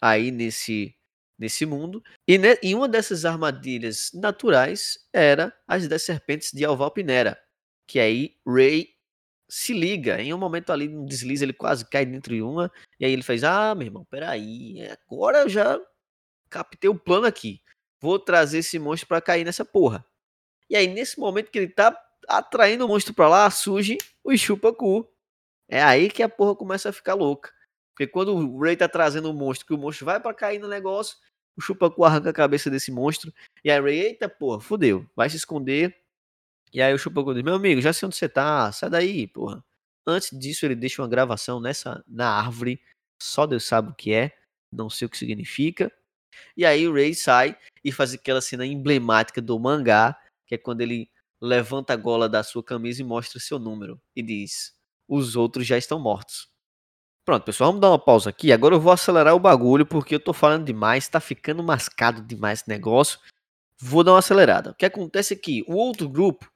aí 0.00 0.30
nesse, 0.30 0.94
nesse 1.38 1.64
mundo. 1.64 2.02
E, 2.28 2.38
e 2.62 2.74
uma 2.74 2.88
dessas 2.88 3.24
armadilhas 3.24 4.10
naturais 4.14 4.98
era 5.12 5.56
as 5.66 5.86
das 5.88 6.02
serpentes 6.02 6.52
de 6.52 6.64
Alvalpinera, 6.64 7.40
que 7.86 7.98
aí 7.98 8.36
Ray 8.46 8.94
se 9.50 9.72
liga. 9.74 10.20
Em 10.22 10.32
um 10.32 10.38
momento 10.38 10.72
ali, 10.72 10.88
um 10.88 11.04
deslize, 11.04 11.44
ele 11.44 11.52
quase 11.52 11.84
cai 11.88 12.06
dentro 12.06 12.34
de 12.34 12.40
uma. 12.42 12.70
E 12.98 13.04
aí 13.04 13.12
ele 13.12 13.22
faz: 13.22 13.44
Ah, 13.44 13.74
meu 13.74 13.86
irmão, 13.86 14.04
peraí, 14.08 14.88
agora 15.08 15.40
eu 15.40 15.48
já 15.48 15.78
captei 16.48 16.88
o 16.88 16.98
plano 16.98 17.26
aqui. 17.26 17.60
Vou 18.00 18.18
trazer 18.18 18.58
esse 18.58 18.78
monstro 18.78 19.08
para 19.08 19.20
cair 19.20 19.44
nessa 19.44 19.64
porra. 19.64 20.04
E 20.70 20.76
aí, 20.76 20.86
nesse 20.86 21.18
momento 21.18 21.50
que 21.50 21.58
ele 21.58 21.68
tá 21.68 21.96
atraindo 22.28 22.86
o 22.86 22.88
monstro 22.88 23.12
para 23.12 23.28
lá, 23.28 23.50
surge 23.50 23.98
o 24.24 24.36
Chupacu. 24.36 25.06
É 25.68 25.82
aí 25.82 26.10
que 26.10 26.22
a 26.22 26.28
porra 26.28 26.54
começa 26.54 26.88
a 26.88 26.92
ficar 26.92 27.14
louca. 27.14 27.52
Porque 27.92 28.06
quando 28.06 28.34
o 28.34 28.60
Ray 28.60 28.76
tá 28.76 28.88
trazendo 28.88 29.30
o 29.30 29.34
monstro, 29.34 29.66
que 29.66 29.74
o 29.74 29.78
monstro 29.78 30.06
vai 30.06 30.20
para 30.20 30.34
cair 30.34 30.58
no 30.58 30.68
negócio, 30.68 31.16
o 31.56 31.60
Chupacu 31.60 32.04
arranca 32.04 32.30
a 32.30 32.32
cabeça 32.32 32.70
desse 32.70 32.90
monstro. 32.90 33.32
E 33.64 33.70
aí 33.70 33.80
Ray, 33.80 34.00
eita 34.00 34.28
porra, 34.28 34.60
fudeu, 34.60 35.06
vai 35.14 35.28
se 35.28 35.36
esconder. 35.36 35.99
E 36.72 36.80
aí 36.80 36.92
o 36.94 36.98
Chupacu 36.98 37.34
diz, 37.34 37.42
meu 37.42 37.54
amigo, 37.54 37.80
já 37.80 37.92
sei 37.92 38.06
onde 38.06 38.16
você 38.16 38.28
tá, 38.28 38.70
sai 38.72 38.90
daí, 38.90 39.26
porra. 39.26 39.64
Antes 40.06 40.36
disso, 40.38 40.64
ele 40.64 40.74
deixa 40.74 41.02
uma 41.02 41.08
gravação 41.08 41.60
nessa 41.60 42.02
na 42.06 42.30
árvore, 42.30 42.80
só 43.20 43.46
Deus 43.46 43.64
sabe 43.64 43.90
o 43.90 43.94
que 43.94 44.12
é, 44.12 44.36
não 44.72 44.88
sei 44.88 45.06
o 45.06 45.08
que 45.10 45.18
significa. 45.18 45.92
E 46.56 46.64
aí 46.64 46.86
o 46.86 46.94
Ray 46.94 47.14
sai 47.14 47.56
e 47.84 47.92
faz 47.92 48.14
aquela 48.14 48.40
cena 48.40 48.64
emblemática 48.64 49.40
do 49.42 49.58
mangá, 49.58 50.16
que 50.46 50.54
é 50.54 50.58
quando 50.58 50.80
ele 50.80 51.10
levanta 51.40 51.92
a 51.92 51.96
gola 51.96 52.28
da 52.28 52.42
sua 52.42 52.62
camisa 52.62 53.02
e 53.02 53.04
mostra 53.04 53.40
seu 53.40 53.58
número 53.58 54.00
e 54.14 54.22
diz: 54.22 54.74
"Os 55.08 55.36
outros 55.36 55.66
já 55.66 55.76
estão 55.76 55.98
mortos". 55.98 56.48
Pronto, 57.24 57.44
pessoal, 57.44 57.70
vamos 57.70 57.80
dar 57.80 57.90
uma 57.90 57.98
pausa 57.98 58.30
aqui. 58.30 58.52
Agora 58.52 58.74
eu 58.74 58.80
vou 58.80 58.92
acelerar 58.92 59.34
o 59.34 59.40
bagulho 59.40 59.86
porque 59.86 60.14
eu 60.14 60.20
tô 60.20 60.32
falando 60.32 60.64
demais, 60.64 61.08
tá 61.08 61.20
ficando 61.20 61.62
mascado 61.62 62.22
demais 62.22 62.60
esse 62.60 62.68
negócio. 62.68 63.20
Vou 63.78 64.02
dar 64.02 64.12
uma 64.12 64.18
acelerada. 64.18 64.70
O 64.70 64.74
que 64.74 64.86
acontece 64.86 65.34
é 65.34 65.36
que 65.36 65.64
o 65.68 65.74
outro 65.74 66.08
grupo, 66.08 66.50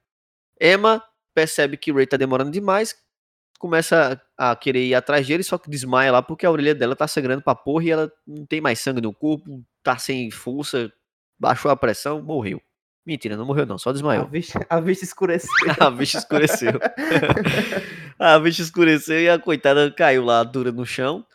Emma 0.59 1.03
percebe 1.33 1.77
que 1.77 1.91
Ray 1.91 2.07
tá 2.07 2.17
demorando 2.17 2.51
demais, 2.51 2.95
começa 3.59 4.21
a 4.37 4.55
querer 4.55 4.85
ir 4.85 4.95
atrás 4.95 5.27
dele, 5.27 5.43
só 5.43 5.57
que 5.57 5.69
desmaia 5.69 6.11
lá 6.11 6.21
porque 6.21 6.45
a 6.45 6.51
orelha 6.51 6.75
dela 6.75 6.95
tá 6.95 7.07
sangrando 7.07 7.41
pra 7.41 7.55
porra 7.55 7.83
e 7.83 7.91
ela 7.91 8.11
não 8.25 8.45
tem 8.45 8.61
mais 8.61 8.79
sangue 8.79 9.01
no 9.01 9.13
corpo, 9.13 9.63
tá 9.83 9.97
sem 9.97 10.31
força, 10.31 10.91
baixou 11.37 11.69
a 11.71 11.75
pressão, 11.75 12.21
morreu. 12.21 12.61
Mentira, 13.05 13.37
não 13.37 13.45
morreu 13.45 13.67
não, 13.67 13.77
só 13.77 13.91
A 13.91 13.93
desmaiou. 13.93 14.27
vista, 14.27 14.65
a 14.67 14.79
vista 14.79 15.05
escureceu. 15.05 15.49
A 15.79 15.91
bicha 15.91 16.17
escureceu. 16.17 16.71
a 18.17 18.39
bicha 18.39 18.63
escureceu 18.63 19.19
e 19.21 19.29
a 19.29 19.37
coitada 19.37 19.91
caiu 19.91 20.23
lá 20.23 20.43
dura 20.43 20.71
no 20.71 20.85
chão. 20.85 21.25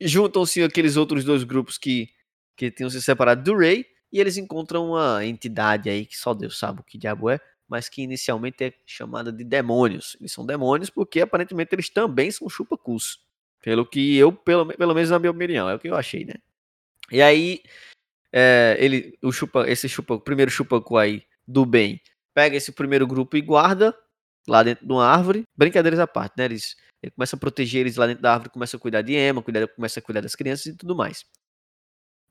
Juntam-se 0.00 0.62
aqueles 0.62 0.96
outros 0.96 1.22
dois 1.22 1.44
grupos 1.44 1.76
que, 1.76 2.08
que 2.56 2.70
tinham 2.70 2.88
se 2.88 3.02
separado 3.02 3.42
do 3.42 3.56
Ray 3.56 3.84
e 4.10 4.20
eles 4.20 4.38
encontram 4.38 4.90
uma 4.90 5.24
entidade 5.24 5.90
aí 5.90 6.06
que 6.06 6.16
só 6.16 6.32
Deus 6.32 6.58
sabe 6.58 6.80
o 6.80 6.84
que 6.84 6.96
diabo 6.96 7.28
é, 7.28 7.38
mas 7.72 7.88
que 7.88 8.02
inicialmente 8.02 8.64
é 8.64 8.72
chamada 8.84 9.32
de 9.32 9.42
demônios. 9.42 10.14
Eles 10.20 10.30
são 10.30 10.44
demônios 10.44 10.90
porque 10.90 11.22
aparentemente 11.22 11.74
eles 11.74 11.88
também 11.88 12.30
são 12.30 12.46
chupacus. 12.46 13.18
Pelo 13.62 13.86
que 13.86 14.14
eu, 14.14 14.30
pelo, 14.30 14.66
pelo 14.66 14.94
menos 14.94 15.08
na 15.08 15.18
minha 15.18 15.30
opinião, 15.30 15.70
é 15.70 15.74
o 15.74 15.78
que 15.78 15.88
eu 15.88 15.96
achei, 15.96 16.26
né? 16.26 16.34
E 17.10 17.22
aí, 17.22 17.62
é, 18.30 18.76
ele, 18.78 19.16
o 19.22 19.32
chupa, 19.32 19.66
esse 19.66 19.88
chupa, 19.88 20.20
primeiro 20.20 20.50
chupacu 20.50 20.98
aí 20.98 21.22
do 21.48 21.64
bem, 21.64 21.98
pega 22.34 22.58
esse 22.58 22.72
primeiro 22.72 23.06
grupo 23.06 23.38
e 23.38 23.40
guarda 23.40 23.96
lá 24.46 24.62
dentro 24.62 24.86
de 24.86 24.92
uma 24.92 25.06
árvore. 25.06 25.44
Brincadeiras 25.56 25.98
à 25.98 26.06
parte, 26.06 26.34
né? 26.36 26.44
Eles, 26.44 26.76
ele 27.02 27.12
começa 27.12 27.36
a 27.36 27.38
proteger 27.38 27.80
eles 27.80 27.96
lá 27.96 28.06
dentro 28.06 28.22
da 28.22 28.34
árvore, 28.34 28.50
começa 28.50 28.76
a 28.76 28.80
cuidar 28.80 29.00
de 29.00 29.14
Emma, 29.14 29.42
começa 29.42 29.98
a 29.98 30.02
cuidar 30.02 30.20
das 30.20 30.34
crianças 30.34 30.66
e 30.66 30.76
tudo 30.76 30.94
mais. 30.94 31.24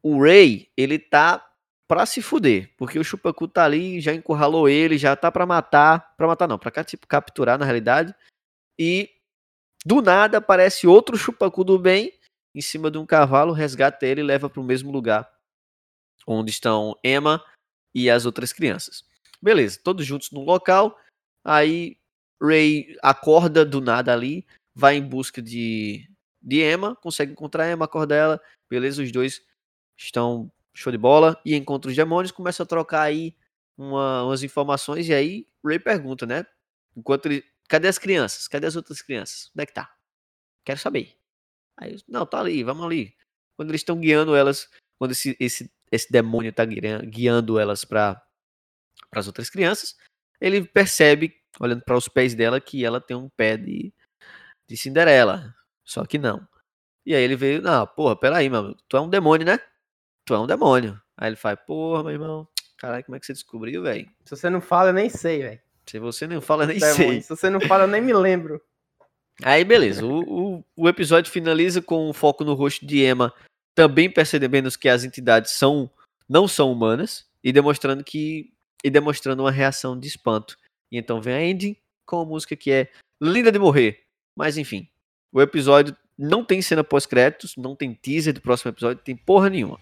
O 0.03 0.21
Ray, 0.21 0.69
ele 0.77 0.99
tá 0.99 1.50
pra 1.91 2.05
se 2.05 2.21
fuder, 2.21 2.73
porque 2.77 2.97
o 2.97 3.03
Chupacu 3.03 3.49
tá 3.49 3.65
ali, 3.65 3.99
já 3.99 4.13
encurralou 4.13 4.69
ele, 4.69 4.97
já 4.97 5.13
tá 5.13 5.29
pra 5.29 5.45
matar, 5.45 6.15
pra 6.15 6.25
matar 6.25 6.47
não, 6.47 6.57
pra 6.57 6.85
tipo, 6.85 7.05
capturar 7.05 7.59
na 7.59 7.65
realidade. 7.65 8.15
E 8.79 9.09
do 9.85 10.01
nada 10.01 10.37
aparece 10.37 10.87
outro 10.87 11.17
Chupacu 11.17 11.65
do 11.65 11.77
bem 11.77 12.17
em 12.55 12.61
cima 12.61 12.89
de 12.89 12.97
um 12.97 13.05
cavalo, 13.05 13.51
resgata 13.51 14.05
ele 14.05 14.21
e 14.21 14.23
leva 14.23 14.49
pro 14.49 14.63
mesmo 14.63 14.89
lugar 14.89 15.29
onde 16.25 16.49
estão 16.49 16.97
Emma 17.03 17.43
e 17.93 18.09
as 18.09 18.25
outras 18.25 18.53
crianças. 18.53 19.03
Beleza, 19.41 19.77
todos 19.83 20.05
juntos 20.05 20.31
no 20.31 20.45
local. 20.45 20.97
Aí 21.43 21.97
Ray 22.41 22.95
acorda 23.03 23.65
do 23.65 23.81
nada 23.81 24.13
ali, 24.13 24.47
vai 24.73 24.95
em 24.95 25.05
busca 25.05 25.41
de, 25.41 26.09
de 26.41 26.61
Emma, 26.61 26.95
consegue 26.95 27.33
encontrar 27.33 27.69
Emma, 27.69 27.83
acorda 27.83 28.15
ela. 28.15 28.41
Beleza, 28.69 29.03
os 29.03 29.11
dois 29.11 29.45
estão 29.97 30.49
show 30.73 30.91
de 30.91 30.97
bola 30.97 31.39
e 31.45 31.55
encontra 31.55 31.89
os 31.89 31.95
demônios, 31.95 32.31
começa 32.31 32.63
a 32.63 32.65
trocar 32.65 33.01
aí 33.03 33.35
uma- 33.77 34.23
umas 34.25 34.43
informações 34.43 35.07
e 35.07 35.13
aí 35.13 35.47
Ray 35.63 35.79
pergunta, 35.79 36.25
né? 36.25 36.45
Enquanto 36.95 37.27
ele, 37.27 37.43
cadê 37.67 37.87
as 37.87 37.97
crianças? 37.97 38.47
Cadê 38.47 38.67
as 38.67 38.75
outras 38.75 39.01
crianças? 39.01 39.51
Onde 39.55 39.63
é 39.63 39.65
que 39.65 39.73
tá? 39.73 39.93
Quero 40.65 40.79
saber. 40.79 41.17
Aí, 41.77 41.97
não, 42.07 42.25
tá 42.25 42.39
ali, 42.39 42.63
vamos 42.63 42.85
ali. 42.85 43.15
Quando 43.57 43.69
eles 43.71 43.81
estão 43.81 43.99
guiando 43.99 44.35
elas, 44.35 44.69
quando 44.99 45.11
esse, 45.11 45.35
esse, 45.39 45.71
esse 45.91 46.11
demônio 46.11 46.53
tá 46.53 46.65
guiando, 46.65 47.59
elas 47.59 47.85
para 47.85 48.21
as 49.13 49.27
outras 49.27 49.49
crianças, 49.49 49.95
ele 50.39 50.63
percebe, 50.65 51.33
olhando 51.59 51.83
para 51.83 51.97
os 51.97 52.07
pés 52.07 52.35
dela, 52.35 52.61
que 52.61 52.85
ela 52.85 53.01
tem 53.01 53.15
um 53.17 53.29
pé 53.29 53.57
de, 53.57 53.93
de 54.67 54.77
Cinderela. 54.77 55.55
Só 55.83 56.05
que 56.05 56.17
não. 56.17 56.47
E 57.05 57.15
aí 57.15 57.23
ele 57.23 57.35
veio, 57.35 57.61
não, 57.61 57.87
porra, 57.87 58.15
peraí, 58.15 58.49
mano, 58.49 58.75
tu 58.87 58.97
é 58.97 59.01
um 59.01 59.09
demônio, 59.09 59.45
né? 59.45 59.59
Tu 60.31 60.35
é 60.35 60.39
um 60.39 60.47
demônio. 60.47 60.97
Aí 61.17 61.27
ele 61.27 61.35
faz, 61.35 61.59
porra, 61.67 62.03
meu 62.03 62.13
irmão, 62.13 62.47
caralho, 62.77 63.03
como 63.03 63.17
é 63.17 63.19
que 63.19 63.25
você 63.25 63.33
descobriu, 63.33 63.83
velho? 63.83 64.09
Se 64.23 64.33
você 64.33 64.49
não 64.49 64.61
fala, 64.61 64.91
eu 64.91 64.93
nem 64.93 65.09
sei, 65.09 65.41
velho. 65.41 65.59
Se 65.85 65.99
você 65.99 66.25
nem 66.25 66.39
fala, 66.39 66.65
nem 66.65 66.77
Demônio. 66.77 66.95
sei. 66.95 67.21
Se 67.21 67.27
você 67.27 67.49
não 67.49 67.59
fala, 67.59 67.83
eu 67.83 67.87
nem 67.89 68.01
me 68.01 68.13
lembro. 68.13 68.61
Aí, 69.43 69.65
beleza. 69.65 70.05
O, 70.05 70.21
o, 70.59 70.65
o 70.77 70.87
episódio 70.87 71.29
finaliza 71.29 71.81
com 71.81 72.09
um 72.09 72.13
foco 72.13 72.45
no 72.45 72.53
rosto 72.53 72.85
de 72.85 73.03
Emma, 73.03 73.33
também 73.75 74.09
percebendo 74.09 74.71
que 74.79 74.87
as 74.87 75.03
entidades 75.03 75.51
são 75.51 75.91
não 76.29 76.47
são 76.47 76.71
humanas 76.71 77.25
e 77.43 77.51
demonstrando 77.51 78.01
que 78.01 78.53
e 78.85 78.89
demonstrando 78.89 79.43
uma 79.43 79.51
reação 79.51 79.99
de 79.99 80.07
espanto. 80.07 80.55
E 80.89 80.97
então 80.97 81.21
vem 81.21 81.33
a 81.33 81.43
ending 81.43 81.75
com 82.05 82.21
a 82.21 82.25
música 82.25 82.55
que 82.55 82.71
é 82.71 82.89
linda 83.21 83.51
de 83.51 83.59
morrer. 83.59 83.99
Mas 84.33 84.57
enfim, 84.57 84.87
o 85.29 85.41
episódio 85.41 85.93
não 86.17 86.41
tem 86.45 86.61
cena 86.61 86.85
pós-créditos, 86.85 87.57
não 87.57 87.75
tem 87.75 87.93
teaser 87.93 88.33
do 88.33 88.39
próximo 88.39 88.71
episódio, 88.71 89.03
tem 89.03 89.17
porra 89.17 89.49
nenhuma. 89.49 89.77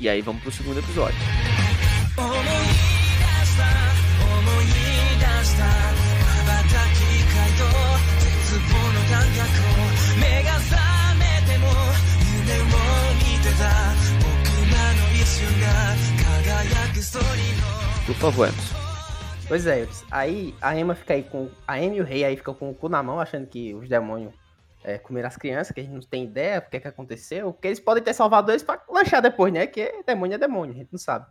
E 0.00 0.08
aí 0.08 0.22
vamos 0.22 0.42
pro 0.42 0.50
segundo 0.50 0.78
episódio. 0.78 1.18
Por 18.06 18.14
favor, 18.16 18.48
Emerson. 18.48 18.80
Pois 19.46 19.66
é, 19.66 19.86
aí 20.10 20.54
a 20.60 20.76
Emma 20.76 20.94
fica 20.94 21.14
aí 21.14 21.24
com. 21.24 21.50
A 21.66 21.78
Emma 21.82 21.96
e 21.96 22.00
o 22.00 22.04
rei 22.04 22.24
aí 22.24 22.36
ficam 22.36 22.54
com 22.54 22.70
o 22.70 22.74
cu 22.74 22.88
na 22.88 23.02
mão, 23.02 23.20
achando 23.20 23.46
que 23.46 23.74
os 23.74 23.88
demônios 23.88 24.32
é, 24.82 24.98
comeram 24.98 25.28
as 25.28 25.36
crianças, 25.36 25.72
que 25.72 25.80
a 25.80 25.82
gente 25.82 25.92
não 25.92 26.00
tem 26.00 26.24
ideia 26.24 26.60
do 26.60 26.68
que, 26.68 26.76
é 26.76 26.80
que 26.80 26.88
aconteceu. 26.88 27.52
Porque 27.52 27.68
eles 27.68 27.80
podem 27.80 28.02
ter 28.02 28.14
salvado 28.14 28.50
eles 28.50 28.62
pra 28.62 28.82
lanchar 28.88 29.20
depois, 29.20 29.52
né? 29.52 29.66
Que 29.66 30.02
demônio 30.06 30.34
é 30.34 30.38
demônio, 30.38 30.74
a 30.74 30.78
gente 30.78 30.92
não 30.92 30.98
sabe. 30.98 31.26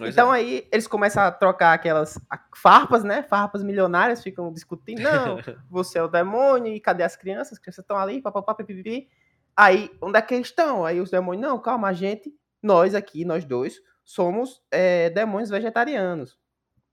então 0.00 0.30
aí 0.30 0.66
eles 0.72 0.86
começam 0.86 1.22
a 1.22 1.30
trocar 1.30 1.72
aquelas 1.74 2.18
farpas, 2.54 3.04
né? 3.04 3.22
Farpas 3.22 3.62
milionárias, 3.62 4.22
ficam 4.22 4.52
discutindo. 4.52 5.02
Não, 5.02 5.38
você 5.70 5.98
é 5.98 6.02
o 6.02 6.08
demônio, 6.08 6.72
e 6.72 6.80
cadê 6.80 7.02
as 7.02 7.16
crianças? 7.16 7.54
As 7.54 7.58
crianças 7.58 7.82
estão 7.82 7.96
ali, 7.96 8.22
papapá, 8.22 8.54
pipipi. 8.54 9.08
Aí, 9.56 9.90
onde 10.02 10.18
é 10.18 10.22
que 10.22 10.34
eles 10.34 10.48
estão? 10.48 10.84
Aí 10.84 11.00
os 11.00 11.10
demônios, 11.10 11.46
não, 11.46 11.58
calma, 11.58 11.88
a 11.88 11.92
gente, 11.92 12.34
nós 12.62 12.94
aqui, 12.94 13.24
nós 13.24 13.44
dois, 13.44 13.80
somos 14.04 14.62
é, 14.70 15.10
demônios 15.10 15.50
vegetarianos. 15.50 16.38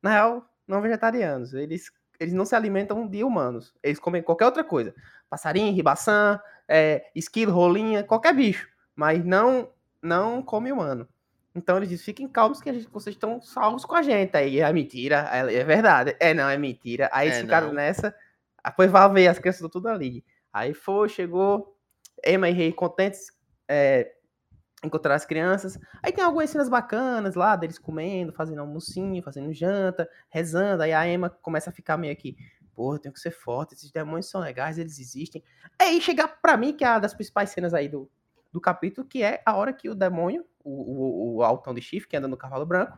Na 0.02 0.12
real, 0.12 0.50
não 0.68 0.82
vegetarianos. 0.82 1.54
Eles, 1.54 1.92
eles 2.20 2.34
não 2.34 2.46
se 2.46 2.56
alimentam 2.56 3.08
de 3.08 3.24
humanos. 3.24 3.74
Eles 3.84 4.00
comem 4.00 4.22
qualquer 4.24 4.46
outra 4.46 4.64
coisa. 4.64 4.94
Passarinho, 5.30 5.74
ribaçã, 5.74 6.40
é, 6.68 7.06
esquilo, 7.16 7.52
rolinha, 7.54 8.04
qualquer 8.04 8.34
bicho. 8.34 8.68
Mas 8.96 9.24
não 9.24 9.70
não 10.02 10.42
come 10.42 10.72
humano. 10.72 11.08
Então 11.56 11.78
eles 11.78 11.88
dizem, 11.90 12.04
fiquem 12.06 12.28
calmos 12.28 12.60
que 12.60 12.70
a 12.70 12.74
gente- 12.74 12.90
vocês 12.92 13.16
estão 13.16 13.42
salvos 13.42 13.86
com 13.86 13.96
a 13.96 14.02
gente. 14.02 14.36
Aí 14.36 14.60
é 14.60 14.74
mentira, 14.74 15.30
é, 15.32 15.56
é 15.56 15.64
verdade. 15.64 16.16
É, 16.20 16.34
não, 16.34 16.50
é 16.50 16.58
mentira. 16.58 17.10
Aí 17.14 17.28
eles 17.28 17.38
É, 17.38 17.42
ficaram 17.42 17.68
não. 17.68 17.76
nessa. 17.76 18.14
Depois 18.66 18.92
vai 18.92 19.10
ver, 19.14 19.28
as 19.28 19.40
crianças 19.40 19.60
estão 19.62 19.70
tudo 19.70 19.88
ali. 19.88 20.24
Aí 20.52 20.74
foi, 20.74 21.08
chegou, 21.10 21.78
Emma 22.26 22.50
e 22.50 22.54
Rei 22.54 22.72
contentes, 22.74 23.32
é, 23.68 24.12
encontrar 24.84 25.16
as 25.16 25.26
crianças. 25.26 25.80
Aí 26.02 26.12
tem 26.12 26.24
algumas 26.24 26.50
cenas 26.50 26.70
bacanas 26.70 27.36
lá, 27.36 27.56
deles 27.56 27.80
comendo, 27.80 28.34
fazendo 28.34 28.60
almocinho, 28.60 29.24
fazendo 29.24 29.54
janta, 29.54 30.10
rezando. 30.30 30.84
Aí 30.84 30.94
a 30.94 31.08
Emma 31.08 31.30
começa 31.30 31.70
a 31.70 31.74
ficar 31.74 31.98
meio 31.98 32.16
que, 32.16 32.36
porra, 32.76 33.00
tenho 33.00 33.14
que 33.14 33.20
ser 33.20 33.32
forte, 33.32 33.74
esses 33.74 33.92
demônios 33.92 34.30
são 34.30 34.42
legais, 34.42 34.78
eles 34.78 35.00
existem. 35.00 35.44
Aí 35.80 36.02
chega 36.02 36.28
pra 36.28 36.58
mim, 36.58 36.74
que 36.74 36.84
é 36.84 36.90
uma 36.90 37.00
das 37.00 37.14
principais 37.14 37.50
cenas 37.50 37.74
aí 37.74 37.88
do, 37.88 38.10
do 38.52 38.60
capítulo, 38.60 39.08
que 39.08 39.24
é 39.24 39.42
a 39.46 39.56
hora 39.56 39.74
que 39.74 39.90
o 39.90 39.96
demônio, 39.96 40.46
o, 40.64 40.72
o, 40.72 41.36
o 41.38 41.44
altão 41.44 41.74
de 41.74 41.82
chifre, 41.82 42.10
que 42.10 42.18
anda 42.18 42.28
no 42.28 42.38
cavalo 42.38 42.66
branco, 42.66 42.98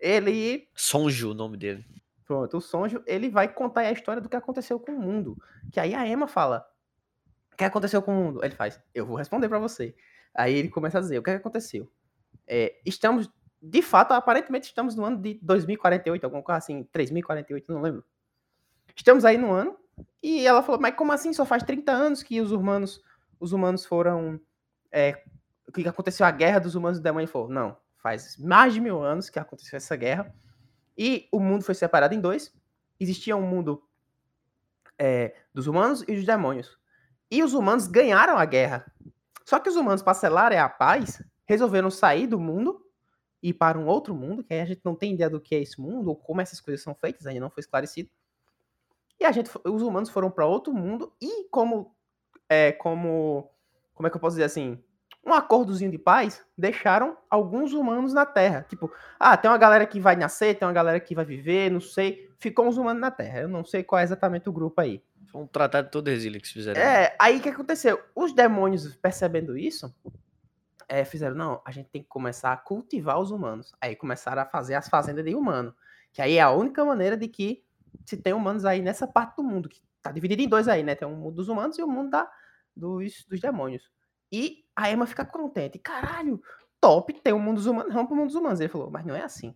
ele 0.00 0.68
Sonjo 0.74 1.32
o 1.32 1.34
nome 1.34 1.56
dele. 1.56 1.84
Pronto, 2.24 2.58
o 2.58 2.60
Sonjo, 2.60 3.02
ele 3.06 3.30
vai 3.30 3.48
contar 3.48 3.80
a 3.80 3.92
história 3.92 4.20
do 4.20 4.28
que 4.28 4.36
aconteceu 4.36 4.78
com 4.78 4.92
o 4.92 5.00
mundo. 5.00 5.36
Que 5.72 5.80
aí 5.80 5.94
a 5.94 6.06
Emma 6.06 6.28
fala: 6.28 6.68
O 7.52 7.56
que 7.56 7.64
aconteceu 7.64 8.02
com 8.02 8.12
o 8.12 8.24
mundo? 8.24 8.44
Ele 8.44 8.54
faz: 8.54 8.78
Eu 8.94 9.06
vou 9.06 9.16
responder 9.16 9.48
pra 9.48 9.58
você. 9.58 9.96
Aí 10.34 10.54
ele 10.54 10.68
começa 10.68 10.98
a 10.98 11.00
dizer: 11.00 11.18
O 11.18 11.22
que 11.22 11.30
aconteceu? 11.30 11.90
É, 12.46 12.76
estamos, 12.84 13.30
de 13.60 13.82
fato, 13.82 14.12
aparentemente 14.12 14.68
estamos 14.68 14.94
no 14.94 15.04
ano 15.04 15.18
de 15.18 15.38
2048, 15.42 16.24
alguma 16.24 16.42
coisa 16.42 16.58
assim, 16.58 16.84
3048, 16.92 17.72
não 17.72 17.80
lembro. 17.80 18.04
Estamos 18.94 19.24
aí 19.24 19.36
no 19.36 19.52
ano. 19.52 19.76
E 20.22 20.46
ela 20.46 20.62
falou: 20.62 20.80
Mas 20.80 20.94
como 20.94 21.12
assim? 21.12 21.32
Só 21.32 21.44
faz 21.44 21.62
30 21.62 21.92
anos 21.92 22.22
que 22.22 22.40
os 22.40 22.52
humanos, 22.52 23.02
os 23.38 23.52
humanos 23.52 23.84
foram. 23.84 24.40
é, 24.90 25.22
o 25.68 25.72
que 25.72 25.82
que 25.82 25.88
aconteceu? 25.88 26.24
A 26.24 26.30
guerra 26.30 26.58
dos 26.58 26.74
humanos 26.74 26.98
e 26.98 27.02
demônios 27.02 27.30
falou: 27.30 27.48
não, 27.48 27.76
faz 27.98 28.36
mais 28.38 28.72
de 28.72 28.80
mil 28.80 29.02
anos 29.02 29.28
que 29.28 29.38
aconteceu 29.38 29.76
essa 29.76 29.94
guerra. 29.94 30.34
E 30.96 31.28
o 31.30 31.38
mundo 31.38 31.62
foi 31.62 31.74
separado 31.74 32.14
em 32.14 32.20
dois. 32.20 32.52
Existia 32.98 33.36
um 33.36 33.42
mundo 33.42 33.82
é, 34.98 35.36
dos 35.54 35.66
humanos 35.66 36.02
e 36.08 36.14
dos 36.14 36.24
demônios. 36.24 36.76
E 37.30 37.42
os 37.42 37.52
humanos 37.52 37.86
ganharam 37.86 38.38
a 38.38 38.44
guerra. 38.44 38.90
Só 39.48 39.58
que 39.58 39.70
os 39.70 39.76
humanos, 39.76 40.02
para 40.02 40.12
selarem 40.12 40.58
a 40.58 40.68
paz, 40.68 41.24
resolveram 41.46 41.90
sair 41.90 42.26
do 42.26 42.38
mundo 42.38 42.84
e 43.42 43.50
para 43.54 43.78
um 43.78 43.86
outro 43.86 44.14
mundo, 44.14 44.44
que 44.44 44.52
aí 44.52 44.60
a 44.60 44.66
gente 44.66 44.82
não 44.84 44.94
tem 44.94 45.14
ideia 45.14 45.30
do 45.30 45.40
que 45.40 45.54
é 45.54 45.62
esse 45.62 45.80
mundo, 45.80 46.08
ou 46.08 46.16
como 46.16 46.42
essas 46.42 46.60
coisas 46.60 46.84
são 46.84 46.94
feitas, 46.94 47.26
ainda 47.26 47.40
não 47.40 47.48
foi 47.48 47.62
esclarecido. 47.62 48.10
E 49.18 49.24
a 49.24 49.32
gente, 49.32 49.50
os 49.64 49.80
humanos 49.80 50.10
foram 50.10 50.30
para 50.30 50.44
outro 50.44 50.74
mundo 50.74 51.14
e 51.18 51.48
como, 51.48 51.96
é, 52.46 52.72
como, 52.72 53.50
como 53.94 54.06
é 54.06 54.10
que 54.10 54.16
eu 54.18 54.20
posso 54.20 54.36
dizer 54.36 54.44
assim, 54.44 54.78
um 55.24 55.32
acordozinho 55.32 55.90
de 55.90 55.98
paz, 55.98 56.44
deixaram 56.54 57.16
alguns 57.30 57.72
humanos 57.72 58.12
na 58.12 58.26
Terra. 58.26 58.66
Tipo, 58.68 58.92
ah, 59.18 59.34
tem 59.34 59.50
uma 59.50 59.56
galera 59.56 59.86
que 59.86 59.98
vai 59.98 60.14
nascer, 60.14 60.58
tem 60.58 60.68
uma 60.68 60.74
galera 60.74 61.00
que 61.00 61.14
vai 61.14 61.24
viver, 61.24 61.70
não 61.70 61.80
sei. 61.80 62.30
Ficou 62.38 62.66
uns 62.66 62.76
humanos 62.76 63.00
na 63.00 63.10
Terra. 63.10 63.40
Eu 63.40 63.48
não 63.48 63.64
sei 63.64 63.82
qual 63.82 63.98
é 63.98 64.02
exatamente 64.02 64.46
o 64.46 64.52
grupo 64.52 64.78
aí. 64.82 65.02
Foi 65.30 65.42
um 65.42 65.46
tratado 65.46 65.90
todo 65.90 66.08
resílio 66.08 66.40
que 66.40 66.48
fizeram. 66.48 66.80
É, 66.80 67.14
aí 67.18 67.38
o 67.38 67.42
que 67.42 67.50
aconteceu? 67.50 68.02
Os 68.14 68.32
demônios, 68.32 68.96
percebendo 68.96 69.56
isso, 69.56 69.94
é, 70.88 71.04
fizeram, 71.04 71.36
não, 71.36 71.62
a 71.64 71.70
gente 71.70 71.90
tem 71.90 72.02
que 72.02 72.08
começar 72.08 72.52
a 72.52 72.56
cultivar 72.56 73.20
os 73.20 73.30
humanos. 73.30 73.72
Aí 73.80 73.94
começaram 73.94 74.42
a 74.42 74.46
fazer 74.46 74.74
as 74.74 74.88
fazendas 74.88 75.24
de 75.24 75.34
humano. 75.34 75.74
Que 76.12 76.22
aí 76.22 76.36
é 76.36 76.40
a 76.40 76.50
única 76.50 76.84
maneira 76.84 77.16
de 77.16 77.28
que 77.28 77.62
se 78.06 78.16
tem 78.16 78.32
humanos 78.32 78.64
aí 78.64 78.80
nessa 78.80 79.06
parte 79.06 79.36
do 79.36 79.44
mundo, 79.44 79.68
que 79.68 79.82
tá 80.02 80.10
dividido 80.10 80.42
em 80.42 80.48
dois 80.48 80.66
aí, 80.66 80.82
né? 80.82 80.94
Tem 80.94 81.06
o 81.06 81.10
mundo 81.10 81.36
dos 81.36 81.48
humanos 81.48 81.78
e 81.78 81.82
o 81.82 81.88
mundo 81.88 82.10
da, 82.10 82.30
dos, 82.74 83.24
dos 83.28 83.40
demônios. 83.40 83.90
E 84.32 84.64
a 84.74 84.90
Emma 84.90 85.06
fica 85.06 85.24
contente. 85.24 85.78
Caralho, 85.78 86.40
top, 86.80 87.12
tem 87.20 87.34
o 87.34 87.38
mundo 87.38 87.56
dos 87.56 87.66
humanos, 87.66 87.92
vamos 87.92 88.08
pro 88.08 88.16
mundo 88.16 88.28
dos 88.28 88.36
humanos. 88.36 88.60
Ele 88.60 88.68
falou, 88.68 88.90
mas 88.90 89.04
não 89.04 89.14
é 89.14 89.22
assim. 89.22 89.54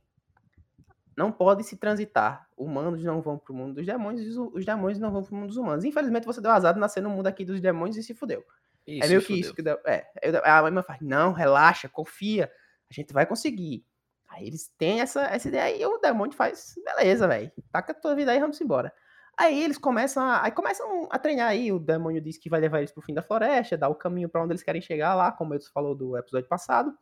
Não 1.17 1.31
pode 1.31 1.65
se 1.65 1.77
transitar. 1.77 2.47
Humanos 2.57 3.03
não 3.05 3.21
vão 3.21 3.39
pro 3.39 3.53
mundo 3.55 3.75
dos 3.75 3.87
demônios 3.87 4.25
e 4.25 4.29
os, 4.31 4.37
os 4.55 4.65
demônios 4.65 4.99
não 4.99 5.11
vão 5.11 5.23
pro 5.23 5.35
mundo 5.35 5.49
dos 5.49 5.57
humanos. 5.57 5.85
Infelizmente 5.85 6.25
você 6.27 6.41
deu 6.41 6.51
azar 6.51 6.73
de 6.75 6.81
nascer 6.81 7.03
no 7.03 7.11
mundo 7.11 7.27
aqui 7.27 7.45
dos 7.45 7.61
demônios 7.61 7.97
e 7.97 8.03
se 8.03 8.15
fudeu. 8.15 8.43
Isso, 8.87 9.05
é 9.05 9.09
meio 9.09 9.21
que 9.21 9.27
fudeu. 9.27 9.41
isso 9.41 9.55
que 9.55 9.63
deu. 9.63 9.79
É, 9.87 10.07
eu- 10.23 10.41
a 10.45 10.69
Emma 10.69 10.83
faz, 10.83 11.01
não, 11.01 11.33
relaxa, 11.33 11.89
confia, 11.89 12.51
a 12.91 12.95
gente 12.95 13.13
vai 13.13 13.27
conseguir. 13.27 13.85
Aí 14.29 14.47
eles 14.47 14.69
têm 14.79 15.01
essa, 15.03 15.23
essa 15.27 15.47
ideia 15.49 15.77
e 15.77 15.85
o 15.85 15.99
demônio 15.99 16.35
faz, 16.35 16.75
beleza, 16.85 17.29
velho, 17.29 17.53
taca 17.71 17.93
a 17.93 17.95
tua 17.95 18.15
vida 18.15 18.31
aí, 18.33 18.41
vamos 18.41 18.59
embora. 18.61 18.91
Aí 19.39 19.63
eles 19.63 19.77
começam 19.79 20.23
a, 20.25 20.43
aí 20.45 20.51
começam 20.51 21.09
a 21.11 21.19
treinar 21.19 21.49
aí, 21.49 21.71
o 21.71 21.79
demônio 21.79 22.21
diz 22.21 22.39
que 22.39 22.49
vai 22.49 22.59
levar 22.61 22.79
eles 22.79 22.91
pro 22.93 23.03
fim 23.03 23.13
da 23.15 23.23
floresta, 23.23 23.77
dá 23.77 23.89
o 23.89 23.95
caminho 23.95 24.29
pra 24.29 24.43
onde 24.43 24.53
eles 24.53 24.63
querem 24.63 24.81
chegar 24.81 25.15
lá, 25.15 25.31
como 25.33 25.53
eles 25.55 25.69
falou 25.69 25.95
do 25.95 26.17
episódio 26.17 26.49
passado, 26.49 26.93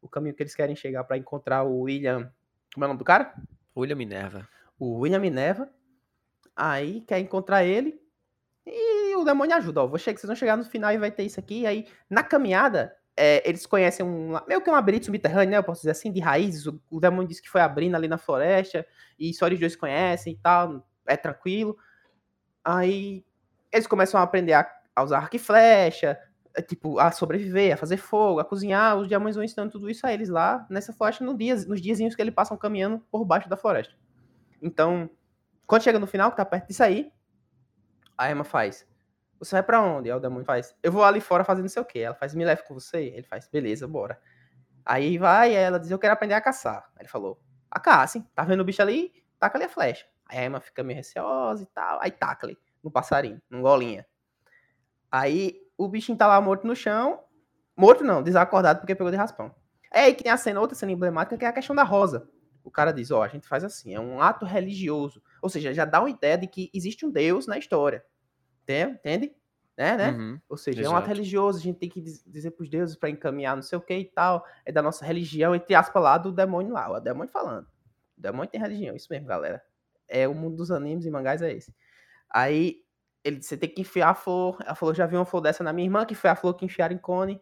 o 0.00 0.08
caminho 0.08 0.34
que 0.34 0.42
eles 0.42 0.54
querem 0.54 0.74
chegar 0.76 1.04
pra 1.04 1.16
encontrar 1.18 1.62
o 1.64 1.80
William, 1.82 2.32
como 2.74 2.84
é 2.84 2.86
o 2.86 2.88
nome 2.88 2.98
do 2.98 3.04
cara? 3.04 3.34
William 3.80 3.96
Minerva. 3.96 4.48
o 4.78 5.00
William 5.00 5.20
Minerva. 5.20 5.68
Aí 6.54 7.02
quer 7.02 7.18
encontrar 7.20 7.64
ele. 7.64 8.00
E 8.66 9.14
o 9.16 9.24
demônio 9.24 9.56
ajuda. 9.56 9.82
Ó, 9.82 9.86
vou 9.86 9.98
chegar, 9.98 10.18
vocês 10.18 10.28
vão 10.28 10.36
chegar 10.36 10.56
no 10.56 10.64
final 10.64 10.92
e 10.92 10.98
vai 10.98 11.10
ter 11.10 11.22
isso 11.22 11.40
aqui. 11.40 11.66
Aí, 11.66 11.86
na 12.10 12.22
caminhada, 12.22 12.94
é, 13.16 13.48
eles 13.48 13.64
conhecem 13.66 14.04
um. 14.04 14.34
meio 14.46 14.60
que 14.60 14.68
um 14.68 14.72
labirinto 14.72 15.06
subterrâneo, 15.06 15.50
né? 15.50 15.56
Eu 15.56 15.64
posso 15.64 15.80
dizer 15.82 15.92
assim, 15.92 16.12
de 16.12 16.20
raízes. 16.20 16.66
O, 16.66 16.80
o 16.90 17.00
demônio 17.00 17.28
disse 17.28 17.42
que 17.42 17.48
foi 17.48 17.60
abrindo 17.60 17.94
ali 17.94 18.08
na 18.08 18.18
floresta. 18.18 18.86
E 19.18 19.32
só 19.32 19.46
eles 19.46 19.60
dois 19.60 19.76
conhecem 19.76 20.34
e 20.34 20.36
tal. 20.36 20.86
É 21.06 21.16
tranquilo. 21.16 21.76
Aí 22.64 23.24
eles 23.72 23.86
começam 23.86 24.20
a 24.20 24.24
aprender 24.24 24.52
a, 24.52 24.70
a 24.94 25.02
usar 25.02 25.18
arco 25.18 25.36
e 25.36 25.38
flecha. 25.38 26.18
É, 26.58 26.62
Tipo, 26.62 26.98
a 26.98 27.10
sobreviver, 27.12 27.74
a 27.74 27.76
fazer 27.76 27.96
fogo, 27.96 28.40
a 28.40 28.44
cozinhar. 28.44 28.96
Os 28.96 29.08
demônios 29.08 29.36
vão 29.36 29.44
ensinando 29.44 29.70
tudo 29.70 29.88
isso 29.88 30.06
a 30.06 30.12
eles 30.12 30.28
lá 30.28 30.66
nessa 30.68 30.92
floresta 30.92 31.24
no 31.24 31.36
dias, 31.36 31.66
nos 31.66 31.80
diazinhos 31.80 32.14
que 32.14 32.22
eles 32.22 32.34
passam 32.34 32.56
caminhando 32.56 32.98
por 33.10 33.24
baixo 33.24 33.48
da 33.48 33.56
floresta. 33.56 33.94
Então, 34.60 35.08
quando 35.66 35.82
chega 35.82 35.98
no 35.98 36.06
final, 36.06 36.30
que 36.30 36.36
tá 36.36 36.44
perto 36.44 36.68
de 36.68 36.74
sair, 36.74 37.12
a 38.16 38.30
Emma 38.30 38.44
faz. 38.44 38.86
Você 39.38 39.54
vai 39.54 39.62
pra 39.62 39.80
onde? 39.80 40.10
Aí 40.10 40.16
o 40.16 40.20
demônio 40.20 40.44
faz. 40.44 40.74
Eu 40.82 40.90
vou 40.90 41.04
ali 41.04 41.20
fora 41.20 41.44
fazer 41.44 41.62
não 41.62 41.68
sei 41.68 41.80
o 41.80 41.84
que. 41.84 42.00
Ela 42.00 42.14
faz, 42.14 42.34
me 42.34 42.44
leve 42.44 42.64
com 42.64 42.74
você. 42.74 43.04
Ele 43.04 43.22
faz, 43.22 43.48
beleza, 43.48 43.86
bora. 43.86 44.20
Aí 44.84 45.16
vai, 45.16 45.54
aí 45.54 45.62
ela 45.62 45.78
diz, 45.78 45.90
eu 45.90 45.98
quero 45.98 46.14
aprender 46.14 46.34
a 46.34 46.40
caçar. 46.40 46.90
Aí 46.96 47.02
ele 47.02 47.08
falou, 47.08 47.40
a 47.70 47.78
caça, 47.78 48.18
hein? 48.18 48.28
Tá 48.34 48.42
vendo 48.42 48.60
o 48.60 48.64
bicho 48.64 48.82
ali? 48.82 49.12
Taca 49.38 49.56
ali 49.56 49.66
a 49.66 49.68
flecha. 49.68 50.06
Aí 50.26 50.38
a 50.38 50.44
Emma 50.44 50.60
fica 50.60 50.82
meio 50.82 50.96
receosa 50.96 51.62
e 51.62 51.66
tal. 51.66 52.00
Aí 52.02 52.10
taca 52.10 52.46
ali, 52.46 52.58
no 52.82 52.90
passarinho, 52.90 53.40
no 53.48 53.62
golinha. 53.62 54.04
Aí 55.10 55.60
o 55.78 55.88
bichinho 55.88 56.18
tá 56.18 56.26
lá 56.26 56.40
morto 56.40 56.66
no 56.66 56.74
chão. 56.76 57.20
Morto 57.76 58.02
não, 58.02 58.22
desacordado 58.22 58.80
porque 58.80 58.94
pegou 58.94 59.10
de 59.10 59.16
raspão. 59.16 59.54
É 59.92 60.00
aí 60.00 60.14
que 60.14 60.24
tem 60.24 60.32
a 60.32 60.36
cena, 60.36 60.60
outra 60.60 60.76
cena 60.76 60.92
emblemática, 60.92 61.38
que 61.38 61.44
é 61.44 61.48
a 61.48 61.52
questão 61.52 61.74
da 61.74 61.84
rosa. 61.84 62.28
O 62.64 62.70
cara 62.70 62.92
diz, 62.92 63.10
ó, 63.10 63.22
a 63.22 63.28
gente 63.28 63.48
faz 63.48 63.64
assim, 63.64 63.94
é 63.94 64.00
um 64.00 64.20
ato 64.20 64.44
religioso. 64.44 65.22
Ou 65.40 65.48
seja, 65.48 65.72
já 65.72 65.84
dá 65.84 66.00
uma 66.00 66.10
ideia 66.10 66.36
de 66.36 66.46
que 66.46 66.70
existe 66.74 67.06
um 67.06 67.10
Deus 67.10 67.46
na 67.46 67.56
história. 67.56 68.04
Entende? 68.64 69.32
Né, 69.76 69.96
né? 69.96 70.10
Uhum. 70.10 70.40
Ou 70.48 70.56
seja, 70.56 70.82
é 70.82 70.88
um 70.88 70.90
ato 70.90 71.04
Exato. 71.04 71.08
religioso, 71.14 71.58
a 71.58 71.62
gente 71.62 71.78
tem 71.78 71.88
que 71.88 72.00
diz- 72.00 72.22
dizer 72.26 72.50
pros 72.50 72.68
deuses 72.68 72.96
para 72.96 73.08
encaminhar 73.08 73.54
não 73.54 73.62
sei 73.62 73.78
o 73.78 73.80
que 73.80 73.94
e 73.94 74.04
tal. 74.04 74.44
É 74.66 74.72
da 74.72 74.82
nossa 74.82 75.04
religião, 75.04 75.54
entre 75.54 75.74
aspas, 75.74 76.02
lá 76.02 76.18
do 76.18 76.32
demônio 76.32 76.72
lá. 76.72 76.90
O 76.90 77.00
demônio 77.00 77.32
falando. 77.32 77.66
O 78.16 78.20
demônio 78.20 78.50
tem 78.50 78.60
religião, 78.60 78.96
isso 78.96 79.06
mesmo, 79.08 79.28
galera. 79.28 79.62
É 80.08 80.26
o 80.26 80.34
mundo 80.34 80.56
dos 80.56 80.72
animes 80.72 81.06
e 81.06 81.10
mangás, 81.10 81.40
é 81.42 81.52
esse. 81.52 81.72
Aí, 82.28 82.82
ele 83.24 83.36
disse, 83.36 83.50
você 83.50 83.56
tem 83.56 83.68
que 83.68 83.80
enfiar 83.80 84.10
a 84.10 84.14
flor. 84.14 84.58
Ela 84.64 84.74
falou, 84.74 84.94
já 84.94 85.06
vi 85.06 85.16
uma 85.16 85.24
flor 85.24 85.40
dessa 85.40 85.62
na 85.64 85.72
minha 85.72 85.86
irmã, 85.86 86.04
que 86.04 86.14
foi 86.14 86.30
a 86.30 86.36
flor 86.36 86.54
que 86.54 86.64
enfiaram 86.64 86.94
em 86.94 86.98
Cone. 86.98 87.40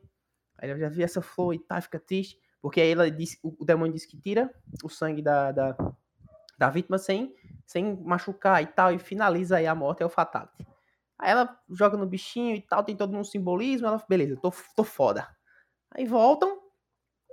Aí 0.59 0.71
eu 0.71 0.79
já 0.79 0.89
vi 0.89 1.03
essa 1.03 1.21
flor 1.21 1.55
e 1.55 1.59
tal, 1.59 1.81
fica 1.83 1.99
triste. 1.99 2.39
Porque 2.61 2.81
aí 2.81 2.91
ela 2.91 3.11
disse, 3.11 3.39
o, 3.43 3.65
demônio 3.65 3.93
disse 3.93 4.09
que 4.09 4.17
tira 4.17 4.53
o 4.83 4.89
sangue 4.89 5.23
da, 5.23 5.53
da, 5.53 5.77
da 6.59 6.71
vítima 6.71 6.99
sem, 6.99 7.35
sem 7.67 7.97
machucar 8.03 8.63
e 8.63 8.67
tal, 8.67 8.93
e 8.93 8.99
finaliza 8.99 9.59
aí 9.59 9.67
a 9.67 9.75
morte, 9.75 10.03
é 10.03 10.07
o 10.07 10.09
fatality. 10.09 10.67
Aí 11.19 11.31
ela 11.31 11.59
joga 11.71 11.97
no 11.97 12.07
bichinho 12.07 12.57
e 12.57 12.61
tal, 12.61 12.83
tem 12.83 12.97
todo 12.97 13.17
um 13.17 13.23
simbolismo, 13.25 13.87
ela, 13.87 14.03
beleza, 14.09 14.37
tô, 14.41 14.53
tô 14.75 14.85
foda. 14.85 15.29
Aí 15.93 16.07
voltam 16.07 16.59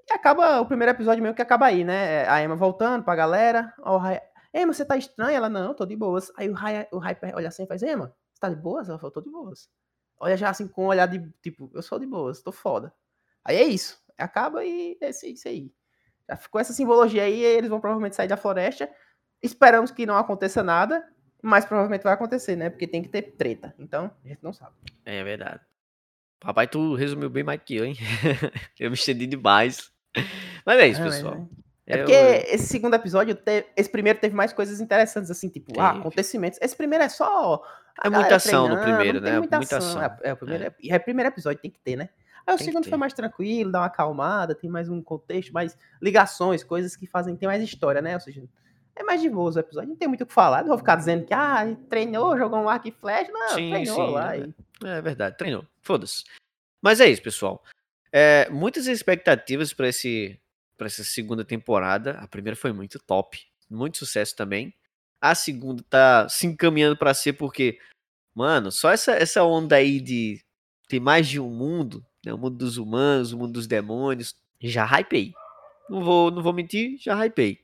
e 0.07 0.13
acaba 0.13 0.61
o 0.61 0.65
primeiro 0.65 0.91
episódio 0.91 1.23
meio 1.23 1.35
que 1.35 1.41
acaba 1.41 1.65
aí, 1.65 1.83
né? 1.83 2.27
A 2.27 2.43
Emma 2.43 2.55
voltando 2.55 3.03
pra 3.03 3.15
galera. 3.15 3.73
Ó, 3.79 3.95
o 3.95 3.97
Raya, 3.97 4.21
Emma, 4.53 4.73
você 4.73 4.85
tá 4.85 4.95
estranha? 4.97 5.37
Ela, 5.37 5.49
não, 5.49 5.73
tô 5.73 5.85
de 5.85 5.95
boas. 5.95 6.31
Aí 6.37 6.49
o 6.49 6.53
Raya, 6.53 6.87
o 6.91 6.99
Hyper 6.99 7.35
olha 7.35 7.47
assim 7.47 7.63
e 7.63 7.67
faz, 7.67 7.81
Emma, 7.81 8.13
tá 8.47 8.49
de 8.53 8.61
boas? 8.61 8.89
Ela 8.89 8.97
falou, 8.99 9.11
tô 9.11 9.21
de 9.21 9.29
boas. 9.29 9.69
Olha 10.19 10.37
já 10.37 10.49
assim 10.49 10.67
com 10.67 10.85
um 10.85 10.87
olhar 10.87 11.05
de, 11.07 11.19
tipo, 11.41 11.69
eu 11.73 11.81
sou 11.81 11.99
de 11.99 12.05
boas, 12.05 12.41
tô 12.41 12.51
foda. 12.51 12.93
Aí 13.43 13.57
é 13.57 13.63
isso. 13.63 14.01
Acaba 14.17 14.63
e 14.63 14.97
é 15.01 15.09
isso 15.09 15.47
aí. 15.47 15.71
Já 16.29 16.37
ficou 16.37 16.61
essa 16.61 16.71
simbologia 16.73 17.23
aí, 17.23 17.41
eles 17.43 17.69
vão 17.69 17.79
provavelmente 17.81 18.15
sair 18.15 18.27
da 18.27 18.37
floresta. 18.37 18.89
Esperamos 19.41 19.91
que 19.91 20.05
não 20.05 20.15
aconteça 20.17 20.63
nada, 20.63 21.05
mas 21.41 21.65
provavelmente 21.65 22.03
vai 22.03 22.13
acontecer, 22.13 22.55
né? 22.55 22.69
Porque 22.69 22.87
tem 22.87 23.01
que 23.01 23.09
ter 23.09 23.21
treta. 23.33 23.73
Então, 23.77 24.09
a 24.23 24.27
gente 24.27 24.41
não 24.41 24.53
sabe. 24.53 24.75
É 25.03 25.21
verdade. 25.23 25.59
Papai, 26.39 26.67
tu 26.67 26.95
resumiu 26.95 27.29
bem 27.29 27.43
mais 27.43 27.61
que 27.63 27.75
eu, 27.75 27.85
hein? 27.85 27.95
eu 28.79 28.89
me 28.89 28.95
estendi 28.95 29.27
demais. 29.27 29.91
Mas 30.65 30.79
é 30.79 30.87
isso, 30.87 31.01
mas 31.01 31.15
pessoal. 31.15 31.47
É 31.85 31.95
Eu- 31.95 32.05
porque 32.05 32.13
esse 32.53 32.67
segundo 32.67 32.93
episódio, 32.95 33.37
esse 33.75 33.89
primeiro 33.89 34.19
teve 34.19 34.33
mais 34.35 34.53
coisas 34.53 34.79
interessantes, 34.79 35.29
assim, 35.29 35.49
tipo, 35.49 35.79
ah, 35.79 35.91
acontecimentos. 35.91 36.57
Esse 36.61 36.75
primeiro 36.75 37.03
é 37.03 37.09
só. 37.09 37.61
É 38.03 38.09
muita 38.09 38.35
ação 38.35 38.67
no 38.67 38.79
primeiro, 38.81 39.21
né? 39.21 39.37
Muita 39.39 39.57
Muita 39.57 39.77
ação. 39.77 40.01
ação. 40.01 40.17
É, 40.23 40.29
é 40.29 40.33
o 40.33 40.37
primeiro, 40.37 40.63
é. 40.63 40.73
é 40.87 40.95
o 40.95 40.99
primeiro 40.99 41.29
episódio, 41.29 41.61
tem 41.61 41.71
que 41.71 41.79
ter, 41.79 41.95
né? 41.95 42.09
Aí 42.45 42.53
o 42.53 42.57
Tem 42.57 42.65
segundo 42.65 42.89
foi 42.89 42.97
mais 42.97 43.13
tranquilo, 43.13 43.71
dá 43.71 43.79
uma 43.79 43.85
acalmada, 43.85 44.53
tem 44.53 44.69
mais 44.69 44.89
um 44.89 45.01
contexto, 45.01 45.53
mais 45.53 45.77
ligações, 46.01 46.63
coisas 46.63 46.95
que 46.95 47.07
fazem, 47.07 47.35
tem 47.35 47.47
mais 47.47 47.63
história, 47.63 48.01
né? 48.01 48.15
Ou 48.15 48.19
seja, 48.19 48.43
é 48.95 49.03
mais 49.03 49.21
de 49.21 49.29
boa 49.29 49.51
o 49.53 49.59
episódio, 49.59 49.89
não 49.89 49.95
tem 49.95 50.07
muito 50.07 50.21
o 50.21 50.27
que 50.27 50.33
falar, 50.33 50.61
não 50.61 50.69
vou 50.69 50.77
ficar 50.77 50.95
dizendo 50.95 51.25
que, 51.25 51.33
ah, 51.33 51.65
treinou, 51.89 52.37
jogou 52.37 52.59
um 52.59 52.67
arco 52.67 52.87
e 52.87 52.91
flecha, 52.91 53.31
não, 53.31 53.49
Sim, 53.49 53.69
treinou 53.69 54.07
sim, 54.07 54.13
lá. 54.13 54.35
é 54.35 54.39
e- 54.39 54.53
É 54.85 55.01
verdade, 55.01 55.37
treinou. 55.37 55.65
Foda-se. 55.81 56.23
Mas 56.81 56.99
é 56.99 57.07
isso, 57.07 57.21
pessoal. 57.21 57.63
É, 58.11 58.49
muitas 58.49 58.87
expectativas 58.87 59.73
para 59.73 59.87
esse 59.87 60.37
para 60.77 60.87
essa 60.87 61.03
segunda 61.03 61.45
temporada. 61.45 62.17
A 62.19 62.27
primeira 62.27 62.55
foi 62.57 62.73
muito 62.73 62.99
top, 62.99 63.39
muito 63.69 63.97
sucesso 63.97 64.35
também. 64.35 64.73
A 65.23 65.35
segunda 65.35 65.83
tá 65.89 66.27
se 66.27 66.45
encaminhando 66.47 66.97
para 66.97 67.13
ser 67.13 67.33
porque, 67.33 67.79
mano, 68.35 68.71
só 68.71 68.91
essa 68.91 69.13
essa 69.13 69.43
onda 69.45 69.77
aí 69.77 70.01
de 70.01 70.43
ter 70.89 70.99
mais 70.99 71.27
de 71.29 71.39
um 71.39 71.49
mundo, 71.49 72.05
né, 72.25 72.33
o 72.33 72.37
mundo 72.37 72.57
dos 72.57 72.77
humanos, 72.77 73.31
o 73.31 73.37
mundo 73.37 73.53
dos 73.53 73.67
demônios, 73.67 74.35
já 74.61 74.85
hypei. 74.85 75.33
Não 75.89 76.03
vou 76.03 76.31
não 76.31 76.43
vou 76.43 76.53
mentir, 76.53 76.97
já 76.99 77.15
hypei. 77.25 77.59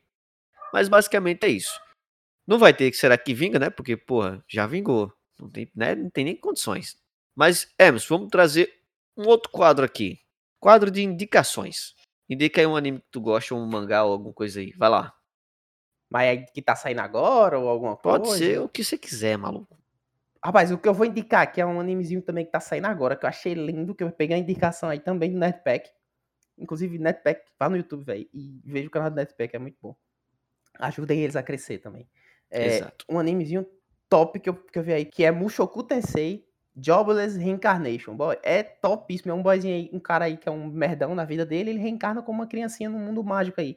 Mas 0.72 0.88
basicamente 0.88 1.44
é 1.44 1.48
isso. 1.50 1.80
Não 2.46 2.58
vai 2.58 2.74
ter 2.74 2.90
que 2.90 2.96
será 2.96 3.18
que 3.18 3.34
vinga, 3.34 3.58
né? 3.58 3.70
Porque, 3.70 3.96
porra, 3.96 4.44
já 4.48 4.66
vingou. 4.66 5.12
Não 5.38 5.48
tem, 5.50 5.70
né? 5.74 5.94
não 5.94 6.10
tem 6.10 6.24
nem 6.24 6.36
condições. 6.36 6.98
Mas, 7.34 7.72
Emerson, 7.78 8.16
vamos 8.16 8.30
trazer 8.30 8.72
um 9.16 9.26
outro 9.26 9.50
quadro 9.50 9.84
aqui. 9.84 10.20
Quadro 10.58 10.90
de 10.90 11.02
indicações. 11.02 11.94
Indica 12.28 12.60
aí 12.60 12.66
um 12.66 12.76
anime 12.76 13.00
que 13.00 13.06
tu 13.10 13.20
gosta, 13.20 13.54
um 13.54 13.66
mangá 13.66 14.04
ou 14.04 14.12
alguma 14.12 14.32
coisa 14.34 14.60
aí. 14.60 14.72
Vai 14.76 14.88
lá. 14.90 15.14
Mas 16.10 16.26
é 16.28 16.36
que 16.38 16.60
tá 16.60 16.74
saindo 16.74 17.00
agora 17.00 17.58
ou 17.58 17.68
alguma 17.68 17.96
Pode 17.96 18.24
coisa? 18.24 18.44
ser 18.44 18.60
o 18.60 18.68
que 18.68 18.82
você 18.82 18.98
quiser, 18.98 19.38
maluco. 19.38 19.78
Rapaz, 20.44 20.72
o 20.72 20.78
que 20.78 20.88
eu 20.88 20.94
vou 20.94 21.06
indicar 21.06 21.42
aqui 21.42 21.60
é 21.60 21.66
um 21.66 21.80
animezinho 21.80 22.20
também 22.20 22.44
que 22.44 22.50
tá 22.50 22.60
saindo 22.60 22.86
agora, 22.86 23.14
que 23.14 23.24
eu 23.24 23.28
achei 23.28 23.54
lindo, 23.54 23.94
que 23.94 24.02
eu 24.02 24.10
peguei 24.10 24.36
a 24.36 24.38
indicação 24.38 24.88
aí 24.88 24.98
também 24.98 25.30
do 25.30 25.38
Netpack. 25.38 25.88
Inclusive, 26.58 26.98
Netpack, 26.98 27.42
vá 27.58 27.68
no 27.68 27.76
YouTube, 27.76 28.04
velho, 28.04 28.28
e 28.32 28.60
veja 28.64 28.88
o 28.88 28.90
canal 28.90 29.10
do 29.10 29.16
Netpack, 29.16 29.54
é 29.54 29.58
muito 29.58 29.76
bom. 29.80 29.94
Ajudem 30.78 31.20
eles 31.20 31.36
a 31.36 31.42
crescer 31.42 31.78
também. 31.78 32.08
É, 32.50 32.78
Exato. 32.78 33.04
um 33.08 33.18
animezinho 33.18 33.66
top 34.08 34.40
que 34.40 34.48
eu, 34.48 34.54
que 34.54 34.78
eu 34.78 34.82
vi 34.82 34.92
aí, 34.92 35.04
que 35.04 35.24
é 35.24 35.30
Mushoku 35.30 35.82
Tensei 35.82 36.44
Jobless 36.76 37.38
Reincarnation. 37.38 38.14
Boy, 38.16 38.38
é 38.42 38.62
topíssimo. 38.62 39.32
É 39.32 39.34
um 39.34 39.42
boyzinho 39.42 39.74
aí, 39.74 39.90
um 39.92 40.00
cara 40.00 40.24
aí 40.24 40.36
que 40.36 40.48
é 40.48 40.52
um 40.52 40.66
merdão 40.66 41.14
na 41.14 41.24
vida 41.24 41.44
dele, 41.44 41.70
ele 41.70 41.78
reencarna 41.78 42.22
como 42.22 42.40
uma 42.40 42.46
criancinha 42.46 42.88
no 42.88 42.98
mundo 42.98 43.22
mágico 43.22 43.60
aí. 43.60 43.76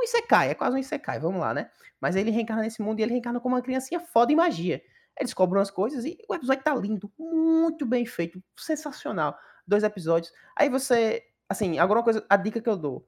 É 0.00 0.02
um 0.02 0.04
Isekai, 0.04 0.50
é 0.50 0.54
quase 0.54 0.76
um 0.76 0.78
Isekai, 0.78 1.18
vamos 1.20 1.40
lá, 1.40 1.52
né? 1.52 1.70
Mas 2.00 2.16
ele 2.16 2.30
reencarna 2.30 2.62
nesse 2.62 2.80
mundo 2.80 2.98
e 3.00 3.02
ele 3.02 3.12
reencarna 3.12 3.38
como 3.40 3.54
uma 3.54 3.62
criancinha 3.62 4.00
foda 4.00 4.32
em 4.32 4.36
magia. 4.36 4.76
Ele 5.18 5.24
descobre 5.26 5.58
umas 5.58 5.70
coisas 5.70 6.04
e 6.04 6.16
o 6.28 6.34
episódio 6.34 6.62
tá 6.62 6.74
lindo, 6.74 7.12
muito 7.18 7.84
bem 7.84 8.06
feito, 8.06 8.42
sensacional. 8.56 9.36
Dois 9.66 9.82
episódios. 9.84 10.32
Aí 10.56 10.68
você, 10.70 11.22
assim, 11.48 11.78
alguma 11.78 12.02
coisa, 12.02 12.24
a 12.28 12.36
dica 12.36 12.60
que 12.60 12.68
eu 12.68 12.76
dou 12.76 13.06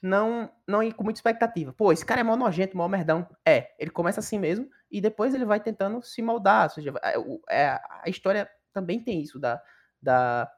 não 0.00 0.48
não 0.66 0.80
ir 0.80 0.92
com 0.94 1.02
muita 1.02 1.18
expectativa. 1.18 1.72
Pô, 1.72 1.92
esse 1.92 2.06
cara 2.06 2.20
é 2.20 2.24
mó 2.24 2.36
nojento, 2.36 2.76
mó 2.76 2.86
merdão. 2.86 3.28
É, 3.44 3.74
ele 3.78 3.90
começa 3.90 4.20
assim 4.20 4.38
mesmo 4.38 4.68
e 4.90 5.00
depois 5.00 5.34
ele 5.34 5.44
vai 5.44 5.58
tentando 5.58 6.00
se 6.02 6.22
moldar. 6.22 6.64
Ou 6.64 6.70
seja, 6.70 6.94
é, 7.02 7.18
o- 7.18 7.40
é, 7.50 7.66
a 8.04 8.04
história 8.08 8.48
também 8.72 9.00
tem 9.02 9.20
isso 9.20 9.40
da, 9.40 9.60
da, 10.00 10.48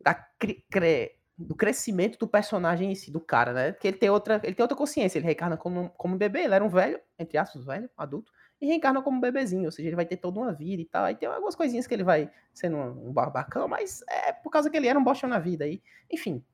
da 0.00 0.14
cre- 0.14 0.64
cre- 0.70 1.17
do 1.38 1.54
crescimento 1.54 2.18
do 2.18 2.26
personagem 2.26 2.90
em 2.90 2.94
si, 2.96 3.12
do 3.12 3.20
cara, 3.20 3.52
né? 3.52 3.72
Porque 3.72 3.86
ele 3.86 3.96
tem 3.96 4.10
outra, 4.10 4.40
ele 4.42 4.54
tem 4.54 4.62
outra 4.62 4.76
consciência. 4.76 5.18
Ele 5.18 5.26
reencarna 5.26 5.56
como, 5.56 5.88
como 5.90 6.16
bebê, 6.16 6.40
ele 6.40 6.54
era 6.54 6.64
um 6.64 6.68
velho, 6.68 7.00
entre 7.16 7.38
aspas, 7.38 7.64
velho, 7.64 7.88
adulto, 7.96 8.32
e 8.60 8.66
reencarna 8.66 9.00
como 9.00 9.20
bebezinho. 9.20 9.66
Ou 9.66 9.70
seja, 9.70 9.88
ele 9.88 9.94
vai 9.94 10.04
ter 10.04 10.16
toda 10.16 10.40
uma 10.40 10.52
vida 10.52 10.82
e 10.82 10.84
tal. 10.84 11.04
Aí 11.04 11.14
tem 11.14 11.28
algumas 11.28 11.54
coisinhas 11.54 11.86
que 11.86 11.94
ele 11.94 12.02
vai 12.02 12.28
sendo 12.52 12.76
um, 12.76 13.12
barbacão, 13.12 13.68
mas 13.68 14.02
é 14.08 14.32
por 14.32 14.50
causa 14.50 14.68
que 14.68 14.76
ele 14.76 14.88
era 14.88 14.98
um 14.98 15.04
bosta 15.04 15.28
na 15.28 15.38
vida 15.38 15.64
aí. 15.64 15.80
Enfim, 16.10 16.44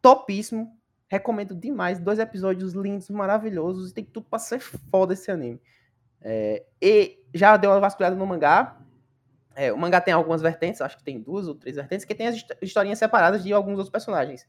topíssimo. 0.00 0.78
Recomendo 1.08 1.54
demais. 1.54 1.98
Dois 1.98 2.20
episódios 2.20 2.72
lindos, 2.72 3.10
maravilhosos. 3.10 3.92
Tem 3.92 4.04
tudo 4.04 4.26
pra 4.30 4.38
ser 4.38 4.60
foda 4.60 5.12
esse 5.12 5.30
anime. 5.30 5.60
É, 6.20 6.64
e 6.80 7.18
já 7.34 7.56
deu 7.56 7.70
uma 7.70 7.80
vasculhada 7.80 8.14
no 8.14 8.26
mangá. 8.26 8.80
É, 9.54 9.72
o 9.72 9.78
mangá 9.78 10.00
tem 10.00 10.12
algumas 10.12 10.42
vertentes, 10.42 10.80
acho 10.80 10.96
que 10.96 11.04
tem 11.04 11.20
duas 11.20 11.46
ou 11.46 11.54
três 11.54 11.76
vertentes, 11.76 12.04
que 12.04 12.14
tem 12.14 12.26
as 12.26 12.44
historinhas 12.60 12.98
separadas 12.98 13.42
de 13.42 13.52
alguns 13.52 13.78
outros 13.78 13.90
personagens. 13.90 14.48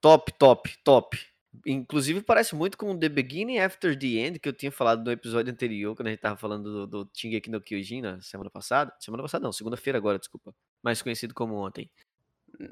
Top, 0.00 0.32
top, 0.38 0.76
top. 0.84 1.18
Inclusive 1.66 2.22
parece 2.22 2.54
muito 2.54 2.76
com 2.76 2.98
The 2.98 3.08
Beginning 3.08 3.58
After 3.58 3.96
the 3.98 4.06
End, 4.06 4.38
que 4.38 4.48
eu 4.48 4.52
tinha 4.52 4.72
falado 4.72 5.04
no 5.04 5.10
episódio 5.10 5.52
anterior, 5.52 5.94
quando 5.94 6.08
a 6.08 6.10
gente 6.10 6.20
tava 6.20 6.36
falando 6.36 6.86
do, 6.86 7.04
do 7.04 7.10
Shingeki 7.14 7.50
no 7.50 7.60
Kyojin 7.60 8.02
na 8.02 8.20
semana 8.20 8.50
passada. 8.50 8.92
Semana 8.98 9.22
passada 9.22 9.44
não, 9.44 9.52
segunda-feira 9.52 9.98
agora, 9.98 10.18
desculpa. 10.18 10.54
Mais 10.82 11.00
conhecido 11.00 11.32
como 11.32 11.54
ontem. 11.54 11.90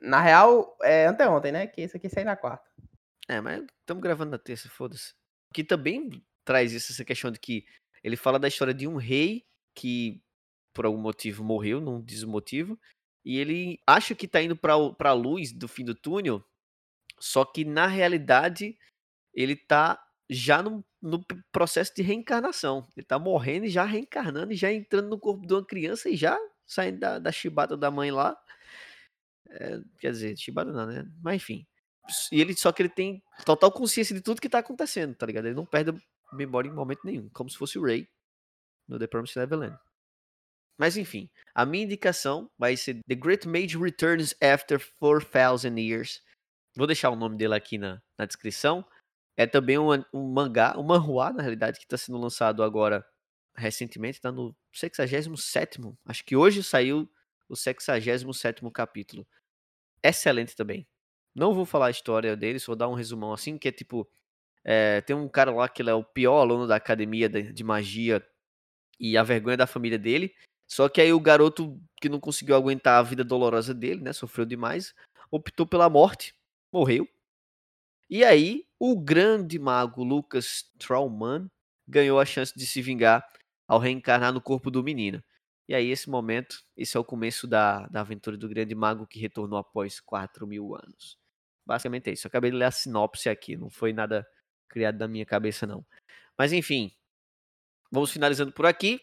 Na 0.03 0.21
real, 0.21 0.77
é 0.83 1.07
anteontem, 1.07 1.53
né? 1.53 1.67
Que 1.67 1.81
esse 1.81 1.97
aqui 1.97 2.09
sai 2.09 2.25
na 2.25 2.37
quarta. 2.37 2.69
É, 3.29 3.41
mas 3.41 3.65
estamos 3.81 4.03
gravando 4.03 4.33
na 4.33 4.39
terça, 4.39 4.69
foda-se. 4.69 5.15
Que 5.55 5.63
também 5.63 6.23
traz 6.45 6.73
isso, 6.73 6.93
essa 6.93 7.05
questão 7.05 7.31
de 7.31 7.39
que 7.39 7.65
ele 8.03 8.17
fala 8.17 8.39
da 8.39 8.49
história 8.49 8.75
de 8.75 8.87
um 8.87 8.97
rei 8.97 9.45
que 9.75 10.21
por 10.73 10.87
algum 10.87 11.01
motivo 11.01 11.45
morreu, 11.45 11.81
não 11.81 12.01
diz 12.01 12.23
o 12.23 12.29
motivo, 12.29 12.79
e 13.25 13.39
ele 13.39 13.79
acha 13.87 14.15
que 14.15 14.27
tá 14.27 14.43
indo 14.43 14.57
pra, 14.57 14.75
pra 14.95 15.13
luz 15.13 15.53
do 15.53 15.69
fim 15.69 15.85
do 15.85 15.95
túnel, 15.95 16.45
só 17.19 17.45
que 17.45 17.65
na 17.65 17.87
realidade 17.87 18.77
ele 19.33 19.57
tá 19.57 20.03
já 20.29 20.63
no, 20.63 20.85
no 21.01 21.25
processo 21.53 21.93
de 21.95 22.03
reencarnação. 22.03 22.87
Ele 22.97 23.07
tá 23.07 23.19
morrendo 23.19 23.67
e 23.67 23.71
já 23.71 23.85
reencarnando 23.85 24.53
e 24.53 24.57
já 24.57 24.73
entrando 24.73 25.09
no 25.09 25.19
corpo 25.19 25.47
de 25.47 25.55
uma 25.55 25.65
criança 25.65 26.09
e 26.09 26.17
já 26.17 26.39
saindo 26.67 26.99
da, 26.99 27.19
da 27.19 27.33
chibata 27.33 27.77
da 27.77 27.91
mãe 27.91 28.11
lá. 28.11 28.37
É, 29.51 29.81
quer 30.01 30.11
dizer, 30.11 30.37
chibata 30.37 30.73
não, 30.73 30.87
né? 30.87 31.05
Mas 31.23 31.37
enfim. 31.37 31.67
E 32.33 32.41
ele 32.41 32.57
só 32.57 32.73
que 32.73 32.83
ele 32.83 32.89
tem 32.89 33.23
total 33.45 33.71
consciência 33.71 34.15
de 34.15 34.23
tudo 34.23 34.41
que 34.41 34.49
tá 34.49 34.59
acontecendo, 34.59 35.15
tá 35.15 35.27
ligado? 35.27 35.47
Ele 35.47 35.55
não 35.55 35.67
perde 35.67 35.93
memória 36.33 36.69
em 36.69 36.73
momento 36.73 37.01
nenhum, 37.05 37.29
como 37.29 37.51
se 37.51 37.57
fosse 37.57 37.79
o 37.79 37.85
Ray 37.85 38.09
no 38.89 38.99
The 38.99 39.07
Promised 39.07 39.39
Neverland. 39.39 39.79
Mas 40.79 40.97
enfim, 40.97 41.31
a 41.55 41.65
minha 41.65 41.85
indicação 41.85 42.51
vai 42.59 42.77
ser 42.77 43.01
The 43.07 43.15
Great 43.15 43.47
Mage 43.47 43.79
Returns 43.79 44.35
After 44.43 44.81
4,000 44.99 45.79
Years. 45.79 46.23
Vou 46.75 46.87
deixar 46.87 47.11
o 47.11 47.17
nome 47.17 47.37
dele 47.37 47.55
aqui 47.55 47.79
na, 47.79 48.03
na 48.19 48.25
descrição. 48.25 48.85
É 49.37 49.47
também 49.47 49.79
um, 49.79 49.91
um 50.13 50.33
mangá, 50.33 50.75
um 50.79 50.83
manhua, 50.83 51.33
na 51.33 51.43
realidade, 51.43 51.79
que 51.79 51.85
está 51.85 51.97
sendo 51.97 52.19
lançado 52.19 52.63
agora 52.63 53.07
recentemente. 53.57 54.19
Está 54.19 54.33
no 54.33 54.55
67. 54.73 55.81
Acho 56.07 56.25
que 56.25 56.37
hoje 56.37 56.63
saiu 56.63 57.11
o 57.49 57.57
67 57.57 58.63
capítulo. 58.73 59.27
Excelente 60.03 60.57
também. 60.57 60.87
Não 61.35 61.55
vou 61.55 61.65
falar 61.65 61.87
a 61.87 61.91
história 61.91 62.37
dele, 62.37 62.59
só 62.59 62.73
vou 62.73 62.77
dar 62.77 62.89
um 62.89 62.95
resumão 62.95 63.33
assim, 63.33 63.57
que 63.57 63.69
é 63.69 63.73
tipo. 63.73 64.09
é, 64.65 65.01
tem 65.01 65.17
um 65.17 65.29
cara 65.29 65.51
lá 65.51 65.69
que 65.69 65.83
ele 65.83 65.91
é 65.91 65.95
o 65.95 66.05
pior 66.05 66.41
aluno 66.41 66.67
da 66.67 66.77
academia 66.77 67.29
de, 67.29 67.53
de 67.53 67.65
magia 67.65 68.27
e 69.01 69.17
a 69.17 69.23
vergonha 69.23 69.57
da 69.57 69.67
família 69.67 69.99
dele. 69.99 70.35
Só 70.73 70.89
que 70.89 71.03
aí 71.03 71.13
o 71.13 71.21
garoto 71.21 71.79
que 72.01 72.09
não 72.09 72.19
conseguiu 72.19 72.57
aguentar 72.57 72.99
a 72.99 73.03
vida 73.03 73.23
dolorosa 73.23 73.75
dele, 73.75 74.01
né? 74.01 74.11
Sofreu 74.11 74.47
demais, 74.47 74.95
optou 75.31 75.67
pela 75.67 75.91
morte, 75.91 76.35
morreu. 76.73 77.07
E 78.09 78.25
aí 78.25 78.65
o 78.81 78.99
grande 78.99 79.59
mago 79.59 80.03
Lucas 80.03 80.65
Trauman 80.79 81.47
ganhou 81.87 82.19
a 82.19 82.25
chance 82.25 82.55
de 82.57 82.67
se 82.67 82.81
vingar 82.81 83.23
ao 83.69 83.79
reencarnar 83.79 84.33
no 84.33 84.41
corpo 84.41 84.71
do 84.71 84.83
menino. 84.83 85.23
E 85.69 85.75
aí 85.75 85.91
esse 85.91 86.09
momento, 86.09 86.65
esse 86.75 86.97
é 86.97 87.01
o 87.01 87.05
começo 87.05 87.47
da, 87.47 87.87
da 87.89 88.01
aventura 88.01 88.39
do 88.39 88.49
grande 88.49 88.75
mago 88.75 89.07
que 89.07 89.21
retornou 89.21 89.59
após 89.59 90.01
4 90.01 90.47
mil 90.47 90.75
anos. 90.75 91.19
Basicamente 91.67 92.09
é 92.09 92.15
isso. 92.15 92.27
Eu 92.27 92.31
acabei 92.31 92.51
de 92.51 92.57
ler 92.57 92.65
a 92.65 92.71
sinopse 92.71 93.29
aqui, 93.29 93.59
não 93.59 93.69
foi 93.69 93.93
nada 93.93 94.27
criado 94.71 94.97
da 94.97 95.07
minha 95.07 95.27
cabeça 95.27 95.67
não. 95.67 95.85
Mas 96.39 96.51
enfim, 96.51 96.91
vamos 97.91 98.11
finalizando 98.11 98.53
por 98.53 98.65
aqui. 98.65 99.03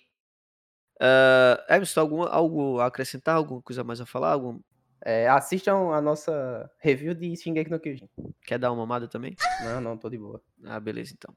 Uh, 1.00 1.74
Emerson, 1.74 2.02
algum, 2.02 2.24
algo 2.24 2.80
a 2.80 2.88
acrescentar? 2.88 3.36
Alguma 3.36 3.62
coisa 3.62 3.84
mais 3.84 4.02
a 4.02 4.06
falar? 4.06 4.34
Algum... 4.34 4.60
É, 5.04 5.30
assistam 5.30 5.94
a 5.94 6.02
nossa 6.02 6.70
review 6.80 7.14
de 7.14 7.38
Shingeki 7.38 7.72
no 7.72 7.80
Kyojin. 7.80 8.10
Quer 8.44 8.60
dar 8.60 8.72
uma 8.72 8.82
mamada 8.82 9.08
também? 9.08 9.36
Não, 9.64 9.80
não, 9.80 9.98
tô 9.98 10.10
de 10.10 10.18
boa. 10.18 10.44
Ah, 10.66 10.78
beleza 10.80 11.14
então. 11.14 11.34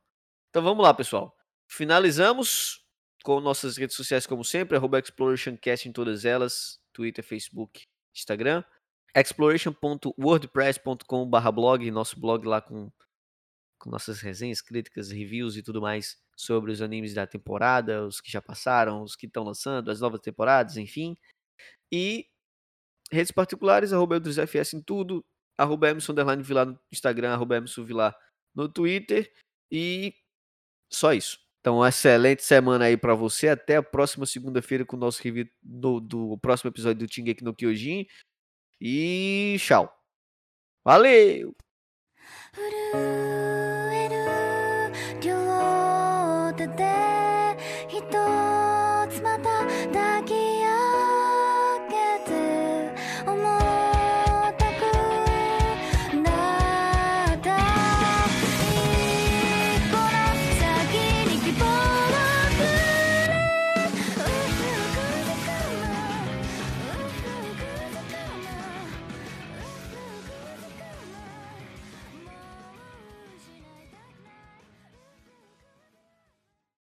Então 0.51 0.63
vamos 0.63 0.83
lá, 0.83 0.93
pessoal. 0.93 1.37
Finalizamos 1.69 2.85
com 3.23 3.41
nossas 3.41 3.77
redes 3.77 3.95
sociais, 3.95 4.27
como 4.27 4.45
sempre, 4.45 4.77
arroba 4.77 4.99
ExplorationCast 4.99 5.89
em 5.89 5.93
todas 5.93 6.25
elas, 6.25 6.81
Twitter, 6.93 7.25
Facebook, 7.25 7.87
Instagram. 8.13 8.65
exploration.wordpress.com.br 9.15 11.51
blog, 11.55 11.89
nosso 11.93 12.19
blog 12.19 12.45
lá 12.45 12.61
com, 12.61 12.91
com 13.79 13.91
nossas 13.91 14.21
resenhas, 14.21 14.61
críticas, 14.61 15.13
reviews 15.13 15.57
e 15.57 15.63
tudo 15.63 15.81
mais 15.81 16.21
sobre 16.43 16.72
os 16.72 16.82
animes 16.82 17.14
da 17.14 17.26
temporada, 17.26 18.07
os 18.07 18.20
que 18.20 18.30
já 18.30 18.40
passaram, 18.40 19.03
os 19.03 19.14
que 19.14 19.26
estão 19.26 19.45
lançando, 19.45 19.90
as 19.90 20.01
novas 20.01 20.20
temporadas, 20.20 20.76
enfim. 20.76 21.16
E 21.90 22.26
redes 23.11 23.32
particulares, 23.32 23.93
arroba 23.93 24.16
EudrisFS 24.16 24.74
em 24.74 24.82
tudo, 24.82 25.24
arroba 25.57 25.90
Emerson 25.90 26.14
Vilar 26.43 26.66
no 26.66 26.78
Instagram, 26.93 27.32
arroba 27.32 27.57
Emerson 27.57 27.84
Vilar 27.84 28.16
no 28.55 28.68
Twitter 28.68 29.30
e 29.70 30.14
só 30.90 31.12
isso. 31.12 31.38
Então, 31.61 31.86
excelente 31.86 32.43
semana 32.43 32.86
aí 32.86 32.97
pra 32.97 33.14
você. 33.14 33.49
Até 33.49 33.76
a 33.76 33.82
próxima 33.82 34.26
segunda-feira 34.26 34.84
com 34.84 34.97
o 34.97 34.99
nosso 34.99 35.22
review 35.22 35.49
do, 35.62 36.01
do 36.01 36.38
próximo 36.38 36.70
episódio 36.70 37.07
do 37.07 37.12
Shingeki 37.12 37.45
no 37.45 37.55
Kyojin. 37.55 38.07
E 38.80 39.57
tchau. 39.61 39.93
Valeu! 40.84 41.55
震 42.53 43.51